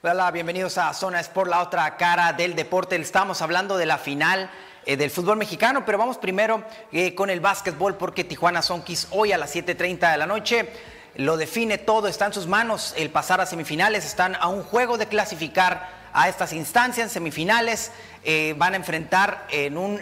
Hola, 0.00 0.30
bienvenidos 0.30 0.78
a 0.78 0.94
Zona 0.94 1.18
Sport, 1.18 1.50
la 1.50 1.60
otra 1.60 1.96
cara 1.96 2.32
del 2.34 2.54
deporte. 2.54 2.94
Estamos 2.94 3.42
hablando 3.42 3.76
de 3.76 3.84
la 3.84 3.98
final 3.98 4.48
eh, 4.86 4.96
del 4.96 5.10
fútbol 5.10 5.38
mexicano, 5.38 5.84
pero 5.84 5.98
vamos 5.98 6.18
primero 6.18 6.62
eh, 6.92 7.16
con 7.16 7.30
el 7.30 7.40
básquetbol 7.40 7.96
porque 7.96 8.22
Tijuana 8.22 8.62
Sonkis 8.62 9.08
hoy 9.10 9.32
a 9.32 9.38
las 9.38 9.56
7.30 9.56 10.12
de 10.12 10.16
la 10.16 10.26
noche 10.26 10.70
lo 11.16 11.36
define 11.36 11.78
todo, 11.78 12.06
está 12.06 12.26
en 12.26 12.32
sus 12.32 12.46
manos 12.46 12.94
el 12.96 13.10
pasar 13.10 13.40
a 13.40 13.46
semifinales, 13.46 14.06
están 14.06 14.36
a 14.36 14.46
un 14.46 14.62
juego 14.62 14.98
de 14.98 15.08
clasificar 15.08 15.90
a 16.12 16.28
estas 16.28 16.52
instancias 16.52 17.10
semifinales, 17.10 17.90
eh, 18.22 18.54
van 18.56 18.74
a 18.74 18.76
enfrentar 18.76 19.48
en 19.50 19.76
un 19.76 20.00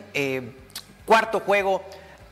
cuarto 1.07 1.41
juego 1.41 1.83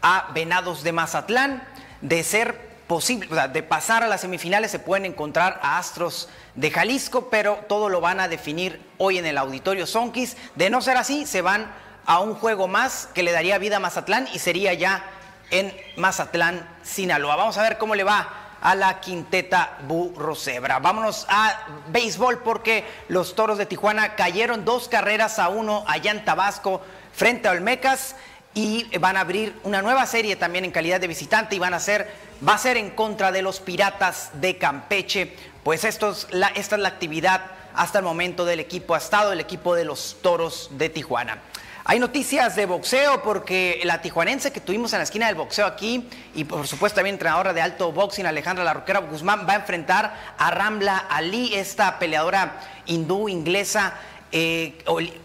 a 0.03 0.29
Venados 0.35 0.83
de 0.83 0.93
Mazatlán, 0.93 1.67
de 2.03 2.23
ser 2.23 2.72
posible, 2.93 3.49
de 3.49 3.63
pasar 3.63 4.03
a 4.03 4.07
las 4.07 4.21
semifinales 4.21 4.71
se 4.71 4.79
pueden 4.79 5.07
encontrar 5.07 5.59
a 5.63 5.79
Astros 5.79 6.29
de 6.55 6.71
Jalisco, 6.71 7.31
pero 7.31 7.61
todo 7.67 7.89
lo 7.89 8.03
van 8.03 8.21
a 8.21 8.29
definir 8.29 8.83
hoy 8.99 9.17
en 9.17 9.25
el 9.25 9.39
auditorio 9.39 9.87
Sonkis. 9.87 10.37
De 10.57 10.69
no 10.69 10.83
ser 10.83 10.99
así, 10.99 11.25
se 11.25 11.41
van 11.41 11.73
a 12.05 12.21
un 12.21 12.35
juego 12.35 12.69
más 12.69 13.09
que 13.15 13.23
le 13.23 13.33
daría 13.33 13.57
vida 13.57 13.79
a 13.79 13.81
Mazatlán 13.81 14.29
y 14.35 14.41
sería 14.41 14.75
ya 14.75 15.07
en 15.51 15.75
Mazatlán, 15.97 16.69
Sinaloa. 16.83 17.37
Vamos 17.37 17.57
a 17.57 17.63
ver 17.63 17.79
cómo 17.79 17.95
le 17.95 18.05
va 18.05 18.59
a 18.61 18.75
la 18.75 19.01
quinteta 19.01 19.79
Burrocebra. 19.89 20.79
Vámonos 20.79 21.25
a 21.31 21.61
béisbol 21.89 22.43
porque 22.43 22.85
los 23.09 23.35
toros 23.35 23.57
de 23.57 23.65
Tijuana 23.65 24.17
cayeron 24.17 24.67
dos 24.67 24.89
carreras 24.89 25.39
a 25.39 25.49
uno 25.49 25.83
allá 25.87 26.11
en 26.11 26.27
Tabasco 26.27 26.83
frente 27.15 27.49
a 27.49 27.53
Olmecas 27.53 28.17
y 28.55 28.87
van 28.99 29.17
a 29.17 29.21
abrir 29.21 29.55
una 29.65 29.83
nueva 29.83 30.07
serie 30.07 30.37
también 30.37 30.65
en 30.65 30.71
calidad 30.71 31.01
de 31.01 31.07
visitante 31.09 31.57
y 31.57 31.59
van 31.59 31.75
a 31.75 31.81
ser, 31.81 32.11
va 32.47 32.55
a 32.55 32.59
ser 32.59 32.77
en 32.77 32.91
contra 32.91 33.33
de 33.33 33.43
los 33.43 33.61
Piratas 33.61 34.31
de 34.35 34.59
Campeche. 34.59 35.35
Pues 35.63 35.85
esta 35.85 36.11
es 36.11 36.73
la 36.73 36.89
actividad 36.89 37.43
hasta 37.75 37.99
el 37.99 38.05
momento 38.05 38.45
del 38.45 38.61
equipo, 38.61 38.95
ha 38.95 39.33
el 39.33 39.41
equipo 39.41 39.75
de 39.75 39.85
los 39.85 40.19
Toros 40.23 40.71
de 40.73 40.89
Tijuana. 40.89 41.39
Hay 41.85 41.99
noticias 41.99 42.55
de 42.55 42.67
boxeo 42.67 43.25
porque 43.25 43.81
la 43.83 44.01
tijuanense 44.01 44.53
que 44.53 44.61
tuvimos 44.61 44.93
en 44.93 45.01
la 45.01 45.03
esquina 45.03 45.27
del 45.27 45.35
boxeo 45.35 45.67
aquí 45.67 46.09
y 46.33 46.45
por 46.45 46.69
supuesto 46.69 46.97
también 46.97 47.17
entrenadora 47.17 47.53
de 47.53 47.61
alto 47.61 47.91
boxing 47.91 48.25
Alejandra 48.25 48.63
La 48.63 48.73
Roquera 48.73 49.01
Guzmán 49.01 49.47
va 49.49 49.55
a 49.55 49.57
enfrentar 49.57 50.15
a 50.39 50.51
Ramla 50.53 50.97
Ali, 50.97 51.53
esta 51.55 51.99
peleadora 51.99 52.61
hindú 52.87 53.29
inglesa 53.29 53.95
eh, 54.35 54.79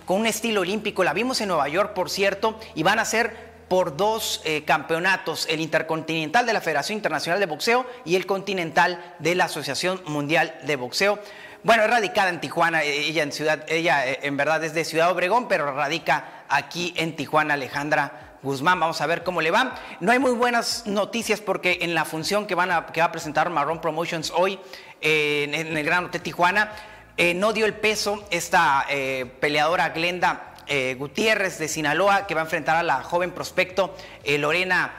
con 0.05 0.19
un 0.19 0.27
estilo 0.27 0.61
olímpico. 0.61 1.01
La 1.01 1.13
vimos 1.13 1.39
en 1.39 1.47
Nueva 1.47 1.69
York, 1.69 1.93
por 1.93 2.09
cierto, 2.09 2.59
y 2.75 2.83
van 2.83 2.99
a 2.99 3.05
ser 3.05 3.47
por 3.69 3.95
dos 3.95 4.41
eh, 4.43 4.63
campeonatos, 4.65 5.47
el 5.49 5.61
intercontinental 5.61 6.45
de 6.45 6.51
la 6.51 6.59
Federación 6.59 6.97
Internacional 6.97 7.39
de 7.39 7.45
Boxeo 7.45 7.85
y 8.03 8.15
el 8.15 8.25
continental 8.25 9.15
de 9.19 9.35
la 9.35 9.45
Asociación 9.45 10.01
Mundial 10.05 10.57
de 10.63 10.75
Boxeo. 10.75 11.19
Bueno, 11.63 11.83
es 11.83 11.89
radicada 11.89 12.29
en 12.29 12.41
Tijuana, 12.41 12.83
eh, 12.83 13.07
ella 13.07 13.23
en 13.23 13.31
ciudad, 13.31 13.65
ella 13.69 14.03
en 14.05 14.35
verdad 14.35 14.61
es 14.65 14.73
de 14.73 14.83
Ciudad 14.83 15.09
Obregón, 15.09 15.47
pero 15.47 15.73
radica 15.73 16.43
aquí 16.49 16.93
en 16.97 17.15
Tijuana, 17.15 17.53
Alejandra 17.53 18.37
Guzmán. 18.43 18.79
Vamos 18.79 18.99
a 18.99 19.05
ver 19.05 19.23
cómo 19.23 19.39
le 19.39 19.51
va. 19.51 19.75
No 20.01 20.11
hay 20.11 20.19
muy 20.19 20.31
buenas 20.31 20.85
noticias 20.85 21.39
porque 21.39 21.79
en 21.81 21.95
la 21.95 22.03
función 22.03 22.45
que, 22.45 22.55
van 22.55 22.71
a, 22.71 22.87
que 22.87 22.99
va 22.99 23.07
a 23.07 23.11
presentar 23.13 23.49
Marrón 23.49 23.79
Promotions 23.79 24.31
hoy 24.35 24.59
en 24.99 25.77
el 25.77 25.85
Gran 25.85 26.05
Hotel 26.05 26.21
Tijuana, 26.21 26.71
eh, 27.17 27.33
no 27.33 27.51
dio 27.51 27.65
el 27.65 27.73
peso 27.73 28.23
esta 28.29 28.85
eh, 28.89 29.25
peleadora 29.39 29.89
Glenda 29.89 30.53
eh, 30.67 30.95
Gutiérrez 30.99 31.57
de 31.57 31.67
Sinaloa, 31.67 32.27
que 32.27 32.35
va 32.35 32.41
a 32.41 32.43
enfrentar 32.43 32.77
a 32.77 32.83
la 32.83 33.01
joven 33.01 33.31
prospecto 33.31 33.95
Lorena 34.25 34.93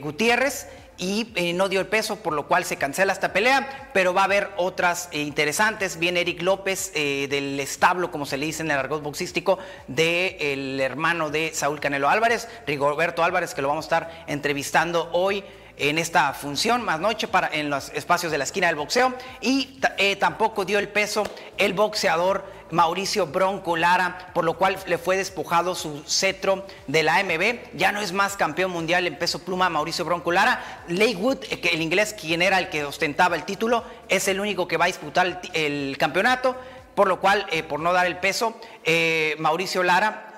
Gutiérrez. 0.00 0.68
Y 0.96 1.52
no 1.56 1.68
dio 1.68 1.80
el 1.80 1.88
peso, 1.88 2.22
por 2.22 2.34
lo 2.34 2.46
cual 2.46 2.64
se 2.64 2.76
cancela 2.76 3.12
esta 3.12 3.32
pelea, 3.32 3.90
pero 3.92 4.14
va 4.14 4.20
a 4.20 4.24
haber 4.26 4.50
otras 4.56 5.08
interesantes. 5.10 5.98
Viene 5.98 6.20
Eric 6.20 6.40
López 6.40 6.92
del 6.92 7.58
establo, 7.58 8.12
como 8.12 8.26
se 8.26 8.36
le 8.36 8.46
dice 8.46 8.62
en 8.62 8.70
el 8.70 8.78
argot 8.78 9.02
boxístico, 9.02 9.58
del 9.88 10.78
hermano 10.78 11.30
de 11.30 11.50
Saúl 11.52 11.80
Canelo 11.80 12.08
Álvarez, 12.08 12.48
Rigoberto 12.64 13.24
Álvarez, 13.24 13.54
que 13.54 13.62
lo 13.62 13.66
vamos 13.66 13.86
a 13.86 13.88
estar 13.88 14.24
entrevistando 14.28 15.10
hoy 15.12 15.42
en 15.76 15.98
esta 15.98 16.32
función, 16.34 16.82
más 16.82 17.00
noche, 17.00 17.28
para, 17.28 17.48
en 17.48 17.70
los 17.70 17.90
espacios 17.90 18.30
de 18.30 18.38
la 18.38 18.44
esquina 18.44 18.68
del 18.68 18.76
boxeo. 18.76 19.14
Y 19.40 19.80
eh, 19.98 20.16
tampoco 20.16 20.64
dio 20.64 20.78
el 20.78 20.88
peso 20.88 21.24
el 21.58 21.72
boxeador 21.72 22.44
Mauricio 22.70 23.26
Bronco 23.26 23.76
Lara, 23.76 24.30
por 24.34 24.44
lo 24.44 24.56
cual 24.56 24.78
le 24.86 24.98
fue 24.98 25.16
despojado 25.16 25.74
su 25.74 26.02
cetro 26.06 26.66
de 26.86 27.02
la 27.02 27.16
AMB. 27.16 27.76
Ya 27.76 27.92
no 27.92 28.00
es 28.00 28.12
más 28.12 28.36
campeón 28.36 28.70
mundial 28.70 29.06
en 29.06 29.18
peso 29.18 29.40
pluma 29.40 29.68
Mauricio 29.68 30.04
Bronco 30.04 30.32
Lara. 30.32 30.82
Leigh 30.88 31.16
Wood, 31.16 31.38
eh, 31.50 31.60
el 31.72 31.82
inglés, 31.82 32.14
quien 32.18 32.42
era 32.42 32.58
el 32.58 32.68
que 32.68 32.84
ostentaba 32.84 33.36
el 33.36 33.44
título, 33.44 33.84
es 34.08 34.28
el 34.28 34.40
único 34.40 34.68
que 34.68 34.76
va 34.76 34.84
a 34.84 34.88
disputar 34.88 35.40
el, 35.52 35.96
campeonato, 35.98 36.56
por 36.94 37.08
lo 37.08 37.20
cual, 37.20 37.46
eh, 37.50 37.62
por 37.62 37.80
no 37.80 37.92
dar 37.92 38.06
el 38.06 38.18
peso, 38.18 38.58
Mauricio 39.38 39.82
Lara 39.82 40.34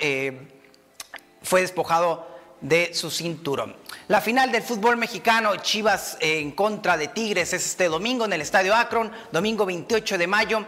fue 1.42 1.60
despojado 1.60 2.35
de 2.68 2.92
su 2.94 3.10
cinturón. 3.10 3.76
La 4.08 4.20
final 4.20 4.52
del 4.52 4.62
fútbol 4.62 4.96
mexicano, 4.96 5.56
Chivas 5.56 6.16
en 6.20 6.52
contra 6.52 6.96
de 6.96 7.08
Tigres, 7.08 7.52
es 7.52 7.66
este 7.66 7.88
domingo 7.88 8.24
en 8.24 8.32
el 8.32 8.40
Estadio 8.40 8.74
Akron, 8.74 9.10
domingo 9.32 9.66
28 9.66 10.18
de 10.18 10.26
mayo. 10.26 10.64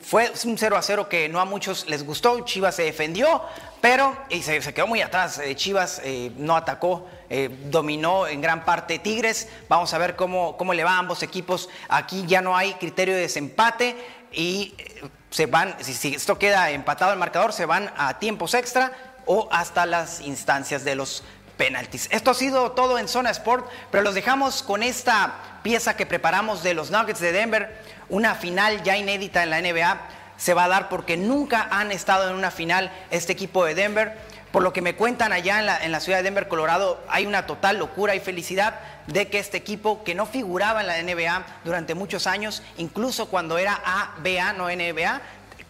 Fue 0.00 0.32
un 0.44 0.58
0 0.58 0.76
a 0.76 0.82
0 0.82 1.08
que 1.08 1.28
no 1.28 1.40
a 1.40 1.44
muchos 1.44 1.88
les 1.88 2.04
gustó, 2.04 2.40
Chivas 2.40 2.74
se 2.76 2.84
defendió, 2.84 3.42
pero 3.80 4.16
y 4.30 4.42
se, 4.42 4.60
quedó 4.74 4.86
muy 4.86 5.00
atrás. 5.00 5.38
eh, 5.38 5.54
Chivas 5.54 6.00
eh, 6.04 6.32
no 6.36 6.56
atacó, 6.56 7.06
eh, 7.30 7.50
dominó 7.64 8.26
en 8.26 8.40
gran 8.40 8.64
parte 8.64 8.98
Tigres. 8.98 9.48
Vamos 9.68 9.92
a 9.92 9.98
ver 9.98 10.16
cómo, 10.16 10.56
cómo 10.56 10.74
le 10.74 10.84
va 10.84 10.92
a 10.92 10.98
ambos 10.98 11.22
equipos. 11.22 11.68
Aquí 11.88 12.24
ya 12.26 12.40
no 12.40 12.56
hay 12.56 12.74
criterio 12.74 13.14
de 13.14 13.22
desempate 13.22 13.96
y 14.32 14.74
eh, 14.78 15.02
se 15.30 15.46
van, 15.46 15.76
si, 15.80 15.94
si 15.94 16.14
esto 16.14 16.38
queda 16.38 16.70
empatado 16.70 17.12
el 17.12 17.18
marcador, 17.18 17.52
se 17.52 17.66
van 17.66 17.92
a 17.96 18.18
tiempos 18.18 18.54
extra 18.54 18.92
o 19.28 19.46
hasta 19.52 19.86
las 19.86 20.20
instancias 20.22 20.84
de 20.84 20.96
los 20.96 21.22
penaltis. 21.58 22.08
Esto 22.10 22.30
ha 22.30 22.34
sido 22.34 22.72
todo 22.72 22.98
en 22.98 23.08
Zona 23.08 23.30
Sport, 23.30 23.68
pero 23.90 24.02
los 24.02 24.14
dejamos 24.14 24.62
con 24.62 24.82
esta 24.82 25.60
pieza 25.62 25.96
que 25.96 26.06
preparamos 26.06 26.62
de 26.62 26.72
los 26.72 26.90
Nuggets 26.90 27.20
de 27.20 27.32
Denver, 27.32 27.76
una 28.08 28.34
final 28.34 28.82
ya 28.82 28.96
inédita 28.96 29.42
en 29.42 29.50
la 29.50 29.60
NBA. 29.60 30.00
Se 30.38 30.54
va 30.54 30.64
a 30.64 30.68
dar 30.68 30.88
porque 30.88 31.18
nunca 31.18 31.68
han 31.70 31.92
estado 31.92 32.30
en 32.30 32.36
una 32.36 32.50
final 32.50 32.90
este 33.10 33.32
equipo 33.32 33.64
de 33.66 33.74
Denver. 33.74 34.16
Por 34.50 34.62
lo 34.62 34.72
que 34.72 34.80
me 34.80 34.96
cuentan 34.96 35.32
allá 35.32 35.58
en 35.58 35.66
la, 35.66 35.84
en 35.84 35.92
la 35.92 36.00
ciudad 36.00 36.20
de 36.20 36.24
Denver, 36.24 36.48
Colorado, 36.48 37.04
hay 37.08 37.26
una 37.26 37.44
total 37.44 37.78
locura 37.78 38.14
y 38.14 38.20
felicidad 38.20 38.80
de 39.06 39.28
que 39.28 39.38
este 39.38 39.58
equipo 39.58 40.04
que 40.04 40.14
no 40.14 40.24
figuraba 40.24 40.80
en 40.80 40.86
la 40.86 41.02
NBA 41.02 41.44
durante 41.64 41.94
muchos 41.94 42.26
años, 42.26 42.62
incluso 42.78 43.28
cuando 43.28 43.58
era 43.58 43.74
ABA, 43.84 44.54
no 44.54 44.68
NBA, 44.68 45.20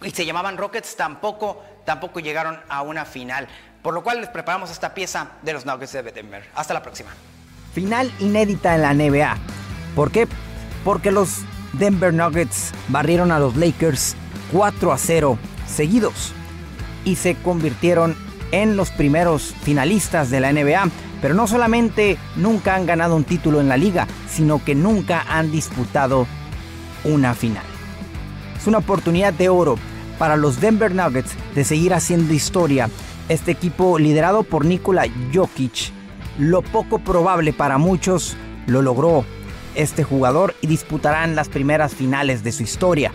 y 0.02 0.10
se 0.12 0.24
llamaban 0.24 0.56
Rockets, 0.56 0.94
tampoco, 0.94 1.64
tampoco 1.88 2.20
llegaron 2.20 2.58
a 2.68 2.82
una 2.82 3.06
final. 3.06 3.48
Por 3.80 3.94
lo 3.94 4.02
cual 4.02 4.20
les 4.20 4.28
preparamos 4.28 4.70
esta 4.70 4.92
pieza 4.92 5.28
de 5.40 5.54
los 5.54 5.64
Nuggets 5.64 5.92
de 5.92 6.02
Denver. 6.02 6.44
Hasta 6.54 6.74
la 6.74 6.82
próxima. 6.82 7.08
Final 7.72 8.12
inédita 8.18 8.74
en 8.74 8.82
la 8.82 8.92
NBA. 8.92 9.38
¿Por 9.94 10.10
qué? 10.10 10.28
Porque 10.84 11.10
los 11.10 11.38
Denver 11.72 12.12
Nuggets 12.12 12.72
barrieron 12.88 13.32
a 13.32 13.38
los 13.38 13.56
Lakers 13.56 14.16
4 14.52 14.92
a 14.92 14.98
0 14.98 15.38
seguidos 15.66 16.34
y 17.06 17.16
se 17.16 17.36
convirtieron 17.36 18.14
en 18.52 18.76
los 18.76 18.90
primeros 18.90 19.54
finalistas 19.62 20.28
de 20.28 20.40
la 20.40 20.52
NBA. 20.52 20.90
Pero 21.22 21.32
no 21.32 21.46
solamente 21.46 22.18
nunca 22.36 22.74
han 22.74 22.84
ganado 22.84 23.16
un 23.16 23.24
título 23.24 23.62
en 23.62 23.68
la 23.70 23.78
liga, 23.78 24.06
sino 24.28 24.62
que 24.62 24.74
nunca 24.74 25.24
han 25.26 25.50
disputado 25.50 26.26
una 27.04 27.32
final. 27.32 27.64
Es 28.58 28.66
una 28.66 28.78
oportunidad 28.78 29.32
de 29.32 29.48
oro 29.48 29.76
para 30.18 30.36
los 30.36 30.60
Denver 30.60 30.94
Nuggets 30.94 31.32
de 31.54 31.64
seguir 31.64 31.94
haciendo 31.94 32.34
historia. 32.34 32.90
Este 33.28 33.50
equipo 33.50 33.98
liderado 33.98 34.42
por 34.42 34.64
Nikola 34.64 35.06
Jokic, 35.32 35.92
lo 36.38 36.62
poco 36.62 36.98
probable 36.98 37.52
para 37.52 37.78
muchos, 37.78 38.36
lo 38.66 38.82
logró 38.82 39.24
este 39.74 40.02
jugador 40.02 40.54
y 40.60 40.66
disputarán 40.66 41.36
las 41.36 41.48
primeras 41.48 41.94
finales 41.94 42.42
de 42.42 42.52
su 42.52 42.62
historia. 42.62 43.12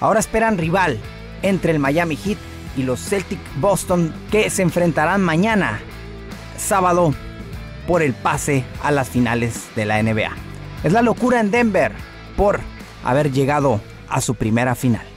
Ahora 0.00 0.20
esperan 0.20 0.58
rival 0.58 0.98
entre 1.42 1.72
el 1.72 1.78
Miami 1.78 2.16
Heat 2.16 2.38
y 2.76 2.82
los 2.82 3.00
Celtic 3.00 3.40
Boston 3.60 4.14
que 4.30 4.50
se 4.50 4.62
enfrentarán 4.62 5.22
mañana, 5.22 5.80
sábado, 6.58 7.14
por 7.86 8.02
el 8.02 8.14
pase 8.14 8.64
a 8.82 8.90
las 8.90 9.08
finales 9.08 9.68
de 9.74 9.86
la 9.86 10.02
NBA. 10.02 10.30
Es 10.84 10.92
la 10.92 11.02
locura 11.02 11.40
en 11.40 11.50
Denver 11.50 11.92
por 12.36 12.60
haber 13.04 13.32
llegado 13.32 13.80
a 14.08 14.20
su 14.20 14.34
primera 14.34 14.74
final. 14.74 15.15